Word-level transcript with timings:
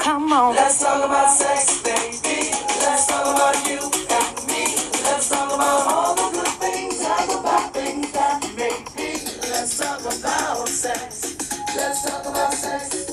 Come 0.00 0.32
on. 0.32 0.54
Let's 0.56 0.80
talk 0.80 1.04
about 1.04 1.30
sex, 1.30 1.82
baby. 1.82 2.50
Let's 2.80 3.06
talk 3.06 3.26
about 3.26 3.56
you 3.68 3.78
and 3.78 4.46
me. 4.48 4.64
Let's 5.04 5.28
talk 5.28 5.52
about 5.54 5.86
all 5.92 6.14
the 6.14 6.38
good 6.38 6.48
things 6.58 7.00
and 7.00 7.30
the 7.30 7.40
bad 7.42 7.72
things 7.74 8.10
that 8.12 8.40
make 8.56 8.96
me. 8.96 9.12
Let's 9.52 9.78
talk 9.78 10.00
about 10.00 10.68
sex. 10.68 11.36
Let's 11.76 12.02
talk 12.08 12.24
about 12.26 12.52
sex. 12.54 13.10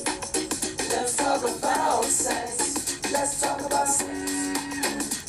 Let's 0.89 1.15
talk 1.17 1.43
about 1.43 2.05
sex. 2.05 3.11
Let's 3.11 3.41
talk 3.41 3.59
about 3.65 3.87
sex. 3.87 5.25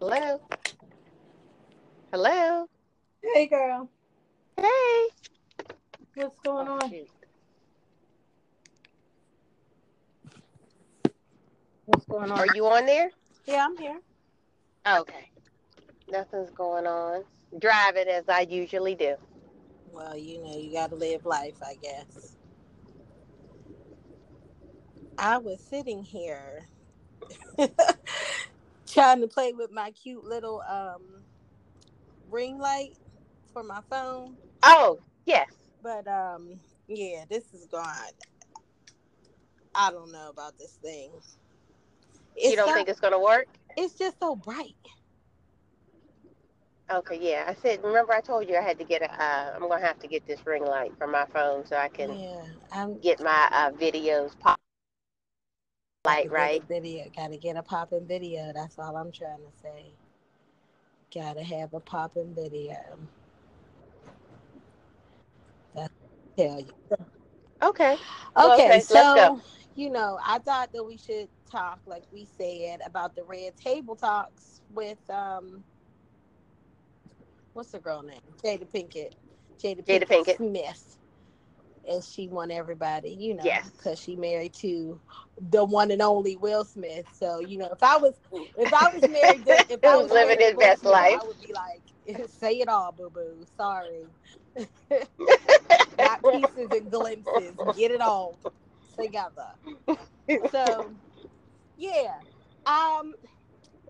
Hello. 0.00 0.40
Hello. 2.12 2.66
Hey, 3.34 3.46
girl. 3.46 3.88
Hey. 4.56 5.08
What's 6.14 6.38
going 6.44 6.68
Oh, 6.68 6.78
on? 6.82 6.90
What's 11.86 12.04
going 12.06 12.30
on? 12.30 12.38
Are 12.38 12.46
you 12.54 12.66
on 12.66 12.86
there? 12.86 13.10
Yeah, 13.46 13.66
I'm 13.68 13.76
here. 13.76 14.00
Okay. 14.86 15.30
Nothing's 16.08 16.50
going 16.50 16.86
on. 16.86 17.24
Drive 17.58 17.96
it 17.96 18.08
as 18.08 18.28
I 18.28 18.42
usually 18.48 18.94
do. 18.94 19.16
Well, 19.92 20.16
you 20.16 20.42
know, 20.42 20.56
you 20.56 20.72
got 20.72 20.90
to 20.90 20.96
live 20.96 21.26
life, 21.26 21.56
I 21.62 21.74
guess. 21.82 22.36
I 25.18 25.38
was 25.38 25.60
sitting 25.60 26.02
here 26.02 26.66
trying 28.86 29.20
to 29.20 29.28
play 29.28 29.52
with 29.52 29.70
my 29.70 29.90
cute 29.90 30.24
little 30.24 30.62
um 30.68 31.02
ring 32.30 32.58
light 32.58 32.94
for 33.52 33.62
my 33.62 33.80
phone, 33.90 34.36
Oh, 34.62 35.00
yes. 35.26 35.48
but 35.82 36.08
um 36.08 36.58
yeah, 36.88 37.24
this 37.28 37.52
is 37.52 37.66
gone. 37.66 37.86
I 39.74 39.90
don't 39.90 40.10
know 40.10 40.30
about 40.30 40.58
this 40.58 40.78
thing. 40.82 41.10
You 42.36 42.56
don't 42.56 42.66
not- 42.66 42.74
think 42.74 42.88
it's 42.88 43.00
going 43.00 43.12
to 43.12 43.18
work? 43.18 43.46
it's 43.76 43.94
just 43.94 44.18
so 44.20 44.36
bright. 44.36 44.74
Okay, 46.90 47.18
yeah. 47.20 47.44
I 47.48 47.54
said, 47.54 47.82
remember 47.82 48.12
I 48.12 48.20
told 48.20 48.48
you 48.48 48.56
I 48.56 48.60
had 48.60 48.78
to 48.78 48.84
get 48.84 49.00
a, 49.00 49.10
uh, 49.10 49.52
I'm 49.54 49.66
to 49.66 49.78
have 49.78 49.98
to 50.00 50.06
get 50.06 50.26
this 50.26 50.44
ring 50.44 50.64
light 50.64 50.92
for 50.98 51.06
my 51.06 51.24
phone 51.26 51.64
so 51.64 51.76
I 51.76 51.88
can 51.88 52.18
Yeah, 52.18 52.42
I'm 52.70 52.98
get 52.98 53.22
my 53.22 53.48
uh, 53.50 53.70
videos 53.70 54.38
pop 54.38 54.60
light 56.04 56.30
right. 56.30 56.62
video. 56.68 57.04
Gotta 57.16 57.38
get 57.38 57.56
a 57.56 57.62
popping 57.62 58.06
video. 58.06 58.52
That's 58.54 58.78
all 58.78 58.96
I'm 58.96 59.10
trying 59.12 59.38
to 59.38 59.62
say. 59.62 59.84
Gotta 61.14 61.42
have 61.42 61.72
a 61.72 61.80
popping 61.80 62.34
video. 62.34 62.76
That's 65.74 65.92
tell 66.36 66.60
you. 66.60 66.72
Okay. 67.62 67.96
Okay, 68.36 68.64
okay, 68.66 68.80
so 68.80 69.40
you 69.76 69.90
know, 69.90 70.18
I 70.26 70.38
thought 70.40 70.72
that 70.72 70.84
we 70.84 70.96
should 70.96 71.28
talk, 71.52 71.82
like 71.86 72.04
we 72.12 72.26
said, 72.26 72.80
about 72.86 73.16
the 73.16 73.24
red 73.24 73.56
table 73.56 73.96
talks 73.96 74.62
with 74.70 75.00
um, 75.10 75.64
what's 77.54 77.72
the 77.72 77.80
girl 77.80 78.02
name? 78.02 78.20
Jada 78.44 78.70
Pinkett. 78.70 79.12
Jada, 79.62 79.86
Jada 79.86 80.06
Pinkett. 80.08 80.36
Smith. 80.36 80.98
And 81.88 82.04
she 82.04 82.28
won 82.28 82.50
everybody, 82.52 83.10
you 83.10 83.34
know, 83.34 83.44
Yes. 83.44 83.70
because 83.76 84.00
she 84.00 84.16
married 84.16 84.54
to 84.60 85.00
the 85.40 85.64
one 85.64 85.90
and 85.92 86.02
only 86.02 86.36
Will 86.36 86.64
Smith. 86.64 87.06
So 87.12 87.40
you 87.40 87.58
know, 87.58 87.70
if 87.72 87.82
I 87.82 87.98
was, 87.98 88.20
if 88.56 88.72
I 88.72 88.88
was 88.90 89.06
married, 89.06 89.46
to, 89.46 89.60
if 89.68 89.84
I 89.86 89.96
was 89.96 90.10
living 90.10 90.40
his 90.40 90.54
best 90.56 90.84
Smith, 90.84 90.92
life. 90.92 91.20
I 91.20 91.24
would 91.24 91.40
be 91.40 91.54
like, 91.54 92.28
say 92.30 92.60
it 92.60 92.68
all, 92.68 92.92
boo 92.92 93.10
boo. 93.10 93.44
Sorry. 93.56 94.06
Not 95.98 96.26
pieces 96.28 96.72
and 96.72 96.90
glimpses. 96.90 97.58
Get 97.72 97.92
it 97.92 98.00
all 98.02 98.40
together. 98.98 99.48
So, 100.50 100.96
yeah. 101.82 102.20
Um, 102.64 103.14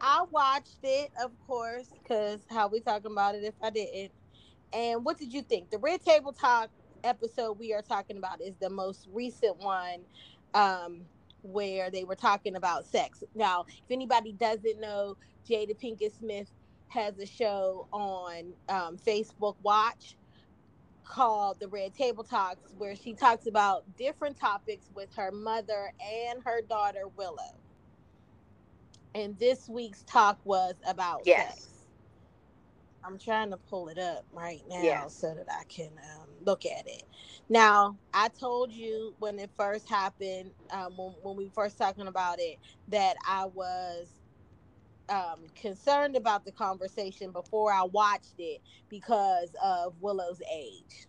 I 0.00 0.24
watched 0.30 0.78
it, 0.82 1.10
of 1.22 1.38
course, 1.46 1.88
because 2.02 2.40
how 2.48 2.68
we 2.68 2.80
talking 2.80 3.12
about 3.12 3.34
it 3.34 3.44
if 3.44 3.54
I 3.62 3.70
didn't. 3.70 4.12
And 4.72 5.04
what 5.04 5.18
did 5.18 5.32
you 5.32 5.42
think? 5.42 5.70
The 5.70 5.78
Red 5.78 6.02
Table 6.02 6.32
Talk 6.32 6.70
episode 7.04 7.58
we 7.58 7.74
are 7.74 7.82
talking 7.82 8.16
about 8.16 8.40
is 8.40 8.56
the 8.56 8.70
most 8.70 9.06
recent 9.12 9.58
one 9.58 10.06
um, 10.54 11.02
where 11.42 11.90
they 11.90 12.04
were 12.04 12.16
talking 12.16 12.56
about 12.56 12.86
sex. 12.86 13.22
Now, 13.34 13.66
if 13.68 13.90
anybody 13.90 14.32
doesn't 14.32 14.80
know, 14.80 15.18
Jada 15.46 15.78
Pinkett 15.78 16.16
Smith 16.18 16.50
has 16.88 17.18
a 17.18 17.26
show 17.26 17.88
on 17.92 18.54
um, 18.70 18.96
Facebook 18.96 19.56
Watch 19.62 20.16
called 21.04 21.60
the 21.60 21.68
Red 21.68 21.94
Table 21.94 22.24
Talks, 22.24 22.72
where 22.78 22.96
she 22.96 23.12
talks 23.14 23.46
about 23.46 23.96
different 23.96 24.38
topics 24.38 24.90
with 24.94 25.14
her 25.16 25.30
mother 25.30 25.92
and 26.00 26.42
her 26.44 26.62
daughter 26.62 27.06
Willow. 27.16 27.61
And 29.14 29.38
this 29.38 29.68
week's 29.68 30.04
talk 30.04 30.40
was 30.44 30.76
about 30.86 31.26
Yes. 31.26 31.28
sex. 31.28 31.86
I'm 33.04 33.18
trying 33.18 33.50
to 33.52 33.58
pull 33.58 33.88
it 33.88 33.98
up 33.98 34.26
right 34.32 34.62
now 34.68 35.08
Yes. 35.08 35.08
so 35.08 35.34
that 35.34 35.48
I 35.50 35.64
can 35.64 35.92
um, 36.18 36.28
look 36.44 36.66
at 36.66 36.86
it. 36.86 37.04
Now, 37.48 37.98
I 38.14 38.28
told 38.28 38.72
you 38.72 39.14
when 39.18 39.38
it 39.38 39.50
first 39.56 39.88
happened, 39.88 40.52
um, 40.70 40.96
when, 40.96 41.14
when 41.22 41.36
we 41.36 41.50
first 41.54 41.78
talking 41.78 42.08
about 42.08 42.36
it, 42.40 42.58
that 42.88 43.16
I 43.26 43.46
was 43.46 44.14
um, 45.08 45.46
concerned 45.54 46.16
about 46.16 46.44
the 46.44 46.52
conversation 46.52 47.32
before 47.32 47.72
I 47.72 47.84
watched 47.84 48.34
it 48.38 48.62
because 48.88 49.50
of 49.64 49.96
Willow's 50.00 50.42
age. 50.54 51.08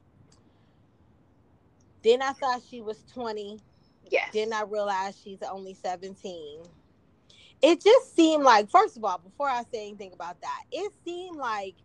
Then 2.03 2.21
I 2.21 2.33
thought 2.33 2.63
she 2.67 2.81
was 2.81 3.03
20. 3.13 3.59
Yes. 4.09 4.33
Then 4.33 4.53
I 4.53 4.63
realized 4.63 5.21
she's 5.23 5.43
only 5.43 5.75
17. 5.75 6.63
It 7.63 7.83
just 7.83 8.15
seemed 8.15 8.45
like, 8.45 8.71
first 8.71 8.97
of 8.97 9.05
all, 9.05 9.19
before 9.19 9.49
I 9.49 9.63
say 9.73 9.87
anything 9.89 10.13
about 10.13 10.41
that, 10.41 10.63
it 10.71 10.93
seemed 11.05 11.39
like 11.39 11.77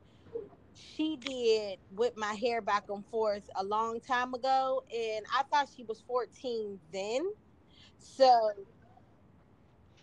she 0.74 1.16
did 1.18 1.80
with 1.90 2.16
my 2.16 2.34
hair 2.34 2.62
back 2.62 2.84
and 2.90 3.06
forth 3.06 3.48
a 3.56 3.64
long 3.64 4.00
time 4.00 4.34
ago. 4.34 4.84
And 4.96 5.26
I 5.36 5.44
thought 5.44 5.70
she 5.76 5.84
was 5.84 6.02
14 6.02 6.80
then. 6.92 7.22
So 7.98 8.52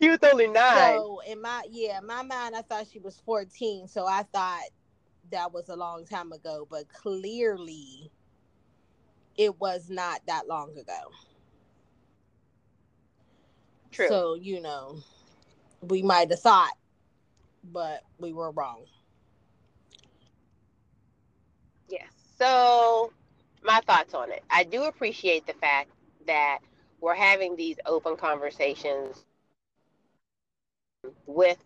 She 0.01 0.09
was 0.09 0.19
only 0.23 0.47
nine. 0.47 1.05
so 1.05 1.21
in 1.27 1.41
my 1.41 1.63
yeah, 1.69 1.99
in 1.99 2.07
my 2.07 2.23
mind 2.23 2.55
I 2.55 2.63
thought 2.63 2.87
she 2.91 2.99
was 2.99 3.19
14, 3.25 3.87
so 3.89 4.07
I 4.07 4.23
thought 4.23 4.63
that 5.31 5.53
was 5.53 5.69
a 5.69 5.77
long 5.77 6.05
time 6.05 6.33
ago, 6.33 6.67
but 6.69 6.89
clearly 6.89 8.11
it 9.37 9.59
was 9.59 9.89
not 9.89 10.21
that 10.27 10.47
long 10.47 10.77
ago. 10.77 11.11
True. 13.91 14.09
So, 14.09 14.35
you 14.35 14.61
know, 14.61 14.99
we 15.89 16.01
might 16.01 16.29
have 16.29 16.39
thought, 16.39 16.73
but 17.63 18.01
we 18.19 18.33
were 18.33 18.51
wrong. 18.51 18.83
Yes. 21.89 22.09
So, 22.39 23.11
my 23.63 23.81
thoughts 23.87 24.13
on 24.13 24.31
it. 24.31 24.43
I 24.49 24.63
do 24.63 24.83
appreciate 24.85 25.47
the 25.47 25.53
fact 25.53 25.89
that 26.27 26.59
we're 27.01 27.15
having 27.15 27.55
these 27.55 27.77
open 27.85 28.15
conversations 28.17 29.25
with 31.25 31.57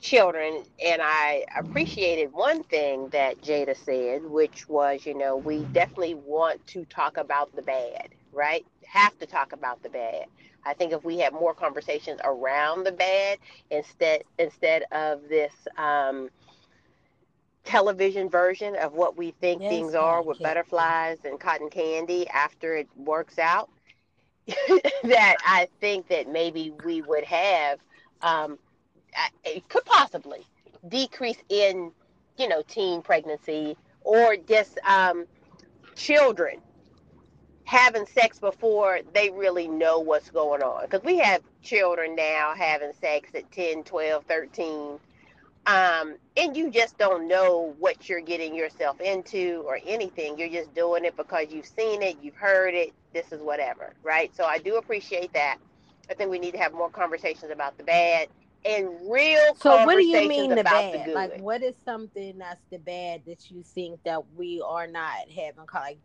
children 0.00 0.62
and 0.84 1.02
I 1.02 1.44
appreciated 1.56 2.32
one 2.32 2.62
thing 2.64 3.08
that 3.10 3.40
Jada 3.42 3.76
said 3.76 4.24
which 4.24 4.68
was 4.68 5.04
you 5.04 5.14
know 5.16 5.36
we 5.36 5.64
definitely 5.64 6.14
want 6.14 6.64
to 6.68 6.84
talk 6.84 7.16
about 7.16 7.54
the 7.56 7.62
bad 7.62 8.10
right 8.32 8.64
have 8.86 9.18
to 9.18 9.26
talk 9.26 9.52
about 9.52 9.82
the 9.82 9.88
bad 9.88 10.26
I 10.68 10.74
think 10.74 10.92
if 10.92 11.04
we 11.04 11.18
had 11.18 11.32
more 11.34 11.54
conversations 11.54 12.20
around 12.24 12.84
the 12.84 12.92
bad 12.92 13.38
instead 13.70 14.24
instead 14.38 14.84
of 14.92 15.28
this 15.28 15.54
um 15.78 16.30
television 17.64 18.28
version 18.30 18.76
of 18.76 18.94
what 18.94 19.16
we 19.16 19.32
think 19.32 19.62
Yes, 19.62 19.68
things 19.68 19.94
are 19.94 20.22
with 20.22 20.42
butterflies 20.42 21.18
and 21.24 21.40
cotton 21.40 21.70
candy 21.70 22.28
after 22.28 22.76
it 22.76 22.88
works 22.96 23.38
out 23.38 23.70
that 25.04 25.36
I 25.44 25.68
think 25.80 26.08
that 26.08 26.28
maybe 26.28 26.72
we 26.84 27.02
would 27.02 27.24
have 27.24 27.80
um, 28.22 28.58
it 29.44 29.68
could 29.68 29.84
possibly 29.84 30.46
decrease 30.88 31.38
in 31.48 31.92
you 32.38 32.48
know 32.48 32.62
teen 32.68 33.02
pregnancy 33.02 33.76
or 34.02 34.36
just 34.36 34.78
um, 34.86 35.26
children 35.96 36.60
having 37.68 38.06
sex 38.06 38.38
before 38.38 39.00
they 39.14 39.28
really 39.30 39.68
know 39.68 40.00
what's 40.00 40.30
going 40.30 40.62
on 40.62 40.82
because 40.84 41.04
we 41.04 41.18
have 41.18 41.42
children 41.62 42.16
now 42.16 42.54
having 42.56 42.92
sex 42.98 43.28
at 43.34 43.50
10 43.52 43.84
12 43.84 44.24
13 44.24 44.98
um, 45.66 46.16
and 46.38 46.56
you 46.56 46.70
just 46.70 46.96
don't 46.96 47.28
know 47.28 47.74
what 47.78 48.08
you're 48.08 48.22
getting 48.22 48.54
yourself 48.54 49.00
into 49.02 49.62
or 49.66 49.78
anything. 49.86 50.38
You're 50.38 50.48
just 50.48 50.74
doing 50.74 51.04
it 51.04 51.14
because 51.16 51.48
you've 51.50 51.66
seen 51.66 52.02
it, 52.02 52.16
you've 52.22 52.36
heard 52.36 52.74
it. 52.74 52.92
This 53.12 53.32
is 53.32 53.42
whatever, 53.42 53.92
right? 54.02 54.34
So 54.34 54.44
I 54.44 54.58
do 54.58 54.76
appreciate 54.78 55.34
that. 55.34 55.58
I 56.10 56.14
think 56.14 56.30
we 56.30 56.38
need 56.38 56.52
to 56.52 56.58
have 56.58 56.72
more 56.72 56.88
conversations 56.88 57.52
about 57.52 57.76
the 57.76 57.84
bad 57.84 58.28
and 58.64 58.88
real 59.10 59.54
So 59.56 59.84
what 59.84 59.96
do 59.96 60.04
you 60.04 60.26
mean 60.28 60.54
the 60.54 60.60
about 60.60 60.92
bad? 60.92 61.00
the 61.00 61.04
good. 61.04 61.14
like 61.14 61.40
what 61.42 61.62
is 61.62 61.74
something 61.84 62.38
that's 62.38 62.62
the 62.70 62.78
bad 62.78 63.22
that 63.26 63.50
you 63.50 63.62
think 63.62 64.02
that 64.04 64.22
we 64.36 64.62
are 64.66 64.86
not 64.86 65.28
having 65.28 65.66
like 65.74 65.98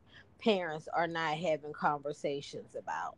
parents 0.43 0.87
are 0.93 1.07
not 1.07 1.37
having 1.37 1.73
conversations 1.73 2.75
about? 2.75 3.15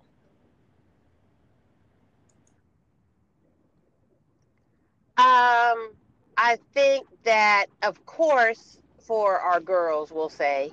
Um, 5.18 5.94
I 6.38 6.57
think 6.74 7.07
that, 7.24 7.68
of 7.83 8.06
course, 8.06 8.80
for 9.00 9.39
our 9.39 9.60
girls, 9.60 10.12
we'll 10.12 10.30
say 10.30 10.72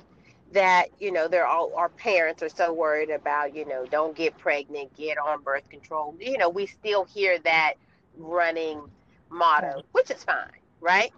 that 0.53 0.89
you 1.01 1.11
know 1.11 1.29
they're 1.29 1.47
all 1.47 1.73
our 1.77 1.89
parents 1.89 2.43
are 2.43 2.49
so 2.49 2.75
worried 2.75 3.09
about 3.09 3.55
you 3.55 3.65
know 3.65 3.87
don't 3.87 4.15
get 4.15 4.37
pregnant, 4.37 4.95
get 4.97 5.17
on 5.19 5.43
birth 5.43 5.69
control. 5.71 6.15
You 6.21 6.39
know, 6.39 6.49
we 6.49 6.67
still 6.67 7.05
hear 7.05 7.39
that 7.41 7.75
running 8.19 8.83
motto, 9.31 9.83
which 9.93 10.11
is 10.11 10.25
fine, 10.25 10.51
right? 10.81 11.13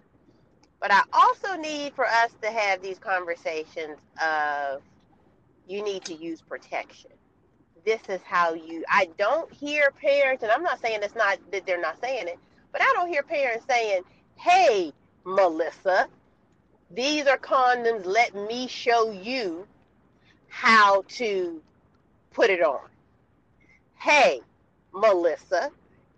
But 0.79 0.91
I 0.91 1.01
also 1.13 1.55
need 1.55 1.93
for 1.93 2.05
us 2.05 2.31
to 2.41 2.51
have 2.51 2.81
these 2.81 2.99
conversations 2.99 3.97
of 4.23 4.81
you 5.67 5.83
need 5.83 6.03
to 6.05 6.13
use 6.13 6.41
protection. 6.41 7.11
This 7.85 8.01
is 8.09 8.21
how 8.23 8.53
you. 8.53 8.83
I 8.89 9.09
don't 9.17 9.51
hear 9.53 9.91
parents, 9.91 10.43
and 10.43 10.51
I'm 10.51 10.63
not 10.63 10.81
saying 10.81 10.99
it's 11.03 11.15
not 11.15 11.39
that 11.51 11.65
they're 11.65 11.81
not 11.81 11.99
saying 12.01 12.27
it, 12.27 12.39
but 12.71 12.81
I 12.81 12.91
don't 12.95 13.09
hear 13.09 13.23
parents 13.23 13.65
saying, 13.69 14.03
"Hey, 14.37 14.93
Melissa, 15.23 16.07
these 16.91 17.27
are 17.27 17.37
condoms. 17.37 18.05
Let 18.05 18.33
me 18.35 18.67
show 18.67 19.11
you 19.11 19.67
how 20.47 21.03
to 21.09 21.61
put 22.31 22.49
it 22.49 22.63
on." 22.63 22.89
Hey, 23.95 24.41
Melissa, 24.93 25.71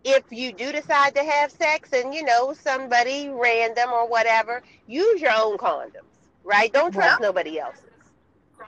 if 0.03 0.23
you 0.31 0.53
do 0.53 0.71
decide 0.71 1.15
to 1.15 1.23
have 1.23 1.51
sex 1.51 1.91
and 1.93 2.13
you 2.13 2.23
know 2.23 2.53
somebody 2.53 3.29
random 3.29 3.91
or 3.91 4.07
whatever, 4.07 4.63
use 4.87 5.21
your 5.21 5.31
own 5.31 5.57
condoms, 5.57 6.15
right? 6.43 6.71
Don't 6.71 6.93
trust 6.93 7.19
nobody 7.19 7.59
else's. 7.59 7.86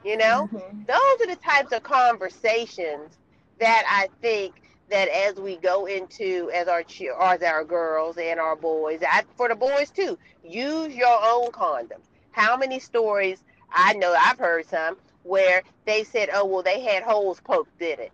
You 0.03 0.17
know? 0.17 0.49
Mhm. 0.51 0.87
those 0.87 1.21
are 1.21 1.27
the 1.27 1.41
types 1.41 1.71
of 1.71 1.83
conversations 1.83 3.17
that 3.59 3.83
I 3.87 4.09
think 4.21 4.61
that 4.89 5.07
as 5.09 5.35
we 5.35 5.57
go 5.57 5.85
into 5.85 6.49
as 6.53 6.67
our 6.67 6.83
as 7.21 7.43
our 7.43 7.63
girls 7.63 8.17
and 8.17 8.39
our 8.39 8.55
boys, 8.55 9.01
I, 9.07 9.23
for 9.37 9.49
the 9.49 9.55
boys 9.55 9.91
too, 9.91 10.17
use 10.43 10.95
your 10.95 11.19
own 11.21 11.51
condoms. 11.51 12.05
How 12.31 12.57
many 12.57 12.79
stories 12.79 13.43
I 13.71 13.93
know 13.93 14.13
I've 14.17 14.39
heard 14.39 14.67
some 14.67 14.97
where 15.23 15.63
they 15.85 16.03
said, 16.03 16.29
"Oh 16.33 16.45
well, 16.45 16.63
they 16.63 16.81
had 16.81 17.03
holes 17.03 17.39
poked 17.41 17.81
in 17.81 17.99
it." 17.99 18.11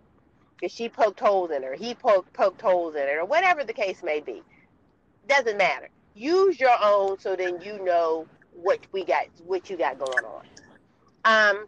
Because 0.56 0.72
she 0.74 0.88
poked 0.88 1.20
holes 1.20 1.50
in 1.50 1.62
her, 1.62 1.74
he 1.74 1.94
poked 1.94 2.32
poked 2.34 2.60
holes 2.60 2.94
in 2.94 3.02
it, 3.02 3.16
or 3.16 3.24
whatever 3.24 3.64
the 3.64 3.72
case 3.72 4.02
may 4.02 4.20
be. 4.20 4.42
Doesn't 5.28 5.56
matter. 5.56 5.88
Use 6.14 6.58
your 6.60 6.76
own 6.82 7.18
so 7.18 7.36
then 7.36 7.60
you 7.62 7.82
know 7.84 8.26
what 8.52 8.80
we 8.92 9.04
got, 9.04 9.26
what 9.46 9.70
you 9.70 9.76
got 9.76 9.98
going 9.98 10.24
on. 10.24 10.46
Um, 11.24 11.66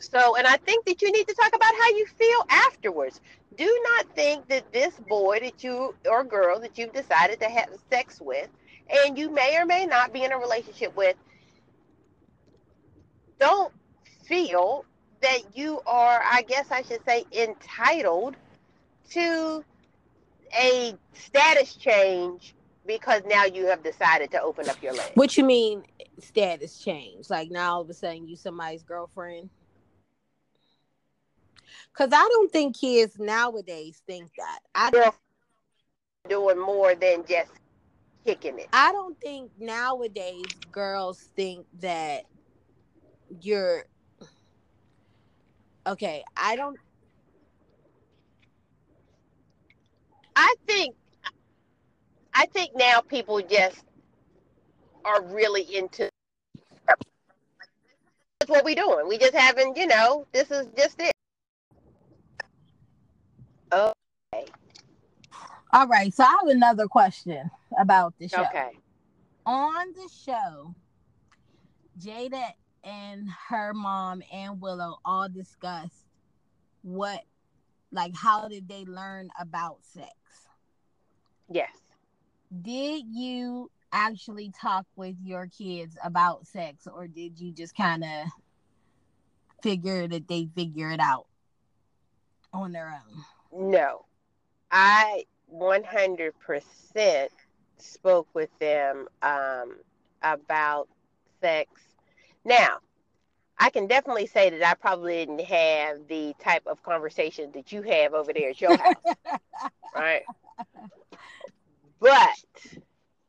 so, 0.00 0.36
and 0.36 0.46
I 0.46 0.56
think 0.58 0.84
that 0.86 1.02
you 1.02 1.10
need 1.12 1.26
to 1.28 1.34
talk 1.34 1.54
about 1.54 1.74
how 1.74 1.88
you 1.90 2.06
feel 2.06 2.44
afterwards. 2.48 3.20
Do 3.56 3.80
not 3.84 4.14
think 4.14 4.48
that 4.48 4.72
this 4.72 4.94
boy 5.08 5.40
that 5.42 5.64
you 5.64 5.94
or 6.10 6.24
girl 6.24 6.60
that 6.60 6.76
you've 6.76 6.92
decided 6.92 7.40
to 7.40 7.46
have 7.46 7.68
sex 7.90 8.20
with, 8.20 8.48
and 9.04 9.18
you 9.18 9.30
may 9.30 9.56
or 9.56 9.64
may 9.64 9.86
not 9.86 10.12
be 10.12 10.24
in 10.24 10.32
a 10.32 10.38
relationship 10.38 10.94
with, 10.96 11.16
don't 13.38 13.72
feel 14.24 14.84
that 15.22 15.40
you 15.54 15.80
are, 15.86 16.22
I 16.24 16.42
guess 16.42 16.70
I 16.70 16.82
should 16.82 17.04
say, 17.04 17.24
entitled 17.32 18.36
to 19.10 19.64
a 20.58 20.94
status 21.12 21.74
change 21.74 22.54
because 22.86 23.22
now 23.26 23.44
you 23.44 23.66
have 23.66 23.82
decided 23.82 24.30
to 24.30 24.40
open 24.40 24.68
up 24.68 24.80
your 24.82 24.92
leg. 24.92 25.12
What 25.14 25.36
you 25.36 25.44
mean 25.44 25.82
status 26.18 26.78
change? 26.78 27.30
Like 27.30 27.50
now 27.50 27.74
all 27.74 27.80
of 27.80 27.90
a 27.90 27.94
sudden 27.94 28.28
you 28.28 28.36
somebody's 28.36 28.82
girlfriend? 28.82 29.50
Cause 31.96 32.10
I 32.12 32.28
don't 32.28 32.52
think 32.52 32.78
kids 32.78 33.18
nowadays 33.18 34.02
think 34.06 34.30
that. 34.36 34.58
I 34.74 34.90
Girl 34.90 35.14
doing 36.28 36.58
more 36.58 36.94
than 36.94 37.24
just 37.26 37.50
kicking 38.26 38.58
it. 38.58 38.68
I 38.72 38.92
don't 38.92 39.18
think 39.20 39.50
nowadays 39.58 40.44
girls 40.70 41.30
think 41.36 41.66
that 41.80 42.24
you're 43.40 43.84
okay. 45.86 46.22
I 46.36 46.56
don't. 46.56 46.76
I 50.34 50.54
think 50.66 50.94
I 52.34 52.44
think 52.46 52.72
now 52.76 53.00
people 53.00 53.40
just 53.40 53.84
are 55.06 55.22
really 55.22 55.62
into 55.74 56.10
that's 58.40 58.50
what 58.50 58.64
we're 58.66 58.74
doing. 58.74 59.08
We 59.08 59.16
just 59.16 59.34
haven't, 59.34 59.78
you 59.78 59.86
know, 59.86 60.26
this 60.32 60.50
is 60.50 60.66
just 60.76 61.00
it. 61.00 61.12
Oh, 63.72 63.92
All 65.76 65.86
right, 65.86 66.10
so 66.14 66.24
I 66.24 66.28
have 66.40 66.48
another 66.48 66.86
question 66.86 67.50
about 67.78 68.14
the 68.18 68.28
show. 68.28 68.44
okay. 68.44 68.70
On 69.44 69.92
the 69.92 70.08
show, 70.24 70.74
Jada 72.00 72.46
and 72.82 73.28
her 73.50 73.74
mom 73.74 74.22
and 74.32 74.58
Willow 74.58 74.96
all 75.04 75.28
discussed 75.28 76.06
what, 76.80 77.20
like, 77.92 78.16
how 78.16 78.48
did 78.48 78.66
they 78.66 78.86
learn 78.86 79.28
about 79.38 79.76
sex? 79.82 80.14
Yes. 81.50 81.76
Did 82.62 83.04
you 83.10 83.70
actually 83.92 84.52
talk 84.58 84.86
with 84.96 85.16
your 85.22 85.46
kids 85.46 85.98
about 86.02 86.46
sex, 86.46 86.88
or 86.90 87.06
did 87.06 87.38
you 87.38 87.52
just 87.52 87.76
kind 87.76 88.02
of 88.02 88.28
figure 89.62 90.08
that 90.08 90.26
they 90.26 90.48
figure 90.56 90.90
it 90.90 91.00
out 91.00 91.26
on 92.54 92.72
their 92.72 92.98
own? 93.52 93.70
No. 93.72 94.06
I 94.70 95.24
100% 95.54 97.28
spoke 97.78 98.28
with 98.34 98.50
them 98.58 99.08
um, 99.22 99.76
about 100.22 100.88
sex. 101.40 101.70
Now, 102.44 102.78
I 103.58 103.70
can 103.70 103.86
definitely 103.86 104.26
say 104.26 104.50
that 104.50 104.62
I 104.62 104.74
probably 104.74 105.14
didn't 105.14 105.40
have 105.42 106.08
the 106.08 106.34
type 106.38 106.66
of 106.66 106.82
conversation 106.82 107.50
that 107.52 107.72
you 107.72 107.82
have 107.82 108.14
over 108.14 108.32
there 108.32 108.50
at 108.50 108.60
your 108.60 108.76
house. 108.76 108.94
right? 109.94 110.22
But 112.00 112.30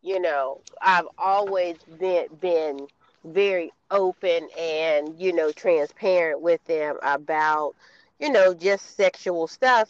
you 0.02 0.20
know, 0.20 0.62
I've 0.82 1.08
always 1.18 1.78
been 2.00 2.28
been 2.40 2.88
very 3.24 3.72
open 3.92 4.48
and 4.58 5.20
you 5.20 5.34
know 5.34 5.52
transparent 5.52 6.42
with 6.42 6.64
them 6.66 6.98
about 7.02 7.74
you 8.20 8.30
know 8.32 8.54
just 8.54 8.96
sexual 8.96 9.48
stuff. 9.48 9.90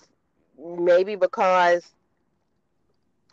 Maybe 0.59 1.15
because 1.15 1.83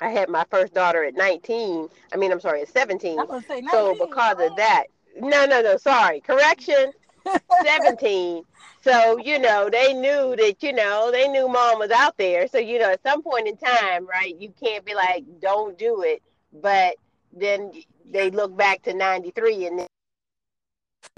I 0.05 0.11
had 0.11 0.29
my 0.29 0.45
first 0.51 0.75
daughter 0.75 1.03
at 1.03 1.15
19. 1.15 1.89
I 2.13 2.17
mean, 2.19 2.31
I'm 2.31 2.41
sorry, 2.41 2.61
at 2.61 2.69
17. 2.69 3.19
I'm 3.19 3.27
gonna 3.27 3.43
So 3.49 3.95
19. 3.95 4.07
because 4.07 4.37
of 4.39 4.55
that, 4.57 4.85
no, 5.19 5.47
no, 5.47 5.63
no, 5.63 5.79
sorry, 5.79 6.21
correction, 6.21 6.93
17. 7.65 8.43
So, 8.83 9.17
you 9.17 9.39
know, 9.39 9.71
they 9.73 9.95
knew 9.95 10.37
that, 10.37 10.57
you 10.61 10.75
know, 10.75 11.11
they 11.11 11.27
knew 11.27 11.49
mom 11.49 11.79
was 11.79 11.91
out 11.91 12.19
there. 12.19 12.47
So, 12.49 12.59
you 12.59 12.79
know, 12.79 12.91
at 12.91 13.03
some 13.03 13.23
point 13.23 13.49
in 13.49 13.57
time, 13.57 14.07
right, 14.07 14.39
you 14.39 14.53
can't 14.63 14.85
be 14.85 14.95
like, 14.95 15.25
don't 15.41 15.79
do 15.79 16.03
it. 16.03 16.23
But 16.53 16.97
then 17.33 17.73
they 18.11 18.31
look 18.31 18.55
back 18.55 18.83
to 18.83 18.93
93 18.93 19.67
and 19.67 19.79
then 19.79 19.87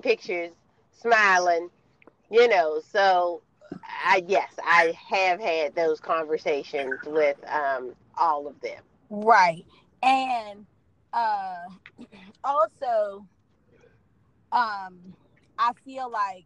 pictures 0.00 0.52
smiling, 0.96 1.70
you 2.30 2.46
know. 2.46 2.80
So, 2.92 3.42
I, 4.04 4.22
yes, 4.28 4.52
I 4.64 4.96
have 5.10 5.40
had 5.40 5.74
those 5.74 5.98
conversations 5.98 6.94
with 7.04 7.36
um, 7.50 7.94
all 8.16 8.46
of 8.46 8.60
them. 8.60 8.82
Right. 9.10 9.64
And 10.02 10.66
uh 11.12 11.64
also 12.44 13.26
um 14.52 15.14
I 15.58 15.72
feel 15.84 16.10
like 16.10 16.44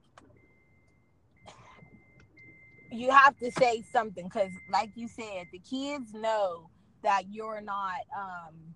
you 2.93 3.11
have 3.11 3.37
to 3.39 3.51
say 3.53 3.83
something 3.93 4.29
cuz 4.29 4.51
like 4.71 4.91
you 4.97 5.09
said 5.09 5.47
the 5.53 5.59
kids 5.59 6.13
know 6.15 6.71
that 7.03 7.25
you're 7.31 7.61
not 7.61 8.01
um 8.17 8.75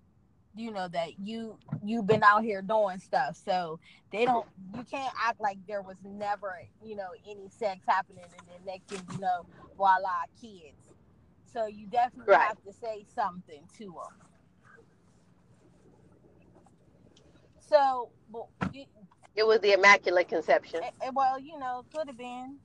you 0.55 0.71
know 0.71 0.87
that 0.87 1.19
you 1.19 1.57
you've 1.83 2.07
been 2.07 2.23
out 2.23 2.43
here 2.43 2.61
doing 2.61 2.99
stuff 2.99 3.35
so 3.45 3.79
they 4.11 4.25
don't 4.25 4.47
you 4.75 4.83
can't 4.83 5.13
act 5.21 5.39
like 5.41 5.57
there 5.67 5.81
was 5.81 5.97
never 6.05 6.61
you 6.83 6.95
know 6.95 7.09
any 7.29 7.49
sex 7.49 7.81
happening 7.87 8.23
and 8.23 8.47
then 8.47 8.59
next 8.65 8.87
thing 8.89 9.01
you 9.13 9.19
know 9.19 9.45
voila 9.77 10.23
kids 10.41 10.84
so 11.55 11.67
you 11.67 11.87
definitely 11.87 12.33
Right. 12.33 12.47
have 12.47 12.61
to 12.63 12.73
say 12.73 13.05
something 13.15 13.67
to 13.77 13.85
them 13.85 14.27
so 17.59 18.09
well, 18.29 18.49
you, 18.73 18.85
It 19.35 19.45
was 19.45 19.59
the 19.61 19.73
Immaculate 19.73 20.27
Conception. 20.27 20.81
well 21.13 21.39
you 21.39 21.57
know 21.57 21.83
could 21.93 22.07
have 22.07 22.17
been 22.17 22.59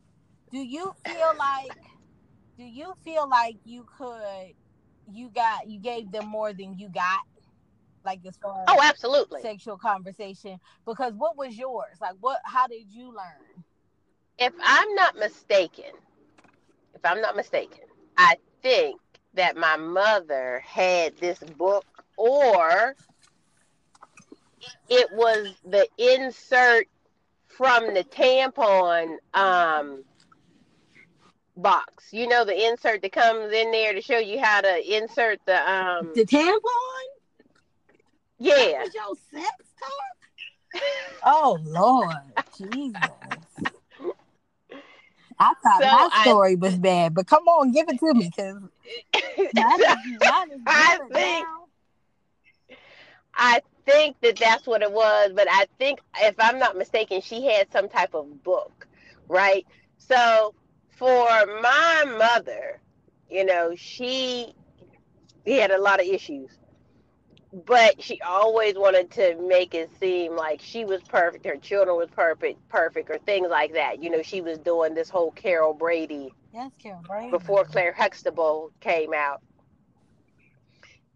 do 0.50 0.58
you 0.58 0.92
feel 1.04 1.32
like 1.38 1.76
do 2.58 2.64
you 2.64 2.94
feel 3.04 3.28
like 3.28 3.56
you 3.64 3.86
could 3.96 4.52
you 5.12 5.30
got 5.30 5.68
you 5.68 5.80
gave 5.80 6.10
them 6.10 6.26
more 6.26 6.52
than 6.52 6.78
you 6.78 6.88
got 6.88 7.20
like 8.04 8.20
as 8.26 8.36
far 8.38 8.64
oh, 8.68 8.74
as 8.74 8.78
Oh, 8.80 8.82
absolutely. 8.82 9.42
sexual 9.42 9.78
conversation 9.78 10.58
because 10.86 11.14
what 11.14 11.36
was 11.36 11.56
yours 11.56 11.96
like 12.00 12.16
what 12.20 12.38
how 12.44 12.66
did 12.66 12.90
you 12.90 13.08
learn 13.08 13.64
if 14.38 14.54
I'm 14.64 14.94
not 14.94 15.16
mistaken, 15.16 15.92
if 16.94 17.04
I'm 17.04 17.20
not 17.20 17.36
mistaken, 17.36 17.80
I 18.16 18.36
think 18.62 19.00
that 19.34 19.56
my 19.56 19.76
mother 19.76 20.62
had 20.66 21.16
this 21.18 21.38
book 21.38 21.84
or 22.16 22.94
it 24.88 25.08
was 25.12 25.54
the 25.64 25.86
insert 25.98 26.86
from 27.46 27.94
the 27.94 28.04
tampon 28.04 29.16
um 29.34 30.04
box. 31.56 32.08
You 32.12 32.26
know 32.26 32.44
the 32.44 32.66
insert 32.68 33.02
that 33.02 33.12
comes 33.12 33.52
in 33.52 33.70
there 33.70 33.92
to 33.94 34.00
show 34.00 34.18
you 34.18 34.40
how 34.40 34.60
to 34.62 34.96
insert 34.96 35.40
the 35.46 35.70
um 35.70 36.12
The 36.14 36.24
tampon? 36.24 36.60
yeah. 38.38 38.84
Your 38.94 39.14
sex 39.32 39.54
talk? 39.78 40.82
Oh 41.24 41.58
Lord, 41.64 42.16
Jesus. 42.56 43.00
I 45.40 45.52
thought 45.62 45.80
So 45.82 45.86
my 45.86 46.08
I- 46.12 46.22
story 46.22 46.56
was 46.56 46.76
bad, 46.76 47.14
but 47.14 47.26
come 47.26 47.44
on, 47.48 47.72
give 47.72 47.88
it 47.88 47.98
to 47.98 48.14
me, 48.14 48.30
because 48.30 48.56
mine 49.54 49.80
is, 49.80 50.18
mine 50.20 50.50
is 50.52 50.60
I 50.66 50.98
think- 51.12 51.46
now. 51.46 52.76
I 53.34 53.62
think 53.86 54.16
that 54.20 54.36
that's 54.36 54.66
what 54.66 54.82
it 54.82 54.92
was, 54.92 55.32
but 55.34 55.46
I 55.50 55.66
think 55.78 56.00
if 56.20 56.34
I'm 56.38 56.58
not 56.58 56.76
mistaken, 56.76 57.20
she 57.22 57.44
had 57.46 57.72
some 57.72 57.88
type 57.88 58.14
of 58.14 58.42
book, 58.44 58.86
right? 59.28 59.66
So 59.98 60.54
for 60.90 61.26
my 61.62 62.04
mother, 62.18 62.80
you 63.30 63.44
know, 63.46 63.74
she 63.76 64.52
had 65.46 65.70
a 65.70 65.80
lot 65.80 66.00
of 66.00 66.06
issues, 66.06 66.50
but 67.52 68.02
she 68.02 68.20
always 68.22 68.74
wanted 68.76 69.10
to 69.12 69.36
make 69.48 69.74
it 69.74 69.90
seem 69.98 70.34
like 70.36 70.60
she 70.62 70.84
was 70.84 71.02
perfect, 71.02 71.44
her 71.46 71.56
children 71.56 71.96
was 71.96 72.10
perfect, 72.10 72.66
perfect, 72.68 73.10
or 73.10 73.18
things 73.18 73.48
like 73.50 73.72
that. 73.74 74.02
You 74.02 74.10
know, 74.10 74.22
she 74.22 74.40
was 74.40 74.58
doing 74.58 74.94
this 74.94 75.08
whole 75.10 75.30
Carol 75.32 75.74
Brady 75.74 76.34
Yes, 76.52 76.72
Carol 76.78 77.02
Brady. 77.02 77.30
before 77.30 77.64
Claire 77.64 77.92
Huxtable 77.92 78.70
came 78.80 79.12
out 79.14 79.42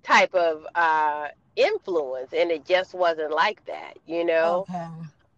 type 0.03 0.35
of 0.35 0.67
uh 0.75 1.29
influence 1.57 2.33
and 2.33 2.51
it 2.51 2.65
just 2.65 2.95
wasn't 2.95 3.31
like 3.31 3.65
that 3.67 3.95
you 4.07 4.25
know 4.25 4.67
Okay. 4.69 4.89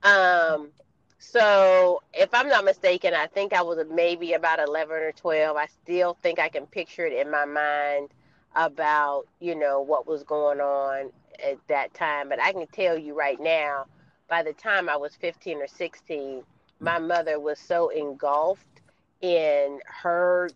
um 0.03 0.71
so 1.19 2.01
if 2.13 2.29
i'm 2.33 2.49
not 2.49 2.65
mistaken 2.65 3.15
i 3.15 3.27
think 3.27 3.53
i 3.53 3.63
was 3.63 3.79
maybe 3.91 4.33
about 4.33 4.59
11 4.59 4.95
or 4.97 5.13
12 5.13 5.57
i 5.57 5.67
still 5.67 6.15
think 6.23 6.39
i 6.39 6.49
can 6.49 6.67
picture 6.67 7.05
it 7.07 7.13
in 7.13 7.31
my 7.31 7.45
mind 7.45 8.09
about 8.57 9.25
you 9.41 9.55
know 9.57 9.81
what 9.83 10.07
was 10.07 10.25
going 10.25 10.61
on 10.61 11.13
at 11.45 11.59
that 11.69 11.95
time 11.95 12.29
but 12.29 12.43
i 12.43 12.53
can 12.53 12.67
tell 12.69 12.99
you 12.99 13.15
right 13.15 13.41
now 13.41 13.87
by 14.29 14.43
the 14.43 14.55
time 14.55 14.89
i 14.89 14.97
was 14.97 15.17
15 15.17 15.59
or 15.63 15.69
16 15.69 16.45
my 16.81 16.99
mother 16.99 17.41
was 17.41 17.61
so 17.61 17.89
engulfed 17.91 18.83
in 19.23 19.81
her 20.03 20.55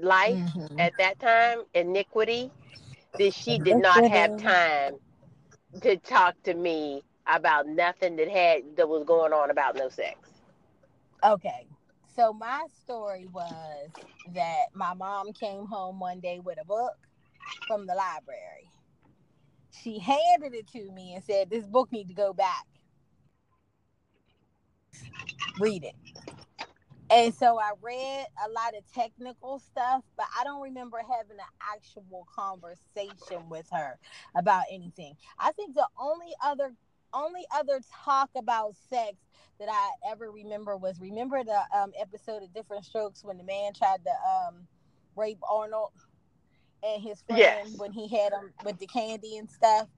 life 0.00 0.44
Mhm. 0.46 0.78
at 0.78 0.96
that 0.98 1.18
time, 1.20 1.60
iniquity, 1.74 2.50
that 3.18 3.34
she 3.34 3.58
did 3.58 3.76
not 3.78 4.04
have 4.04 4.36
time 4.36 4.94
to 5.82 5.96
talk 5.96 6.34
to 6.44 6.54
me 6.54 7.02
about 7.26 7.66
nothing 7.66 8.16
that 8.16 8.28
had 8.28 8.76
that 8.76 8.88
was 8.88 9.04
going 9.04 9.32
on 9.32 9.50
about 9.50 9.76
no 9.76 9.88
sex. 9.88 10.42
Okay. 11.24 11.68
So 12.06 12.32
my 12.32 12.66
story 12.82 13.26
was 13.26 13.90
that 14.34 14.66
my 14.74 14.94
mom 14.94 15.32
came 15.32 15.66
home 15.66 15.98
one 16.00 16.20
day 16.20 16.40
with 16.40 16.58
a 16.60 16.64
book 16.64 16.94
from 17.66 17.86
the 17.86 17.94
library. 17.94 18.70
She 19.82 19.98
handed 19.98 20.54
it 20.54 20.68
to 20.72 20.90
me 20.92 21.14
and 21.14 21.24
said, 21.24 21.50
"This 21.50 21.66
book 21.66 21.90
need 21.92 22.08
to 22.08 22.14
go 22.14 22.32
back. 22.32 22.66
Read 25.58 25.84
it." 25.84 25.94
And 27.10 27.34
so 27.34 27.58
I 27.58 27.72
read 27.82 28.26
a 28.46 28.50
lot 28.50 28.74
of 28.76 28.84
technical 28.92 29.58
stuff, 29.58 30.04
but 30.16 30.26
I 30.38 30.44
don't 30.44 30.62
remember 30.62 30.98
having 30.98 31.38
an 31.38 31.46
actual 31.74 32.26
conversation 32.32 33.48
with 33.48 33.68
her 33.72 33.98
about 34.36 34.64
anything. 34.70 35.16
I 35.38 35.50
think 35.52 35.74
the 35.74 35.88
only 35.98 36.32
other 36.42 36.72
only 37.12 37.44
other 37.52 37.80
talk 38.04 38.30
about 38.36 38.76
sex 38.88 39.16
that 39.58 39.68
I 39.68 40.12
ever 40.12 40.30
remember 40.30 40.76
was 40.76 41.00
remember 41.00 41.42
the 41.42 41.60
um, 41.76 41.92
episode 42.00 42.44
of 42.44 42.54
Diff'rent 42.54 42.84
Strokes 42.84 43.24
when 43.24 43.36
the 43.36 43.44
man 43.44 43.72
tried 43.74 44.04
to 44.04 44.10
um, 44.10 44.68
rape 45.16 45.40
Arnold 45.50 45.90
and 46.84 47.02
his 47.02 47.22
friend 47.22 47.38
Yes. 47.38 47.74
when 47.78 47.92
he 47.92 48.08
had 48.08 48.32
him 48.32 48.52
with 48.64 48.78
the 48.78 48.86
candy 48.86 49.36
and 49.36 49.50
stuff, 49.50 49.88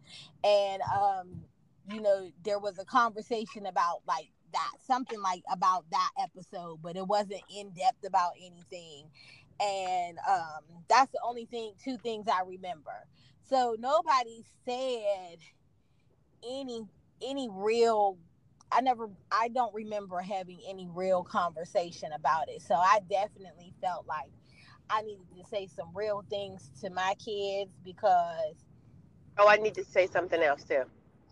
and 0.45 0.83
um, 0.97 1.43
you 1.89 2.01
know 2.01 2.31
there 2.45 2.59
was 2.59 2.79
a 2.79 2.85
conversation 2.85 3.67
about 3.67 4.03
like 4.07 4.31
that 4.53 4.73
something 4.87 5.21
like 5.23 5.43
about 5.53 5.85
that 5.91 6.11
episode, 6.21 6.81
but 6.83 6.97
it 6.97 7.07
wasn't 7.07 7.43
in 7.55 7.71
depth 7.71 8.07
about 8.07 8.33
anything, 8.41 9.11
and 9.61 10.19
um, 10.29 10.83
that's 10.89 11.13
the 11.13 11.21
only 11.25 11.47
thing 11.47 11.75
two 11.83 11.99
things 11.99 12.27
I 12.29 12.43
remember. 12.47 13.07
So 13.45 13.77
nobody 13.79 14.45
said 14.65 15.39
any 16.49 16.83
any 17.23 17.49
real 17.51 18.19
I 18.73 18.81
never 18.81 19.11
I 19.31 19.49
don't 19.49 19.75
remember 19.75 20.21
having 20.21 20.61
any 20.69 20.89
real 20.93 21.25
conversation 21.25 22.13
about 22.13 22.49
it. 22.49 22.63
So 22.63 22.75
I 22.75 23.01
definitely 23.09 23.73
felt 23.83 24.07
like 24.07 24.31
I 24.91 25.03
needed 25.03 25.27
to 25.39 25.45
say 25.45 25.67
some 25.67 25.89
real 25.95 26.25
things 26.31 26.71
to 26.83 26.91
my 26.91 27.15
kids 27.25 27.73
because 27.85 28.57
Oh, 29.39 29.49
I 29.49 29.57
need 29.57 29.75
to 29.75 29.85
say 29.85 30.07
something 30.07 30.43
else 30.43 30.65
too. 30.65 30.85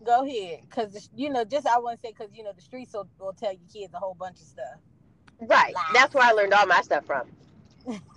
go 0.05 0.25
ahead 0.25 0.61
cuz 0.69 1.09
you 1.15 1.29
know 1.29 1.43
just 1.43 1.67
I 1.67 1.77
want 1.79 2.01
to 2.01 2.07
say 2.07 2.13
cuz 2.13 2.29
you 2.33 2.43
know 2.43 2.53
the 2.53 2.61
streets 2.61 2.93
will, 2.93 3.07
will 3.19 3.33
tell 3.33 3.51
your 3.53 3.67
kids 3.71 3.93
a 3.93 3.99
whole 3.99 4.15
bunch 4.15 4.41
of 4.41 4.47
stuff. 4.47 4.79
Right. 5.41 5.73
That's 5.93 6.13
where 6.13 6.23
I 6.23 6.31
learned 6.31 6.53
all 6.53 6.65
my 6.67 6.81
stuff 6.81 7.05
from. 7.05 7.27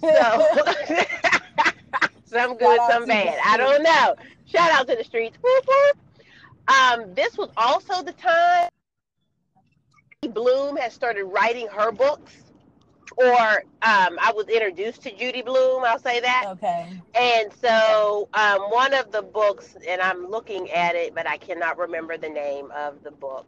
So 0.00 0.46
some 2.26 2.56
good, 2.56 2.80
Shout 2.80 2.92
some 2.92 3.06
bad. 3.06 3.38
I 3.44 3.56
don't 3.56 3.82
know. 3.82 4.16
Shout 4.46 4.70
out 4.72 4.88
to 4.88 4.96
the 4.96 5.04
streets. 5.04 5.38
Um, 6.68 7.14
this 7.14 7.36
was 7.36 7.50
also 7.56 8.02
the 8.02 8.12
time 8.12 8.68
Blume 10.32 10.76
has 10.76 10.94
started 10.94 11.24
writing 11.24 11.68
her 11.68 11.92
books, 11.92 12.43
or 13.16 13.64
um, 13.82 14.18
I 14.20 14.32
was 14.34 14.48
introduced 14.48 15.02
to 15.02 15.16
Judy 15.16 15.42
Blume. 15.42 15.84
I'll 15.84 15.98
say 15.98 16.20
that. 16.20 16.46
okay. 16.52 16.88
And 17.14 17.52
so 17.60 18.28
um, 18.34 18.60
one 18.70 18.92
of 18.94 19.12
the 19.12 19.22
books, 19.22 19.76
and 19.88 20.00
I'm 20.00 20.26
looking 20.26 20.70
at 20.70 20.94
it, 20.96 21.14
but 21.14 21.28
I 21.28 21.36
cannot 21.36 21.78
remember 21.78 22.16
the 22.16 22.28
name 22.28 22.70
of 22.74 23.02
the 23.02 23.10
book. 23.12 23.46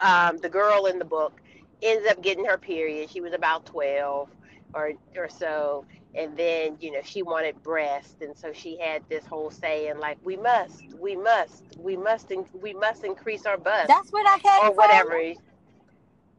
Um, 0.00 0.38
the 0.38 0.48
girl 0.48 0.86
in 0.86 0.98
the 0.98 1.04
book 1.04 1.40
ends 1.82 2.08
up 2.08 2.22
getting 2.22 2.44
her 2.44 2.58
period. 2.58 3.10
She 3.10 3.20
was 3.20 3.32
about 3.32 3.66
12 3.66 4.28
or 4.74 4.92
or 5.16 5.28
so, 5.28 5.84
and 6.14 6.36
then 6.36 6.76
you 6.80 6.92
know 6.92 7.00
she 7.02 7.22
wanted 7.22 7.62
breast, 7.62 8.16
and 8.20 8.36
so 8.36 8.52
she 8.52 8.78
had 8.78 9.02
this 9.08 9.24
whole 9.26 9.50
saying 9.50 9.98
like, 9.98 10.18
"We 10.22 10.36
must, 10.36 10.82
we 11.00 11.16
must, 11.16 11.64
we 11.78 11.96
must, 11.96 12.30
in- 12.30 12.46
we 12.60 12.74
must 12.74 13.04
increase 13.04 13.46
our 13.46 13.56
bust 13.56 13.88
That's 13.88 14.12
where 14.12 14.24
that 14.24 14.40
came 14.42 14.70
or 14.70 14.74
from. 14.74 15.44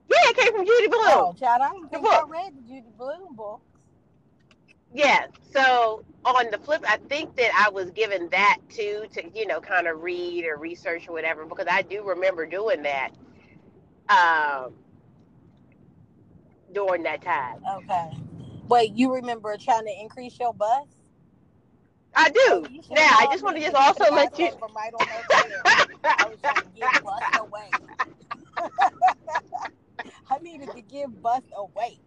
Whatever." 0.10 0.26
Yeah, 0.26 0.30
it 0.30 0.38
came 0.38 0.54
from 0.54 0.66
Judy 0.66 0.88
Blume. 0.88 1.02
Oh, 1.06 1.36
child, 1.40 1.62
I 1.62 1.70
don't 1.70 1.92
The 1.92 2.00
think 2.00 2.06
I 2.06 2.24
read 2.28 2.54
the 2.58 2.62
Judy 2.68 2.92
Blume 2.98 3.36
book. 3.36 3.62
Yeah. 4.94 5.28
So 5.54 6.04
on 6.26 6.52
the 6.52 6.58
flip, 6.58 6.84
I 6.88 6.98
think 7.10 7.36
that 7.36 7.52
I 7.56 7.70
was 7.70 7.92
given 7.92 8.30
that 8.30 8.58
too 8.70 9.06
to 9.14 9.24
you 9.34 9.48
know 9.48 9.60
kind 9.62 9.88
of 9.88 10.02
read 10.02 10.46
or 10.46 10.58
research 10.58 11.08
or 11.08 11.14
whatever 11.14 11.46
because 11.46 11.68
I 11.70 11.82
do 11.82 12.04
remember 12.04 12.46
doing 12.46 12.84
that 12.84 13.12
um, 14.10 14.74
during 16.74 17.04
that 17.04 17.22
time. 17.22 17.62
Okay. 17.78 18.12
Wait, 18.68 18.94
you 18.94 19.14
remember 19.14 19.56
trying 19.58 19.86
to 19.86 19.94
increase 20.00 20.38
your 20.40 20.54
bus? 20.54 20.86
I 22.16 22.30
do. 22.30 22.66
You 22.72 22.82
should 22.82 22.94
Now 22.94 23.16
I 23.20 23.28
just 23.32 23.44
want 23.44 23.58
to 23.58 23.62
just 23.64 23.76
also 23.76 24.14
let 24.14 24.38
you. 24.38 24.50
Right 24.76 24.94
on 24.94 25.08
that 25.08 25.46
chair. 25.46 25.62
I 26.04 26.26
was 26.28 26.38
trying 26.42 26.56
to 26.56 26.70
give 26.76 27.04
bus 27.04 27.22
away. 27.40 27.70
Needed 30.50 30.72
to 30.76 30.82
give 30.82 31.22
bus 31.22 31.44
away. 31.56 32.00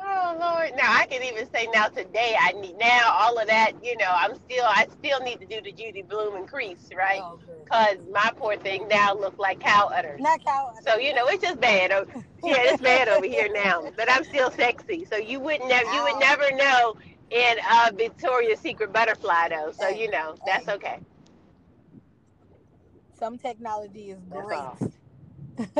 Oh 0.00 0.36
Lord! 0.40 0.72
Now 0.76 0.92
I 0.92 1.06
can 1.06 1.22
even 1.22 1.48
say 1.52 1.68
now 1.72 1.86
today 1.86 2.34
I 2.36 2.50
need 2.50 2.76
now 2.78 3.12
all 3.12 3.38
of 3.38 3.46
that. 3.46 3.72
You 3.80 3.96
know 3.96 4.10
I'm 4.10 4.34
still 4.34 4.64
I 4.64 4.88
still 4.98 5.20
need 5.20 5.38
to 5.38 5.46
do 5.46 5.60
the 5.62 5.70
Judy 5.70 6.02
Blume 6.02 6.36
increase 6.36 6.90
right 6.96 7.20
Oh, 7.22 7.38
because 7.62 7.98
my 8.12 8.32
poor 8.36 8.56
thing 8.56 8.88
now 8.88 9.14
look 9.14 9.38
like 9.38 9.60
cow 9.60 9.88
udders. 9.94 10.20
Not 10.20 10.44
cow. 10.44 10.72
So 10.84 10.96
you 10.98 11.14
know 11.14 11.28
it's 11.28 11.44
just 11.44 11.60
bad. 11.60 11.92
Oh, 11.92 12.06
Yeah, 12.42 12.56
it's 12.58 12.82
bad 12.82 13.06
over 13.08 13.26
here 13.26 13.48
now, 13.52 13.88
but 13.96 14.10
I'm 14.10 14.24
still 14.24 14.50
sexy. 14.50 15.04
So 15.04 15.16
you 15.16 15.38
wouldn't 15.38 15.68
never, 15.68 15.94
you 15.94 16.02
would 16.02 16.18
never 16.18 16.50
know 16.56 16.96
in 17.30 17.56
uh, 17.70 17.92
Victoria's 17.94 18.58
Secret 18.58 18.92
butterfly 18.92 19.50
though. 19.50 19.70
So 19.70 19.88
you 19.88 20.10
know 20.10 20.34
that's 20.44 20.66
okay. 20.68 20.98
Some 23.16 23.38
technology 23.38 24.10
is 24.10 24.18
great. 24.28 24.58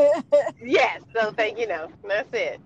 Yes. 0.63 1.03
So 1.15 1.33
thank 1.33 1.59
you 1.59 1.69
know 1.69 1.89
that's 2.09 2.31
it. 2.33 2.61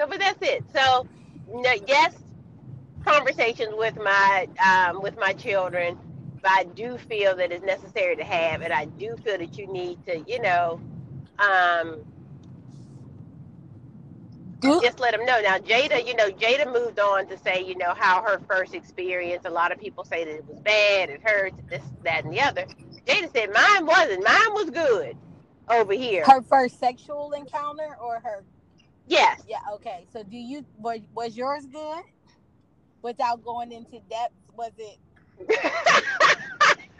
So 0.00 0.06
but 0.08 0.20
that's 0.20 0.38
it. 0.42 0.64
So 0.74 1.06
no, 1.52 1.72
yes, 1.88 2.14
conversations 3.04 3.74
with 3.76 3.96
my 3.96 4.48
um, 4.64 5.02
with 5.02 5.18
my 5.18 5.32
children. 5.34 5.98
But 6.42 6.52
I 6.52 6.64
do 6.64 6.98
feel 6.98 7.36
that 7.36 7.52
it's 7.52 7.64
necessary 7.64 8.16
to 8.16 8.24
have, 8.24 8.62
and 8.62 8.72
I 8.72 8.86
do 8.86 9.16
feel 9.24 9.38
that 9.38 9.58
you 9.58 9.66
need 9.72 10.04
to, 10.06 10.24
you 10.28 10.40
know, 10.42 10.80
um, 11.38 12.04
Do- 14.60 14.82
just 14.82 15.00
let 15.00 15.12
them 15.12 15.26
know. 15.26 15.40
Now, 15.42 15.58
Jada, 15.58 16.06
you 16.06 16.14
know, 16.16 16.30
Jada 16.30 16.72
moved 16.72 17.00
on 17.00 17.28
to 17.28 17.38
say, 17.38 17.64
you 17.64 17.76
know, 17.78 17.94
how 17.96 18.22
her 18.22 18.40
first 18.48 18.74
experience. 18.74 19.44
A 19.46 19.50
lot 19.50 19.72
of 19.72 19.80
people 19.80 20.04
say 20.04 20.24
that 20.24 20.34
it 20.36 20.46
was 20.48 20.60
bad, 20.60 21.10
it 21.10 21.22
hurts, 21.24 21.56
this, 21.70 21.82
that, 22.04 22.24
and 22.24 22.32
the 22.34 22.40
other. 22.42 22.66
Jada 23.06 23.32
said, 23.32 23.52
mine 23.54 23.86
wasn't. 23.86 24.24
Mine 24.24 24.54
was 24.54 24.70
good 24.70 25.16
over 25.70 25.92
here. 25.92 26.24
her 26.24 26.42
first 26.42 26.78
sexual 26.78 27.32
encounter 27.32 27.96
or 28.00 28.20
her 28.20 28.44
yes. 29.08 29.42
yeah 29.48 29.58
okay 29.72 30.06
so 30.12 30.22
do 30.22 30.36
you 30.36 30.64
was, 30.78 31.00
was 31.14 31.36
yours 31.36 31.66
good 31.66 32.02
without 33.02 33.44
going 33.44 33.72
into 33.72 34.00
depth 34.10 34.34
was 34.56 34.72
it 34.78 34.98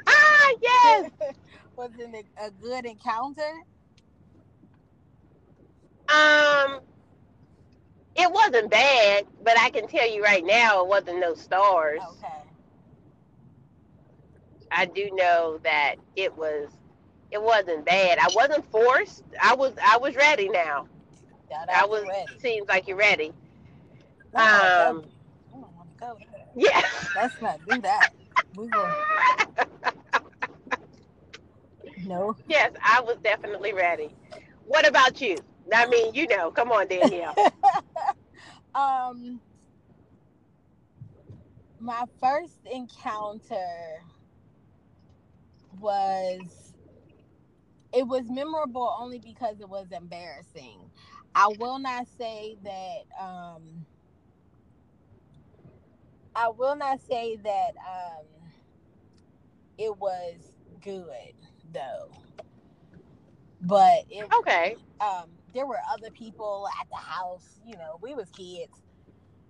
ah, 0.07 0.53
yes. 0.63 1.11
was 1.77 1.91
it 1.99 2.27
a, 2.41 2.47
a 2.47 2.51
good 2.63 2.85
encounter 2.87 3.53
Um, 6.09 6.81
it 8.15 8.31
wasn't 8.31 8.71
bad, 8.71 9.27
but 9.43 9.59
I 9.59 9.71
can 9.71 9.89
tell 9.89 10.09
you 10.09 10.23
right 10.23 10.45
now, 10.45 10.81
it 10.83 10.87
wasn't 10.89 11.19
no 11.21 11.35
stars. 11.35 12.01
okay 12.13 12.29
I 14.71 14.87
do 14.87 15.11
know 15.13 15.59
that 15.65 15.97
it 16.17 16.37
was, 16.37 16.69
it 17.37 17.43
wasn't 17.43 17.85
bad. 17.87 18.19
I 18.19 18.29
wasn't 18.35 18.71
forced. 18.71 19.25
I 19.43 19.55
was, 19.55 19.75
I 19.83 19.99
was 19.99 20.17
ready 20.17 20.49
now. 20.49 20.89
yeah, 21.51 21.65
I 21.71 21.85
that 21.85 21.87
was. 21.87 22.09
ready 22.09 22.39
Seems 22.39 22.69
like 22.69 22.89
you're 22.89 22.97
ready. 22.97 23.33
No, 24.33 24.45
I 24.51 24.71
Um, 24.75 25.05
don't 25.51 25.73
wanna 25.75 25.91
go 25.99 26.21
there. 26.33 26.47
yeah. 26.55 26.83
let's 27.15 27.41
not 27.41 27.65
do 27.65 27.81
that 27.83 28.11
we 28.55 28.69
will 28.69 28.97
no 31.97 32.37
yes, 32.49 32.73
I 32.83 33.01
was 33.01 33.17
definitely 33.19 33.73
ready. 33.73 34.15
What 34.67 34.87
about 34.89 35.21
you? 35.21 35.45
I 35.73 35.87
mean, 35.87 36.15
you 36.15 36.27
know, 36.29 36.51
come 36.51 36.73
on, 36.73 36.89
Danielle. 36.89 37.39
um 38.75 39.41
my 41.79 42.05
first 42.21 42.67
encounter 42.67 44.03
was 45.71 46.76
it 47.95 48.07
was 48.09 48.25
memorable 48.31 48.95
only 49.01 49.19
because 49.21 49.61
it 49.61 49.69
was 49.69 49.93
embarrassing 49.93 50.91
i 51.35 51.49
will 51.59 51.79
not 51.81 52.07
say 52.09 52.57
that 52.65 53.03
um 53.25 53.87
i 56.37 56.49
will 56.49 56.77
not 56.77 57.01
say 57.01 57.37
that 57.37 57.73
um 57.89 58.27
it 59.79 59.97
was 59.99 60.57
good 60.83 61.35
though 61.73 62.11
but 63.61 64.05
it 64.11 64.27
Okay. 64.41 64.77
um, 65.01 65.31
there 65.55 65.67
were 65.67 65.81
other 65.93 66.11
people 66.13 66.67
at 66.83 66.89
the 66.91 66.97
house. 66.97 67.61
You 67.65 67.77
know, 67.79 67.99
we 68.03 68.15
was 68.15 68.31
kids, 68.31 68.83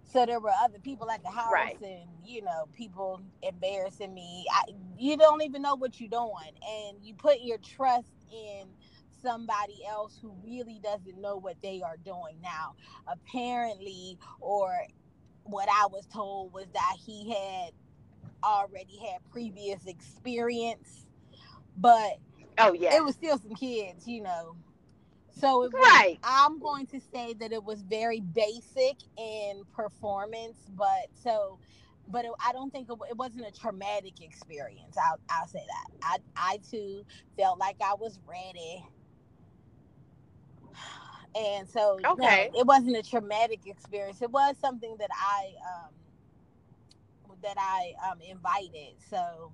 so 0.05 0.27
there 0.27 0.41
were 0.41 0.53
other 0.63 0.81
people 0.81 1.11
at 1.11 1.23
the 1.25 1.31
house, 1.31 1.73
Right. 1.73 1.79
and 1.83 2.09
you 2.25 2.43
know, 2.43 2.69
people 2.75 3.23
embarrassing 3.43 4.15
me. 4.15 4.47
I, 4.53 4.63
you 4.99 5.19
don't 5.19 5.43
even 5.43 5.63
know 5.63 5.77
what 5.77 6.01
you're 6.01 6.11
doing, 6.11 6.55
and 6.69 6.99
you 7.05 7.15
put 7.15 7.39
your 7.43 7.59
trust 7.59 8.13
in 8.33 8.69
somebody 9.23 9.81
else 9.89 10.19
who 10.21 10.35
really 10.45 10.81
doesn't 10.83 11.21
know 11.21 11.37
what 11.39 11.57
they 11.63 11.83
are 11.83 11.97
doing. 11.99 12.41
Now, 12.43 12.75
apparently, 13.07 14.19
or 14.41 14.87
what 15.45 15.69
I 15.71 15.87
was 15.91 16.07
told 16.07 16.53
was 16.53 16.67
that 16.75 16.97
he 17.05 17.31
had 17.33 17.73
already 18.45 18.99
had 18.99 19.25
previous 19.33 19.87
experience, 19.87 21.07
but 21.77 22.19
Oh 22.59 22.73
yeah. 22.75 22.97
it 22.97 23.05
was 23.05 23.17
still 23.17 23.39
some 23.39 23.55
kids, 23.55 24.07
you 24.07 24.23
know. 24.23 24.57
So 25.31 25.65
it 25.65 25.73
was, 25.73 26.03
Right. 26.03 26.21
I'm 26.23 26.61
going 26.61 26.87
to 26.89 27.01
say 27.01 27.35
that 27.35 27.53
it 27.53 27.65
was 27.65 27.83
very 27.83 28.21
basic 28.21 28.97
in 29.19 29.65
performance, 29.75 30.59
but 30.71 31.09
so, 31.15 31.61
but 32.09 32.25
it, 32.27 32.33
I 32.47 32.53
don't 32.53 32.71
think 32.73 32.91
it, 32.91 32.99
it 33.11 33.17
wasn't 33.17 33.47
a 33.47 33.53
traumatic 33.53 34.21
experience. 34.23 34.97
I'll 34.99 35.21
I'll 35.31 35.49
say 35.49 35.65
that. 35.67 35.91
I 36.03 36.19
I 36.37 36.59
too 36.71 37.05
felt 37.39 37.59
like 37.59 37.77
I 37.85 37.95
was 37.95 38.21
ready, 38.27 38.85
and 41.37 41.69
so 41.69 41.99
no, 42.17 42.31
Okay. 42.31 42.53
it 42.55 42.67
wasn't 42.67 42.97
a 42.97 43.03
traumatic 43.03 43.67
experience. 43.67 44.23
It 44.23 44.31
was 44.31 44.59
something 44.59 44.97
that 44.99 45.11
I 45.15 45.55
um 45.67 45.95
that 47.43 47.57
I 47.59 47.93
um 48.11 48.21
invited. 48.23 49.01
So 49.11 49.53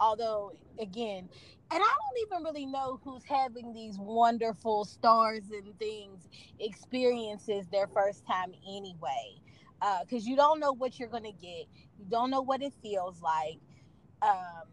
although 0.00 0.52
again 0.78 1.28
and 1.70 1.80
i 1.82 1.94
don't 1.94 2.26
even 2.26 2.44
really 2.44 2.66
know 2.66 3.00
who's 3.02 3.24
having 3.24 3.72
these 3.72 3.96
wonderful 3.98 4.84
stars 4.84 5.50
and 5.50 5.78
things 5.78 6.28
experiences 6.58 7.68
their 7.68 7.86
first 7.88 8.26
time 8.26 8.52
anyway 8.68 9.40
because 10.04 10.26
you 10.26 10.36
don't 10.36 10.60
know 10.60 10.72
what 10.74 10.98
you're 10.98 11.08
gonna 11.10 11.32
get 11.32 11.66
you 11.98 12.06
don't 12.10 12.30
know 12.30 12.42
what 12.42 12.62
it 12.62 12.74
feels 12.82 13.22
like 13.22 13.58
um 14.22 14.64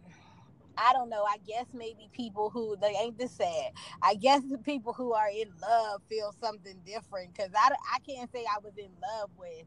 I 0.77 0.93
don't 0.93 1.09
know. 1.09 1.25
I 1.25 1.37
guess 1.47 1.67
maybe 1.73 2.09
people 2.13 2.51
who 2.51 2.77
they 2.81 2.95
ain't 3.01 3.17
this 3.19 3.33
sad. 3.33 3.73
I 4.01 4.15
guess 4.15 4.43
the 4.49 4.59
people 4.59 4.93
who 4.93 5.13
are 5.13 5.29
in 5.29 5.49
love 5.61 6.01
feel 6.09 6.33
something 6.41 6.81
different 6.85 7.33
because 7.35 7.51
I, 7.55 7.69
I 7.93 7.99
can't 7.99 8.31
say 8.33 8.45
I 8.45 8.59
was 8.63 8.73
in 8.77 8.91
love 9.01 9.31
with 9.37 9.65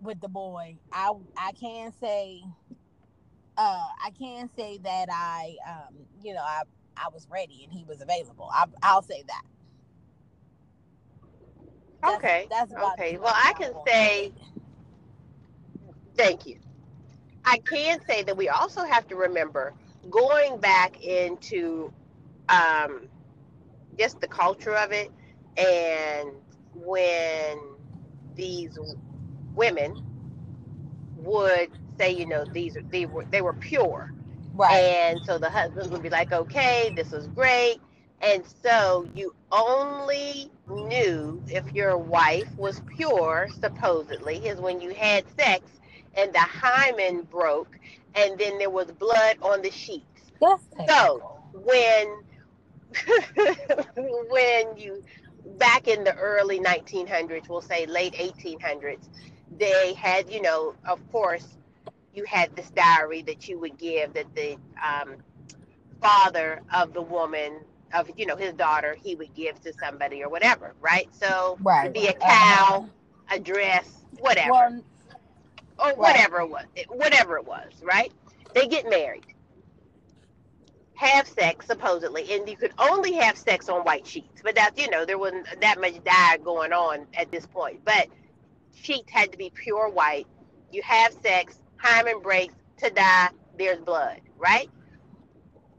with 0.00 0.20
the 0.20 0.28
boy. 0.28 0.78
I 0.92 1.12
I 1.36 1.52
can 1.52 1.92
say 2.00 2.42
uh 3.58 3.86
I 4.04 4.10
can 4.18 4.50
say 4.56 4.78
that 4.84 5.06
I 5.10 5.56
um 5.68 5.96
you 6.22 6.34
know 6.34 6.42
I 6.42 6.62
I 6.96 7.08
was 7.12 7.28
ready 7.30 7.62
and 7.64 7.72
he 7.72 7.84
was 7.84 8.02
available. 8.02 8.50
I, 8.52 8.66
I'll 8.82 9.02
say 9.02 9.24
that. 9.28 9.42
That's- 12.02 12.18
Okay. 12.18 12.46
That's 12.50 12.72
Okay. 12.72 13.18
Well, 13.18 13.34
I 13.34 13.54
can 13.54 13.74
say- 13.86 14.34
Thank 16.16 16.46
you. 16.46 16.58
I 17.44 17.58
can 17.58 18.00
say 18.06 18.22
that 18.24 18.36
we 18.36 18.48
also 18.48 18.84
have 18.84 19.08
to 19.08 19.16
remember 19.16 19.74
going 20.10 20.58
back 20.58 21.02
into 21.02 21.92
um, 22.48 23.08
just 23.98 24.20
the 24.20 24.28
culture 24.28 24.76
of 24.76 24.92
it, 24.92 25.10
and 25.56 26.30
when 26.74 27.58
these 28.36 28.78
women 29.54 30.04
would 31.16 31.70
say, 31.98 32.12
you 32.12 32.26
know, 32.26 32.44
these 32.44 32.76
are 32.76 32.82
they 32.82 33.06
were 33.06 33.24
they 33.26 33.42
were 33.42 33.54
pure, 33.54 34.12
right. 34.54 34.72
and 34.74 35.20
so 35.24 35.38
the 35.38 35.50
husbands 35.50 35.88
would 35.88 36.02
be 36.02 36.10
like, 36.10 36.32
okay, 36.32 36.92
this 36.94 37.12
is 37.12 37.26
great. 37.28 37.80
And 38.20 38.44
so 38.62 39.08
you 39.14 39.34
only 39.50 40.51
knew 40.68 41.42
if 41.48 41.72
your 41.72 41.96
wife 41.96 42.48
was 42.56 42.80
pure, 42.96 43.48
supposedly, 43.60 44.36
is 44.46 44.60
when 44.60 44.80
you 44.80 44.94
had 44.94 45.24
sex 45.38 45.64
and 46.14 46.32
the 46.32 46.40
hymen 46.40 47.22
broke 47.22 47.78
and 48.14 48.38
then 48.38 48.58
there 48.58 48.70
was 48.70 48.86
blood 48.92 49.36
on 49.42 49.62
the 49.62 49.70
sheets. 49.70 50.32
That's 50.40 50.62
So 50.88 51.38
when 51.52 52.22
when 54.28 54.76
you 54.76 55.02
back 55.58 55.88
in 55.88 56.04
the 56.04 56.14
early 56.16 56.60
1900s, 56.60 57.48
we'll 57.48 57.60
say 57.60 57.86
late 57.86 58.14
1800s, 58.14 59.08
they 59.58 59.94
had, 59.94 60.30
you 60.30 60.42
know, 60.42 60.74
of 60.86 61.00
course, 61.10 61.46
you 62.14 62.24
had 62.24 62.54
this 62.54 62.70
diary 62.70 63.22
that 63.22 63.48
you 63.48 63.58
would 63.58 63.78
give 63.78 64.12
that 64.14 64.34
the 64.34 64.56
um, 64.82 65.16
father 66.00 66.60
of 66.72 66.92
the 66.92 67.02
woman 67.02 67.60
of 67.94 68.10
you 68.16 68.26
know 68.26 68.36
his 68.36 68.52
daughter 68.54 68.96
he 69.02 69.14
would 69.14 69.34
give 69.34 69.60
to 69.62 69.72
somebody 69.74 70.22
or 70.22 70.28
whatever, 70.28 70.74
right? 70.80 71.08
So 71.12 71.58
right. 71.62 71.82
it'd 71.82 71.94
be 71.94 72.08
a 72.08 72.12
cow, 72.14 72.88
a 73.30 73.38
dress, 73.38 73.88
whatever 74.18 74.50
Well, 74.50 74.82
or 75.78 75.94
whatever 75.94 76.40
it 76.40 76.50
was, 76.50 76.64
whatever 76.88 77.36
it 77.36 77.46
was, 77.46 77.70
right? 77.82 78.12
They 78.54 78.66
get 78.66 78.88
married, 78.88 79.24
have 80.94 81.26
sex 81.26 81.66
supposedly, 81.66 82.32
and 82.32 82.48
you 82.48 82.56
could 82.56 82.72
only 82.78 83.14
have 83.14 83.36
sex 83.36 83.68
on 83.68 83.82
white 83.82 84.06
sheets. 84.06 84.42
But 84.42 84.54
that's 84.54 84.80
you 84.80 84.90
know 84.90 85.04
there 85.04 85.18
wasn't 85.18 85.46
that 85.60 85.80
much 85.80 86.02
dye 86.04 86.38
going 86.44 86.72
on 86.72 87.06
at 87.14 87.30
this 87.30 87.46
point. 87.46 87.84
But 87.84 88.08
sheets 88.74 89.10
had 89.10 89.32
to 89.32 89.38
be 89.38 89.50
pure 89.50 89.88
white. 89.88 90.26
You 90.70 90.82
have 90.82 91.14
sex, 91.22 91.58
hymen 91.76 92.20
breaks 92.20 92.54
to 92.78 92.90
die. 92.90 93.30
There's 93.58 93.78
blood, 93.80 94.20
right? 94.38 94.70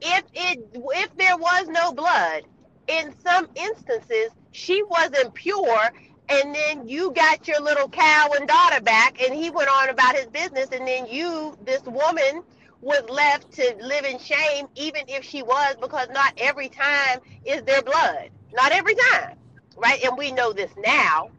If 0.03 0.23
it 0.33 0.59
if 0.75 1.15
there 1.17 1.37
was 1.37 1.67
no 1.69 1.93
blood, 1.93 2.43
in 2.87 3.13
some 3.25 3.47
instances 3.55 4.29
she 4.51 4.83
wasn't 4.83 5.33
pure 5.33 5.91
and 6.29 6.55
then 6.55 6.87
you 6.87 7.11
got 7.11 7.47
your 7.47 7.59
little 7.61 7.89
cow 7.89 8.29
and 8.37 8.47
daughter 8.47 8.81
back 8.81 9.21
and 9.21 9.33
he 9.33 9.49
went 9.49 9.69
on 9.69 9.89
about 9.89 10.15
his 10.15 10.27
business 10.27 10.69
and 10.71 10.87
then 10.87 11.07
you 11.07 11.57
this 11.65 11.83
woman 11.83 12.43
was 12.81 13.03
left 13.09 13.51
to 13.53 13.75
live 13.81 14.05
in 14.05 14.19
shame 14.19 14.67
even 14.75 15.03
if 15.07 15.23
she 15.23 15.41
was 15.41 15.75
because 15.81 16.07
not 16.13 16.33
every 16.37 16.69
time 16.69 17.19
is 17.45 17.63
there 17.63 17.81
blood 17.81 18.29
not 18.53 18.71
every 18.71 18.95
time 18.95 19.37
right 19.77 20.03
and 20.03 20.17
we 20.17 20.31
know 20.31 20.53
this 20.53 20.71
now 20.83 21.29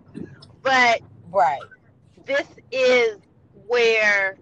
but 0.62 1.00
right. 1.30 1.60
this 2.26 2.46
is 2.72 3.18
where 3.66 4.36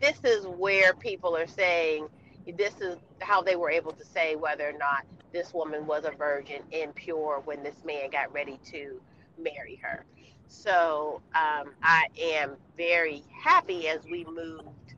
this 0.00 0.18
is 0.24 0.46
where 0.46 0.94
people 0.94 1.36
are 1.36 1.48
saying 1.48 2.08
this 2.52 2.80
is 2.80 2.98
how 3.20 3.42
they 3.42 3.56
were 3.56 3.70
able 3.70 3.92
to 3.92 4.04
say 4.04 4.36
whether 4.36 4.68
or 4.68 4.78
not 4.78 5.04
this 5.32 5.54
woman 5.54 5.86
was 5.86 6.04
a 6.04 6.12
virgin 6.12 6.62
and 6.72 6.94
pure 6.94 7.42
when 7.44 7.62
this 7.62 7.84
man 7.84 8.10
got 8.10 8.32
ready 8.32 8.58
to 8.72 9.00
marry 9.38 9.80
her. 9.82 10.04
So 10.48 11.22
um, 11.34 11.74
I 11.82 12.06
am 12.20 12.56
very 12.76 13.22
happy 13.42 13.88
as 13.88 14.00
we 14.10 14.24
moved 14.24 14.94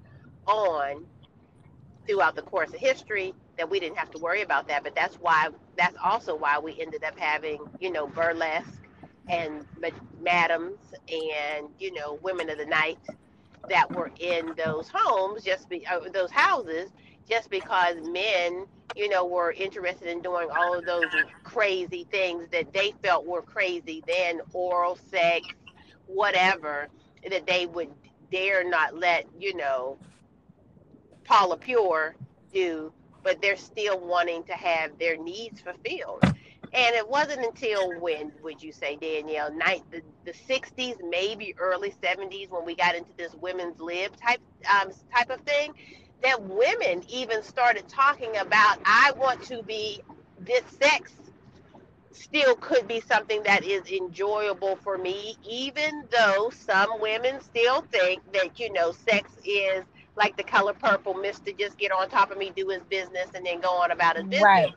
on 0.46 1.04
throughout 2.06 2.36
the 2.36 2.42
course 2.42 2.70
of 2.74 2.80
history 2.80 3.34
that 3.58 3.70
we 3.70 3.80
didn't 3.80 3.98
have 3.98 4.10
to 4.12 4.18
worry 4.18 4.42
about 4.42 4.68
that. 4.68 4.84
But 4.84 4.94
that's 4.94 5.16
why 5.16 5.48
that's 5.76 5.96
also 6.02 6.36
why 6.36 6.58
we 6.58 6.80
ended 6.80 7.04
up 7.04 7.18
having 7.18 7.58
you 7.80 7.92
know 7.92 8.06
burlesque 8.08 8.82
and 9.28 9.66
ma- 9.80 9.88
madams 10.20 10.78
and 11.08 11.68
you 11.78 11.92
know 11.94 12.18
women 12.22 12.50
of 12.50 12.58
the 12.58 12.66
night 12.66 12.98
that 13.70 13.90
were 13.94 14.10
in 14.20 14.54
those 14.56 14.90
homes 14.92 15.44
just 15.44 15.68
be 15.68 15.86
uh, 15.86 16.00
those 16.12 16.30
houses 16.30 16.90
just 17.28 17.50
because 17.50 17.96
men 18.02 18.66
you 18.94 19.08
know 19.08 19.24
were 19.24 19.52
interested 19.52 20.08
in 20.08 20.20
doing 20.22 20.48
all 20.56 20.74
of 20.78 20.84
those 20.84 21.04
crazy 21.44 22.06
things 22.10 22.46
that 22.52 22.72
they 22.72 22.92
felt 23.02 23.26
were 23.26 23.42
crazy 23.42 24.02
then 24.06 24.40
oral 24.52 24.98
sex 25.10 25.46
whatever 26.06 26.88
that 27.30 27.46
they 27.46 27.66
would 27.66 27.88
dare 28.30 28.68
not 28.68 28.94
let 28.96 29.26
you 29.38 29.54
know 29.56 29.96
paula 31.24 31.56
pure 31.56 32.14
do 32.52 32.92
but 33.22 33.40
they're 33.40 33.56
still 33.56 34.00
wanting 34.00 34.42
to 34.44 34.52
have 34.52 34.98
their 34.98 35.16
needs 35.16 35.60
fulfilled. 35.60 36.22
And 36.24 36.96
it 36.96 37.06
wasn't 37.06 37.44
until 37.44 38.00
when 38.00 38.32
would 38.42 38.62
you 38.62 38.72
say 38.72 38.96
danielle 38.96 39.52
night 39.54 39.82
the, 39.90 40.00
the 40.24 40.32
60s 40.32 40.96
maybe 41.08 41.54
early 41.58 41.92
70s 42.02 42.50
when 42.50 42.64
we 42.64 42.74
got 42.74 42.94
into 42.94 43.10
this 43.18 43.34
women's 43.34 43.78
lib 43.78 44.16
type 44.16 44.40
um, 44.74 44.90
type 45.14 45.28
of 45.28 45.40
thing 45.42 45.74
that 46.22 46.42
women 46.42 47.02
even 47.08 47.42
started 47.42 47.88
talking 47.88 48.36
about 48.38 48.78
i 48.84 49.12
want 49.18 49.42
to 49.42 49.62
be 49.64 50.00
this 50.40 50.64
sex 50.82 51.12
still 52.12 52.56
could 52.56 52.88
be 52.88 53.00
something 53.00 53.42
that 53.44 53.64
is 53.64 53.86
enjoyable 53.90 54.76
for 54.76 54.98
me 54.98 55.36
even 55.48 56.04
though 56.10 56.50
some 56.50 56.88
women 57.00 57.40
still 57.40 57.82
think 57.92 58.22
that 58.32 58.58
you 58.58 58.72
know 58.72 58.92
sex 58.92 59.30
is 59.46 59.84
like 60.16 60.36
the 60.36 60.44
color 60.44 60.74
purple 60.74 61.14
mr 61.14 61.56
just 61.58 61.78
get 61.78 61.92
on 61.92 62.08
top 62.08 62.30
of 62.30 62.38
me 62.38 62.52
do 62.56 62.68
his 62.68 62.82
business 62.84 63.28
and 63.34 63.46
then 63.46 63.60
go 63.60 63.70
on 63.70 63.90
about 63.92 64.16
his 64.16 64.26
business 64.26 64.66
Right. 64.66 64.74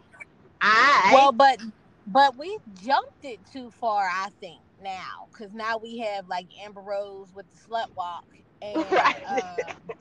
i 0.61 1.07
Well, 1.07 1.33
but 1.33 1.59
but 2.05 2.37
we 2.37 2.59
jumped 2.73 3.23
it 3.23 3.45
too 3.45 3.71
far, 3.71 4.05
I 4.07 4.29
think 4.39 4.61
now, 4.79 5.29
because 5.33 5.53
now 5.53 5.77
we 5.77 5.99
have 5.99 6.27
like 6.27 6.47
Amber 6.63 6.81
Rose 6.81 7.33
with 7.33 7.47
the 7.49 7.57
slut 7.57 7.87
walk, 7.95 8.25
and 8.61 8.91
Right. 8.91 9.15
um, 9.29 9.94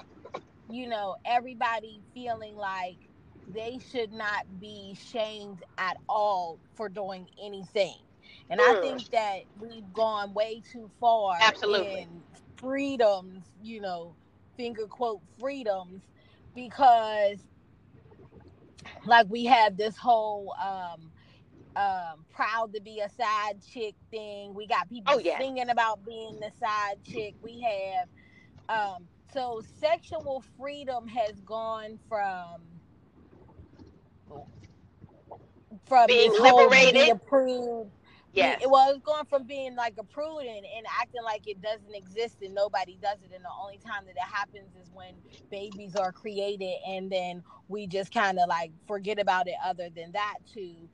you 0.75 0.89
know 0.89 1.17
everybody 1.27 2.03
feeling 2.15 2.57
like 2.57 2.99
they 3.47 3.79
should 3.79 4.13
not 4.13 4.43
be 4.61 4.97
shamed 5.01 5.63
at 5.79 5.97
all 6.09 6.61
for 6.77 6.89
doing 6.91 7.29
anything. 7.43 7.97
And 8.51 8.61
I 8.61 8.75
Mm. 8.75 8.81
think 8.81 9.11
that 9.13 9.41
we've 9.59 9.93
gone 9.93 10.35
way 10.35 10.63
too 10.73 10.91
far 11.01 11.37
Absolutely. 11.41 12.09
in 12.13 12.25
freedoms, 12.59 13.47
you 13.61 13.81
know, 13.81 14.17
finger 14.57 14.87
quote 14.89 15.23
freedoms, 15.41 16.05
because 16.55 17.45
like 19.07 19.27
we 19.31 19.47
have 19.47 19.77
this 19.77 19.97
whole 19.99 20.55
um 20.63 21.13
um 21.77 22.27
proud 22.35 22.75
to 22.75 22.81
be 22.83 23.01
a 23.01 23.11
side 23.11 23.63
chick 23.63 23.97
thing. 24.11 24.55
We 24.55 24.67
got 24.69 24.89
people 24.91 25.15
Oh, 25.15 25.21
yes. 25.21 25.39
singing 25.39 25.71
about 25.71 26.05
being 26.05 26.41
the 26.41 26.53
side 26.61 27.03
chick. 27.05 27.37
We 27.43 27.63
have 27.63 28.09
um 28.97 29.09
so 29.35 29.63
sexual 29.81 30.45
freedom 30.57 31.09
has 31.09 31.41
gone 31.43 32.01
from 32.09 32.83
from 35.89 36.07
Being 36.09 36.33
liberated? 36.41 36.95
be 36.95 37.11
approved 37.11 37.93
yes 38.33 38.61
it, 38.63 38.71
well, 38.71 38.91
it's 38.91 39.01
going 39.03 39.27
from 39.27 39.47
being 39.47 39.77
like 39.77 39.95
a 39.99 40.05
prude 40.05 40.41
and, 40.41 40.65
and 40.77 40.87
acting 41.01 41.23
like 41.25 41.43
it 41.47 41.61
doesn't 41.63 41.95
exist 41.95 42.39
and 42.43 42.55
nobody 42.55 42.99
does 43.03 43.19
it. 43.23 43.33
And 43.35 43.45
the 43.45 43.51
only 43.63 43.79
time 43.79 44.07
that 44.07 44.13
it 44.17 44.35
happens 44.35 44.75
is 44.77 44.91
when 44.93 45.23
babies 45.51 45.97
are 45.97 46.13
created 46.13 46.77
and 46.89 47.13
then 47.13 47.45
we 47.69 47.87
just 47.89 48.13
kind 48.13 48.39
of 48.39 48.49
like 48.49 48.73
forget 48.89 49.21
about 49.21 49.49
it. 49.49 49.57
Other 49.65 49.91
than 49.95 50.13
that, 50.13 50.37
to 50.55 50.91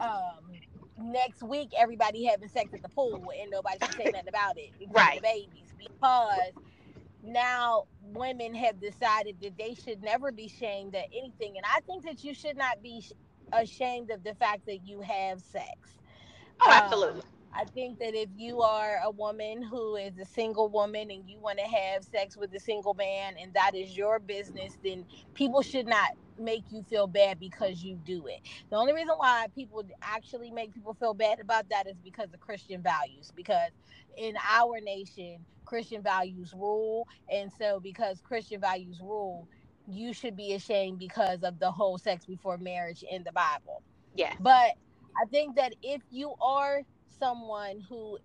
um, 0.00 0.60
next 0.98 1.42
week, 1.42 1.70
everybody 1.78 2.24
having 2.24 2.48
sex 2.48 2.74
at 2.74 2.82
the 2.82 2.90
pool 2.90 3.32
and 3.40 3.50
nobody 3.50 3.80
can 3.80 3.94
say 3.94 4.08
nothing 4.12 4.28
about 4.28 4.56
it. 4.58 4.72
Right. 4.90 5.16
The 5.16 5.28
babies 5.28 5.74
because 5.78 6.54
now 7.24 7.84
women 8.00 8.54
have 8.54 8.80
decided 8.80 9.38
that 9.42 9.58
they 9.58 9.74
should 9.74 10.02
never 10.02 10.32
be 10.32 10.48
shamed 10.48 10.94
at 10.96 11.06
anything. 11.16 11.54
And 11.56 11.66
I 11.66 11.80
think 11.86 12.04
that 12.04 12.24
you 12.24 12.34
should 12.34 12.56
not 12.56 12.82
be 12.82 13.04
ashamed 13.52 14.10
of 14.10 14.24
the 14.24 14.34
fact 14.34 14.66
that 14.66 14.86
you 14.86 15.00
have 15.02 15.40
sex. 15.40 16.00
oh 16.62 16.70
Um, 16.70 16.82
absolutely 16.82 17.22
I 17.54 17.64
think 17.66 17.98
that 18.00 18.14
if 18.14 18.30
you 18.36 18.62
are 18.62 18.98
a 19.04 19.10
woman 19.10 19.62
who 19.62 19.96
is 19.96 20.18
a 20.18 20.24
single 20.26 20.68
woman 20.70 21.10
and 21.10 21.28
you 21.28 21.40
want 21.40 21.58
to 21.58 21.64
have 21.66 22.04
sex 22.04 22.36
with 22.36 22.54
a 22.54 22.60
single 22.60 22.94
man 22.94 23.36
and 23.40 23.54
that 23.54 23.74
is 23.74 23.96
your 23.96 24.18
business, 24.20 24.78
then 24.84 25.06
people 25.34 25.62
should 25.62 25.86
not 25.86 26.10
make 26.38 26.64
you 26.70 26.82
feel 26.82 27.06
bad 27.06 27.38
because 27.38 27.82
you 27.82 27.96
do 27.96 28.26
it. 28.26 28.40
The 28.70 28.76
only 28.76 28.92
reason 28.94 29.14
why 29.16 29.46
people 29.54 29.84
actually 30.02 30.50
make 30.50 30.74
people 30.74 30.94
feel 30.94 31.14
bad 31.14 31.40
about 31.40 31.68
that 31.70 31.86
is 31.86 31.98
because 32.00 32.32
of 32.34 32.40
Christian 32.40 32.82
values. 32.82 33.32
Because 33.34 33.72
in 34.16 34.36
our 34.50 34.80
nation, 34.80 35.46
Christian 35.64 36.02
values 36.02 36.52
rule. 36.54 37.08
And 37.30 37.52
so, 37.52 37.80
because 37.80 38.20
Christian 38.20 38.60
values 38.60 39.00
rule, 39.00 39.48
you 39.86 40.12
should 40.14 40.36
be 40.36 40.54
ashamed 40.54 40.98
because 40.98 41.42
of 41.42 41.58
the 41.60 41.70
whole 41.72 41.98
sex 41.98 42.26
before 42.26 42.58
marriage 42.58 43.04
in 43.08 43.24
the 43.24 43.32
Bible. 43.32 43.82
yes 44.14 44.36
But 44.38 44.72
I 45.20 45.26
think 45.30 45.56
that 45.56 45.74
if 45.82 46.02
you 46.10 46.34
are 46.40 46.82
someone 47.18 47.80
who, 47.88 48.18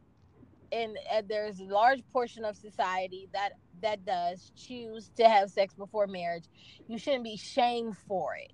and 0.72 0.98
uh, 1.14 1.24
there's 1.28 1.60
a 1.60 1.66
large 1.66 2.02
portion 2.14 2.46
of 2.46 2.58
society 2.58 3.30
that 3.34 3.52
that 3.82 4.06
does 4.06 4.52
choose 4.56 5.12
to 5.18 5.30
have 5.30 5.52
sex 5.52 5.74
before 5.76 6.08
marriage, 6.08 6.46
you 6.88 7.00
shouldn't 7.00 7.24
be 7.26 7.38
shamed 7.38 7.98
for 8.08 8.36
it. 8.36 8.52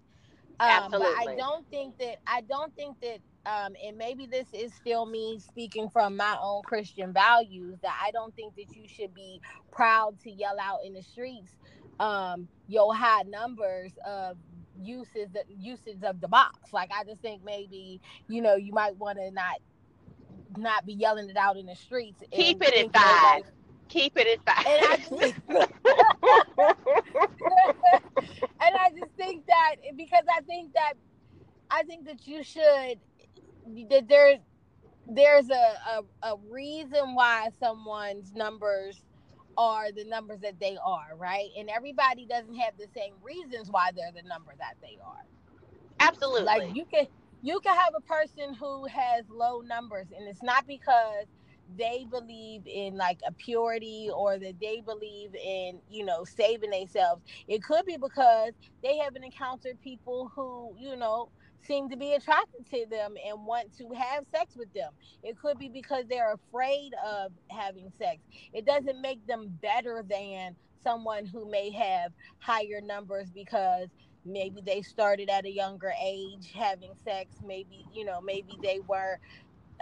Um, 0.60 0.98
But 0.98 1.10
I 1.18 1.28
don't 1.38 1.68
think 1.70 1.98
that 2.00 2.18
I 2.28 2.42
don't 2.42 2.74
think 2.76 2.98
that, 3.02 3.20
um, 3.46 3.74
and 3.86 3.98
maybe 3.98 4.28
this 4.28 4.48
is 4.54 4.74
still 4.76 5.06
me 5.06 5.40
speaking 5.40 5.90
from 5.90 6.18
my 6.18 6.38
own 6.42 6.64
Christian 6.64 7.14
values. 7.14 7.80
That 7.84 7.98
I 8.04 8.12
don't 8.12 8.36
think 8.36 8.56
that 8.56 8.76
you 8.76 8.88
should 8.88 9.14
be 9.14 9.42
proud 9.72 10.20
to 10.22 10.32
yell 10.32 10.58
out 10.62 10.80
in 10.86 10.94
the 10.94 11.04
streets 11.04 11.52
um, 12.00 12.50
your 12.68 12.96
high 12.96 13.24
numbers 13.24 13.94
of 14.06 14.38
uses 14.76 15.30
the 15.34 15.44
usage 15.50 16.04
of 16.04 16.22
the 16.22 16.30
box. 16.30 16.74
Like 16.74 16.92
I 16.98 17.06
just 17.06 17.22
think 17.22 17.44
maybe 17.44 18.02
you 18.28 18.42
know 18.42 18.56
you 18.56 18.74
might 18.74 18.98
want 18.98 19.20
to 19.20 19.32
not 19.32 19.58
not 20.58 20.86
be 20.86 20.94
yelling 20.94 21.30
it 21.30 21.38
out 21.38 21.58
in 21.58 21.66
the 21.66 21.76
streets. 21.76 22.24
Keep 22.32 22.62
it 22.62 22.74
at 22.74 22.74
think 22.74 22.94
that, 22.94 23.42
like, 23.44 23.46
keep 23.90 24.14
it 24.16 24.28
at 24.28 24.46
And 24.66 24.82
I 24.84 24.98
just, 25.10 25.36
and 28.62 28.76
I 28.76 28.90
just 28.98 29.12
think 29.18 29.46
that 29.48 29.76
because 29.98 30.24
I 30.36 30.42
think 30.42 30.74
that 30.74 30.94
I 31.70 31.84
think 31.84 32.06
that 32.08 32.26
you 32.28 32.44
should 32.44 33.00
that 33.90 34.08
there's 34.08 34.40
there's 35.08 35.50
a, 35.50 35.54
a, 36.24 36.34
a 36.34 36.36
reason 36.52 37.16
why 37.16 37.50
someone's 37.60 38.34
numbers 38.34 39.04
are 39.58 39.92
the 39.92 40.04
numbers 40.06 40.42
that 40.42 40.60
they 40.60 40.78
are, 40.84 41.16
right? 41.18 41.50
And 41.58 41.70
everybody 41.70 42.26
doesn't 42.26 42.56
have 42.56 42.78
the 42.78 42.88
same 42.96 43.14
reasons 43.24 43.70
why 43.70 43.92
they're 43.96 44.12
the 44.14 44.28
number 44.28 44.54
that 44.58 44.76
they 44.82 44.98
are. 45.06 45.26
absolutely 46.00 46.46
Like 46.46 46.64
you 46.76 46.86
can 46.86 47.08
you 47.46 47.62
can 47.62 47.76
have 47.78 47.94
a 47.98 48.02
person 48.02 48.56
who 48.56 48.88
has 48.88 49.26
low 49.30 49.62
numbers 49.62 50.08
and 50.18 50.28
it's 50.30 50.44
not 50.44 50.68
because 50.68 51.28
they 51.78 52.08
believe 52.12 52.64
in 52.68 52.98
like 52.98 53.20
a 53.28 53.34
purity 53.34 54.10
or 54.16 54.40
that 54.40 54.60
they 54.62 54.82
believe 54.82 55.36
in, 55.36 55.82
you 55.90 56.06
know, 56.06 56.26
saving 56.26 56.72
themselves. 56.72 57.24
It 57.48 57.64
could 57.64 57.86
be 57.86 57.98
because 57.98 58.54
they 58.84 58.98
haven't 58.98 59.24
encountered 59.26 59.82
people 59.82 60.32
who, 60.36 60.76
you 60.80 60.98
know, 60.98 61.32
seem 61.64 61.90
to 61.92 61.98
be 61.98 62.14
attracted 62.16 62.68
to 62.72 62.88
them 62.90 63.16
and 63.28 63.46
want 63.46 63.78
to 63.78 63.90
have 63.96 64.26
sex 64.36 64.58
with 64.58 64.74
them. 64.74 64.94
It 65.24 65.38
could 65.38 65.60
be 65.60 65.70
because 65.70 66.06
they're 66.10 66.34
afraid 66.34 66.94
of 67.06 67.34
having 67.52 67.92
sex. 68.00 68.20
It 68.54 68.66
doesn't 68.66 69.02
make 69.02 69.26
them 69.28 69.60
better 69.62 70.04
than 70.10 70.58
someone 70.84 71.28
who 71.28 71.50
may 71.52 71.72
have 71.72 72.14
higher 72.40 72.82
numbers 72.84 73.32
because 73.32 73.90
maybe 74.26 74.62
they 74.66 74.82
started 74.82 75.30
at 75.30 75.46
a 75.46 75.52
younger 75.52 75.94
age 76.04 76.52
having 76.54 76.92
sex 77.04 77.36
maybe 77.46 77.86
you 77.94 78.06
know 78.06 78.22
maybe 78.22 78.60
they 78.64 78.80
were 78.88 79.20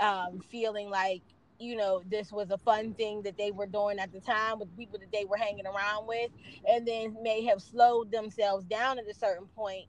um, 0.01 0.39
feeling 0.51 0.89
like 0.89 1.23
you 1.59 1.75
know 1.75 2.01
this 2.09 2.31
was 2.31 2.51
a 2.51 2.57
fun 2.57 2.93
thing 2.95 3.21
that 3.23 3.37
they 3.37 3.51
were 3.51 3.67
doing 3.67 3.99
at 3.99 4.11
the 4.11 4.19
time 4.19 4.59
with 4.59 4.75
people 4.77 4.99
that 4.99 5.11
they 5.13 5.25
were 5.25 5.37
hanging 5.37 5.65
around 5.67 6.07
with 6.07 6.31
and 6.69 6.87
then 6.87 7.15
may 7.21 7.43
have 7.45 7.61
slowed 7.61 8.11
themselves 8.11 8.65
down 8.65 8.99
at 8.99 9.07
a 9.09 9.13
certain 9.13 9.47
point. 9.55 9.85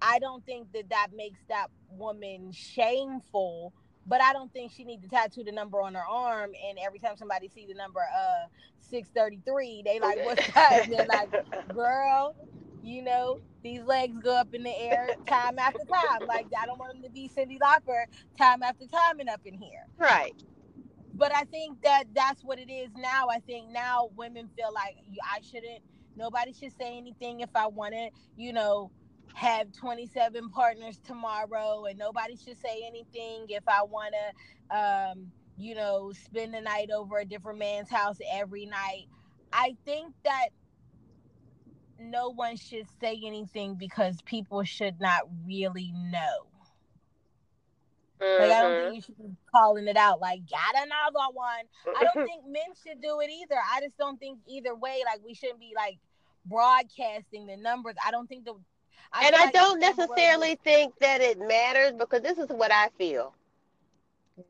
I 0.00 0.18
don't 0.20 0.44
think 0.46 0.72
that 0.72 0.90
that 0.90 1.08
makes 1.14 1.40
that 1.48 1.68
woman 1.90 2.52
shameful 2.52 3.74
but 4.06 4.22
i 4.22 4.32
don't 4.32 4.52
think 4.52 4.72
she 4.72 4.84
needs 4.84 5.02
to 5.02 5.08
tattoo 5.08 5.44
the 5.44 5.52
number 5.52 5.82
on 5.82 5.94
her 5.94 6.06
arm 6.08 6.52
and 6.68 6.78
every 6.84 6.98
time 6.98 7.16
somebody 7.16 7.48
see 7.48 7.66
the 7.66 7.74
number 7.74 8.00
uh 8.00 8.46
633 8.78 9.82
they 9.84 10.00
like 10.00 10.18
what's 10.24 10.46
that 10.54 10.80
and 10.84 10.92
they're 10.92 11.06
like 11.06 11.30
girl 11.74 12.34
you 12.82 13.02
know, 13.02 13.40
these 13.62 13.82
legs 13.82 14.16
go 14.22 14.36
up 14.36 14.54
in 14.54 14.62
the 14.62 14.76
air 14.78 15.08
time 15.26 15.58
after 15.58 15.80
time. 15.84 16.26
Like 16.26 16.46
I 16.60 16.66
don't 16.66 16.78
want 16.78 16.94
them 16.94 17.02
to 17.02 17.10
be 17.10 17.28
Cyndi 17.28 17.58
Lauper 17.58 18.04
time 18.36 18.62
after 18.62 18.86
time 18.86 19.20
and 19.20 19.28
up 19.28 19.40
in 19.44 19.54
here. 19.54 19.86
Right. 19.98 20.34
But 21.14 21.34
I 21.34 21.42
think 21.44 21.82
that 21.82 22.04
that's 22.14 22.44
what 22.44 22.58
it 22.58 22.70
is 22.70 22.90
now. 22.96 23.26
I 23.28 23.40
think 23.40 23.70
now 23.70 24.10
women 24.16 24.48
feel 24.56 24.72
like 24.72 24.96
I 25.24 25.40
shouldn't. 25.40 25.82
Nobody 26.16 26.52
should 26.52 26.72
say 26.78 26.96
anything 26.96 27.40
if 27.40 27.50
I 27.54 27.66
want 27.66 27.94
to, 27.94 28.10
you 28.36 28.52
know, 28.52 28.90
have 29.34 29.72
27 29.72 30.50
partners 30.50 31.00
tomorrow, 31.04 31.84
and 31.86 31.98
nobody 31.98 32.36
should 32.36 32.58
say 32.58 32.84
anything 32.86 33.46
if 33.48 33.62
I 33.68 33.82
want 33.82 34.14
to, 34.70 34.76
um, 34.76 35.32
you 35.56 35.74
know, 35.74 36.12
spend 36.12 36.54
the 36.54 36.60
night 36.60 36.90
over 36.94 37.18
a 37.18 37.24
different 37.24 37.58
man's 37.58 37.90
house 37.90 38.18
every 38.32 38.66
night. 38.66 39.06
I 39.52 39.76
think 39.84 40.14
that 40.24 40.48
no 41.98 42.30
one 42.30 42.56
should 42.56 42.86
say 43.00 43.20
anything 43.24 43.74
because 43.74 44.20
people 44.22 44.62
should 44.64 45.00
not 45.00 45.22
really 45.46 45.92
know. 45.94 46.46
Like 48.20 48.50
I 48.50 48.62
don't 48.62 48.72
think 48.72 48.84
mm-hmm. 48.84 48.94
you 48.94 49.00
should 49.02 49.18
be 49.18 49.36
calling 49.54 49.86
it 49.86 49.96
out 49.96 50.20
like 50.20 50.40
got 50.50 50.74
another 50.74 51.32
one. 51.32 51.64
I 51.96 52.04
don't 52.04 52.26
think 52.26 52.44
men 52.46 52.74
should 52.84 53.00
do 53.00 53.20
it 53.20 53.30
either. 53.30 53.56
I 53.72 53.80
just 53.80 53.96
don't 53.96 54.18
think 54.18 54.38
either 54.48 54.74
way. 54.74 55.02
Like 55.04 55.20
we 55.24 55.34
shouldn't 55.34 55.60
be 55.60 55.72
like 55.76 55.98
broadcasting 56.44 57.46
the 57.46 57.56
numbers. 57.56 57.94
I 58.04 58.10
don't 58.10 58.28
think 58.28 58.44
the. 58.44 58.54
and 59.22 59.36
I 59.36 59.44
like 59.44 59.52
don't 59.52 59.78
the 59.78 59.86
Amber 59.86 60.02
Rose- 60.02 60.08
necessarily 60.08 60.58
think 60.64 60.98
that 60.98 61.20
it 61.20 61.38
matters 61.38 61.92
because 61.96 62.22
this 62.22 62.38
is 62.38 62.48
what 62.48 62.72
I 62.72 62.88
feel. 62.98 63.34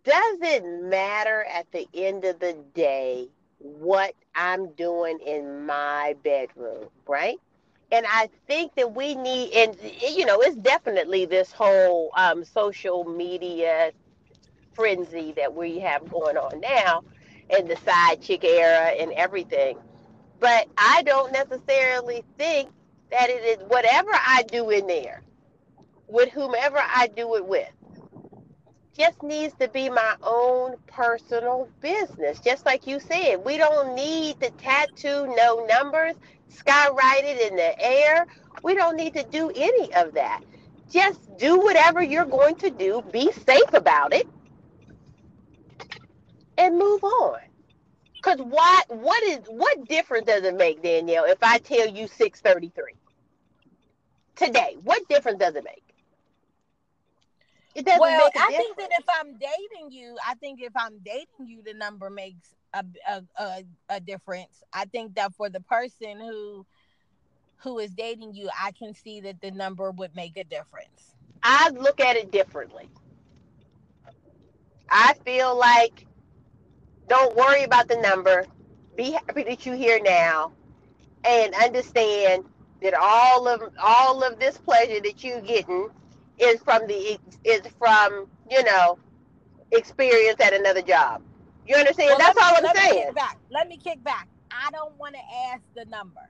Does 0.04 0.38
it 0.42 0.64
matter 0.82 1.44
at 1.44 1.70
the 1.72 1.86
end 1.94 2.24
of 2.24 2.38
the 2.40 2.56
day 2.74 3.28
what 3.58 4.14
I'm 4.34 4.72
doing 4.72 5.18
in 5.20 5.66
my 5.66 6.16
bedroom, 6.22 6.88
right? 7.06 7.38
And 7.92 8.06
I 8.08 8.28
think 8.46 8.74
that 8.76 8.94
we 8.94 9.14
need, 9.14 9.52
and 9.54 9.76
you 10.16 10.26
know, 10.26 10.40
it's 10.40 10.56
definitely 10.56 11.26
this 11.26 11.52
whole 11.52 12.10
um, 12.16 12.44
social 12.44 13.04
media 13.04 13.92
frenzy 14.74 15.32
that 15.36 15.54
we 15.54 15.78
have 15.80 16.08
going 16.10 16.36
on 16.36 16.60
now, 16.60 17.02
and 17.50 17.68
the 17.68 17.76
side 17.78 18.22
chick 18.22 18.44
era 18.44 18.88
and 19.00 19.12
everything. 19.12 19.78
But 20.40 20.68
I 20.78 21.02
don't 21.04 21.32
necessarily 21.32 22.24
think 22.38 22.70
that 23.10 23.30
it 23.30 23.60
is 23.60 23.64
whatever 23.68 24.10
I 24.12 24.44
do 24.44 24.70
in 24.70 24.86
there, 24.86 25.22
with 26.08 26.30
whomever 26.30 26.78
I 26.78 27.08
do 27.08 27.36
it 27.36 27.46
with, 27.46 27.70
just 28.98 29.22
needs 29.22 29.54
to 29.60 29.68
be 29.68 29.90
my 29.90 30.16
own 30.22 30.76
personal 30.88 31.68
business. 31.80 32.40
Just 32.40 32.66
like 32.66 32.86
you 32.86 33.00
said, 33.00 33.36
we 33.44 33.56
don't 33.58 33.94
need 33.94 34.40
to 34.40 34.50
tattoo 34.52 35.34
no 35.36 35.66
numbers, 35.66 36.14
skywrite 36.52 37.24
it 37.24 37.50
in 37.50 37.56
the 37.56 37.80
air. 37.80 38.26
We 38.62 38.74
don't 38.74 38.96
need 38.96 39.14
to 39.14 39.24
do 39.24 39.50
any 39.54 39.94
of 39.94 40.14
that. 40.14 40.42
Just 40.90 41.20
do 41.38 41.58
whatever 41.60 42.02
you're 42.02 42.26
going 42.26 42.56
to 42.56 42.70
do, 42.70 43.02
be 43.12 43.32
safe 43.32 43.72
about 43.74 44.14
it, 44.14 44.28
and 46.58 46.78
move 46.78 47.04
on. 47.04 47.38
Cause 48.22 48.38
what 48.40 48.86
what 48.96 49.22
is 49.24 49.40
what 49.48 49.88
difference 49.88 50.26
does 50.26 50.44
it 50.44 50.56
make, 50.56 50.82
Danielle, 50.82 51.24
if 51.24 51.38
I 51.42 51.58
tell 51.58 51.88
you 51.88 52.08
six 52.08 52.40
thirty 52.40 52.70
three 52.74 52.96
today? 54.36 54.76
What 54.84 55.08
difference 55.08 55.40
does 55.40 55.56
it 55.56 55.64
make? 55.64 55.87
It 57.78 57.86
doesn't 57.86 58.16
Well, 58.16 58.28
I 58.36 58.50
difference. 58.50 58.56
think 58.56 58.78
that 58.78 58.90
if 58.92 59.04
I'm 59.20 59.38
dating 59.38 59.92
you, 59.92 60.16
I 60.26 60.34
think 60.34 60.60
if 60.62 60.72
I'm 60.76 60.98
dating 61.04 61.46
you, 61.46 61.62
the 61.62 61.74
number 61.74 62.10
makes 62.10 62.54
a, 62.74 62.84
a 63.08 63.24
a 63.36 63.64
a 63.88 64.00
difference. 64.00 64.62
I 64.72 64.84
think 64.86 65.14
that 65.16 65.34
for 65.34 65.48
the 65.50 65.60
person 65.60 66.20
who 66.20 66.66
who 67.62 67.78
is 67.78 67.94
dating 67.94 68.34
you, 68.34 68.50
I 68.58 68.72
can 68.72 68.94
see 68.94 69.20
that 69.22 69.40
the 69.40 69.50
number 69.52 69.90
would 69.90 70.14
make 70.14 70.36
a 70.36 70.44
difference. 70.44 71.14
I 71.42 71.70
look 71.70 72.00
at 72.00 72.16
it 72.16 72.30
differently. 72.30 72.88
I 74.90 75.14
feel 75.24 75.56
like 75.56 76.06
don't 77.08 77.36
worry 77.36 77.64
about 77.64 77.88
the 77.88 77.96
number. 77.96 78.44
Be 78.96 79.12
happy 79.12 79.44
that 79.44 79.66
you're 79.66 79.76
here 79.76 80.00
now 80.02 80.52
and 81.24 81.54
understand 81.54 82.44
that 82.82 82.94
all 82.94 83.48
of 83.48 83.62
all 83.82 84.22
of 84.24 84.38
this 84.38 84.58
pleasure 84.58 85.00
that 85.00 85.24
you're 85.24 85.40
getting 85.40 85.90
is 86.40 86.60
from 86.62 86.86
the 86.86 87.18
is 87.44 87.62
from, 87.78 88.28
you 88.50 88.62
know, 88.64 88.98
experience 89.72 90.40
at 90.40 90.54
another 90.54 90.82
job. 90.82 91.22
You 91.66 91.76
understand? 91.76 92.10
Well, 92.10 92.18
That's 92.18 92.36
me- 92.36 92.42
all 92.42 92.54
I'm 92.56 92.64
let 92.64 92.76
me 92.76 92.80
saying. 92.80 93.04
kick 93.06 93.14
back. 93.14 93.38
Let 93.50 93.68
me 93.68 93.78
kick 93.78 94.02
back. 94.04 94.28
I 94.52 94.70
don't 94.72 94.96
want 94.98 95.14
to 95.14 95.20
ask 95.52 95.62
the 95.76 95.84
number, 95.86 96.20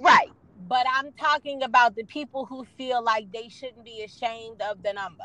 Right. 0.00 0.30
but 0.56 0.86
I'm 0.92 1.12
talking 1.14 1.62
about 1.62 1.96
the 1.96 2.04
people 2.04 2.46
who 2.46 2.64
feel 2.76 3.02
like 3.02 3.32
they 3.32 3.48
shouldn't 3.48 3.84
be 3.84 4.02
ashamed 4.04 4.62
of 4.62 4.82
the 4.82 4.92
number. 4.92 5.24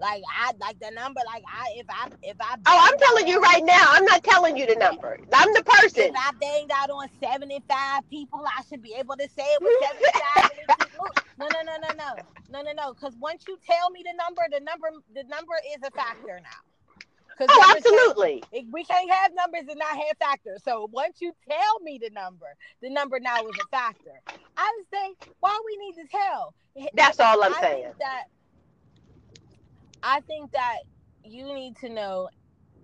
Like 0.00 0.22
I 0.28 0.52
like 0.60 0.78
the 0.80 0.90
number. 0.92 1.20
Like 1.26 1.44
I 1.48 1.66
if 1.76 1.86
I 1.88 2.08
if 2.22 2.36
I 2.40 2.56
Oh, 2.66 2.80
I'm 2.84 2.98
telling 2.98 3.28
you 3.28 3.40
right 3.40 3.64
now. 3.64 3.84
I'm 3.88 4.04
not 4.04 4.22
telling 4.24 4.56
you 4.56 4.66
the 4.66 4.76
number. 4.76 5.18
I'm 5.32 5.52
the 5.54 5.62
person. 5.64 6.04
If 6.04 6.14
I 6.16 6.32
banged 6.40 6.70
out 6.74 6.90
on 6.90 7.08
75 7.22 8.08
people, 8.10 8.44
I 8.46 8.62
should 8.68 8.82
be 8.82 8.94
able 8.98 9.16
to 9.16 9.28
say 9.28 9.42
it 9.44 9.62
was 9.62 9.88
75 10.36 10.50
people. 10.84 11.06
No, 11.38 11.48
no, 11.48 11.60
no, 11.64 11.76
no, 11.80 11.92
no. 11.96 12.24
No, 12.50 12.62
no, 12.62 12.72
no. 12.72 12.94
Because 12.94 13.14
once 13.20 13.44
you 13.48 13.56
tell 13.66 13.90
me 13.90 14.02
the 14.04 14.14
number, 14.16 14.42
the 14.50 14.60
number 14.60 14.88
the 15.14 15.24
number 15.24 15.54
is 15.74 15.82
a 15.86 15.90
factor 15.92 16.40
now. 16.42 16.60
Oh, 17.50 17.58
numbers 17.60 17.82
can't- 17.82 17.94
absolutely. 17.94 18.46
we 18.72 18.84
can't 18.84 19.10
have 19.10 19.32
numbers 19.34 19.64
and 19.68 19.78
not 19.78 19.96
have 19.96 20.16
factors. 20.18 20.62
So 20.64 20.88
once 20.92 21.18
you 21.20 21.32
tell 21.48 21.80
me 21.82 21.98
the 22.02 22.10
number, 22.10 22.46
the 22.82 22.90
number 22.90 23.20
now 23.20 23.46
is 23.46 23.56
a 23.62 23.68
factor. 23.76 24.22
I 24.56 24.72
would 24.76 24.86
say, 24.92 25.14
why 25.40 25.58
we 25.66 25.76
need 25.78 25.94
to 26.02 26.08
tell? 26.08 26.54
That's 26.94 27.20
all 27.20 27.42
I'm 27.44 27.54
I 27.54 27.60
saying. 27.60 27.84
Think 27.84 27.98
that, 28.00 28.24
I 30.02 30.20
think 30.20 30.52
that 30.52 30.78
you 31.24 31.52
need 31.54 31.76
to 31.78 31.88
know. 31.88 32.28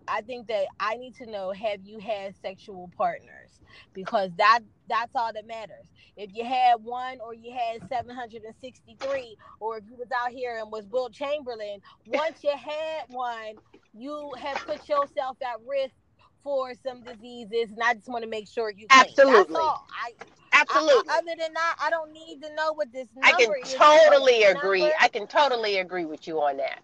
I 0.09 0.21
think 0.23 0.49
that 0.49 0.67
I 0.81 0.97
need 0.97 1.15
to 1.17 1.27
know: 1.27 1.53
Have 1.53 1.81
you 1.85 1.99
had 2.01 2.35
sexual 2.43 2.91
partners? 2.97 3.61
Because 3.95 4.31
that 4.39 4.61
that's 4.89 5.13
all 5.15 5.33
that 5.33 5.47
matters. 5.47 5.87
If 6.17 6.31
you 6.35 6.45
had 6.45 6.77
one, 6.83 7.19
or 7.25 7.35
you 7.35 7.53
had 7.53 7.89
seven 7.89 8.15
hundred 8.15 8.43
and 8.43 8.55
sixty-three, 8.61 9.37
or 9.61 9.79
if 9.79 9.85
you 9.89 9.97
was 9.97 10.09
out 10.13 10.33
here 10.33 10.59
and 10.59 10.71
was 10.73 10.87
Wilt 10.91 11.13
Chamberlain, 11.13 11.81
once 12.07 12.43
you 12.43 12.51
had 12.51 13.05
one, 13.09 13.55
you 13.95 14.33
have 14.39 14.59
put 14.67 14.89
yourself 14.89 15.37
at 15.43 15.57
risk 15.67 15.95
for 16.43 16.73
some 16.85 17.05
diseases, 17.05 17.71
and 17.71 17.79
I 17.83 17.95
just 17.95 18.09
want 18.09 18.25
to 18.25 18.31
make 18.31 18.49
sure 18.49 18.71
you. 18.71 18.87
Absolutely. 18.91 19.57
I, 19.57 20.13
Absolutely. 20.53 21.11
I, 21.11 21.19
other 21.19 21.33
than 21.39 21.53
that, 21.55 21.77
I 21.81 21.91
don't 21.91 22.13
need 22.13 22.43
to 22.43 22.55
know 22.55 22.73
what 22.75 22.93
this 22.93 23.09
I 23.23 23.33
can 23.33 23.53
totally 23.65 24.43
agree. 24.45 24.81
number- 24.81 24.95
I 25.01 25.09
can 25.09 25.27
totally 25.27 25.79
agree 25.79 26.05
with 26.05 26.27
you 26.27 26.41
on 26.43 26.57
that. 26.59 26.81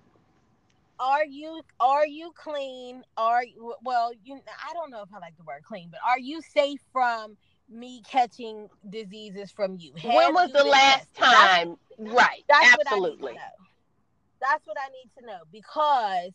Are 1.01 1.25
you 1.25 1.61
are 1.81 2.07
you 2.07 2.33
clean? 2.35 3.03
Are 3.17 3.43
well? 3.83 4.13
You 4.25 4.41
I 4.69 4.73
don't 4.75 4.91
know 4.91 5.03
if 5.03 5.09
I 5.15 5.19
like 5.19 5.37
the 5.37 5.45
word 5.45 5.63
clean, 5.65 5.89
but 5.91 6.01
are 6.07 6.19
you 6.19 6.41
safe 6.43 6.81
from 6.93 7.37
me 7.69 8.03
catching 8.09 8.69
diseases 8.89 9.51
from 9.51 9.77
you? 9.79 9.93
when 10.03 10.35
was 10.35 10.49
you 10.49 10.55
the 10.55 10.65
last 10.65 11.09
tested? 11.15 11.23
That's- 11.23 11.65
time? 11.65 11.77
Right. 11.99 12.45
That's 12.49 12.77
Absolutely. 12.81 13.21
what 13.21 13.31
I 13.31 13.33
need 13.33 13.37
to 13.37 13.43
know. 13.43 13.67
That's 14.41 14.67
what 14.67 14.77
I 14.79 14.89
need 14.91 15.11
to 15.19 15.27
know 15.27 15.41
because 15.51 16.33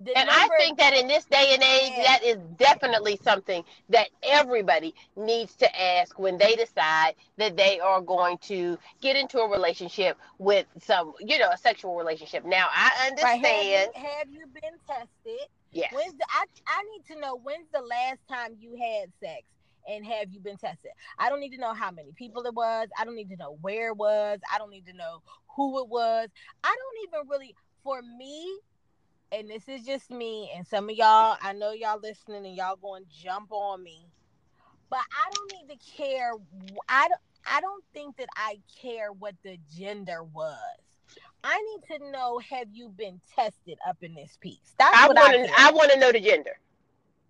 the 0.00 0.16
And 0.16 0.28
number, 0.28 0.32
I 0.32 0.48
think 0.48 0.78
that 0.78 0.94
in 0.94 1.06
this 1.08 1.24
day 1.26 1.52
and 1.54 1.62
age, 1.62 1.94
Yeah. 1.94 2.04
that 2.04 2.22
is 2.24 2.38
definitely 2.56 3.16
something 3.22 3.64
that 3.90 4.08
everybody 4.22 4.94
needs 5.16 5.56
to 5.56 5.80
ask 5.80 6.18
when 6.18 6.38
they 6.38 6.56
decide 6.56 7.14
that 7.36 7.56
they 7.56 7.80
are 7.80 8.00
going 8.00 8.38
to 8.38 8.78
get 9.00 9.16
into 9.16 9.38
a 9.40 9.48
relationship 9.50 10.18
with 10.38 10.66
some, 10.78 11.14
you 11.20 11.38
know, 11.38 11.48
a 11.50 11.58
sexual 11.58 11.96
relationship. 11.96 12.44
Now, 12.44 12.68
I 12.72 13.10
right, 13.20 13.40
have, 13.40 13.66
understand. 13.66 13.90
you, 13.94 14.00
have 14.00 14.30
you 14.30 14.46
been 14.46 14.78
tested? 14.86 15.48
Yes. 15.72 15.90
When's 15.90 16.16
the, 16.16 16.26
I 16.30 16.44
I 16.66 16.82
need 16.92 17.04
to 17.14 17.20
know 17.20 17.36
when's 17.36 17.68
the 17.72 17.82
last 17.82 18.20
time 18.28 18.56
you 18.58 18.76
had 18.76 19.10
sex 19.20 19.42
and 19.88 20.04
have 20.06 20.30
you 20.32 20.40
been 20.40 20.56
tested? 20.56 20.90
I 21.18 21.28
don't 21.28 21.40
need 21.40 21.52
to 21.52 21.58
know 21.60 21.74
how 21.74 21.90
many 21.90 22.12
people 22.12 22.42
it 22.46 22.54
was. 22.54 22.88
I 22.98 23.04
don't 23.04 23.16
need 23.16 23.30
to 23.30 23.36
know 23.36 23.58
where 23.60 23.88
it 23.88 23.96
was. 23.96 24.40
I 24.52 24.58
don't 24.58 24.70
need 24.70 24.86
to 24.86 24.92
know 24.94 25.22
who 25.56 25.80
it 25.80 25.88
was. 25.88 26.28
I 26.64 26.74
don't 26.76 27.08
even 27.08 27.28
really 27.30 27.54
for 27.82 28.00
me 28.02 28.58
and 29.32 29.48
this 29.48 29.68
is 29.68 29.84
just 29.84 30.10
me 30.10 30.50
and 30.56 30.66
some 30.66 30.88
of 30.88 30.96
y'all 30.96 31.36
I 31.40 31.52
know 31.52 31.72
y'all 31.72 32.00
listening 32.00 32.46
and 32.46 32.56
y'all 32.56 32.76
going 32.76 33.04
to 33.04 33.10
jump 33.10 33.52
on 33.52 33.82
me. 33.82 34.06
But 34.88 35.00
I 35.00 35.30
don't 35.32 35.52
need 35.52 35.74
to 35.74 35.96
care 35.96 36.32
I 36.88 37.08
don't 37.08 37.20
I 37.46 37.60
don't 37.60 37.84
think 37.94 38.16
that 38.16 38.28
I 38.36 38.58
care 38.80 39.12
what 39.12 39.34
the 39.42 39.58
gender 39.76 40.22
was. 40.22 40.56
I 41.42 41.58
need 41.58 41.98
to 41.98 42.10
know 42.10 42.38
have 42.50 42.68
you 42.72 42.88
been 42.90 43.20
tested 43.34 43.78
up 43.88 43.98
in 44.02 44.14
this 44.14 44.36
piece? 44.40 44.74
That's 44.78 44.96
I 44.96 45.08
what 45.08 45.16
want 45.16 45.50
I. 45.56 45.68
I 45.68 45.72
want 45.72 45.90
to 45.92 45.98
know 45.98 46.12
the 46.12 46.20
gender. 46.20 46.58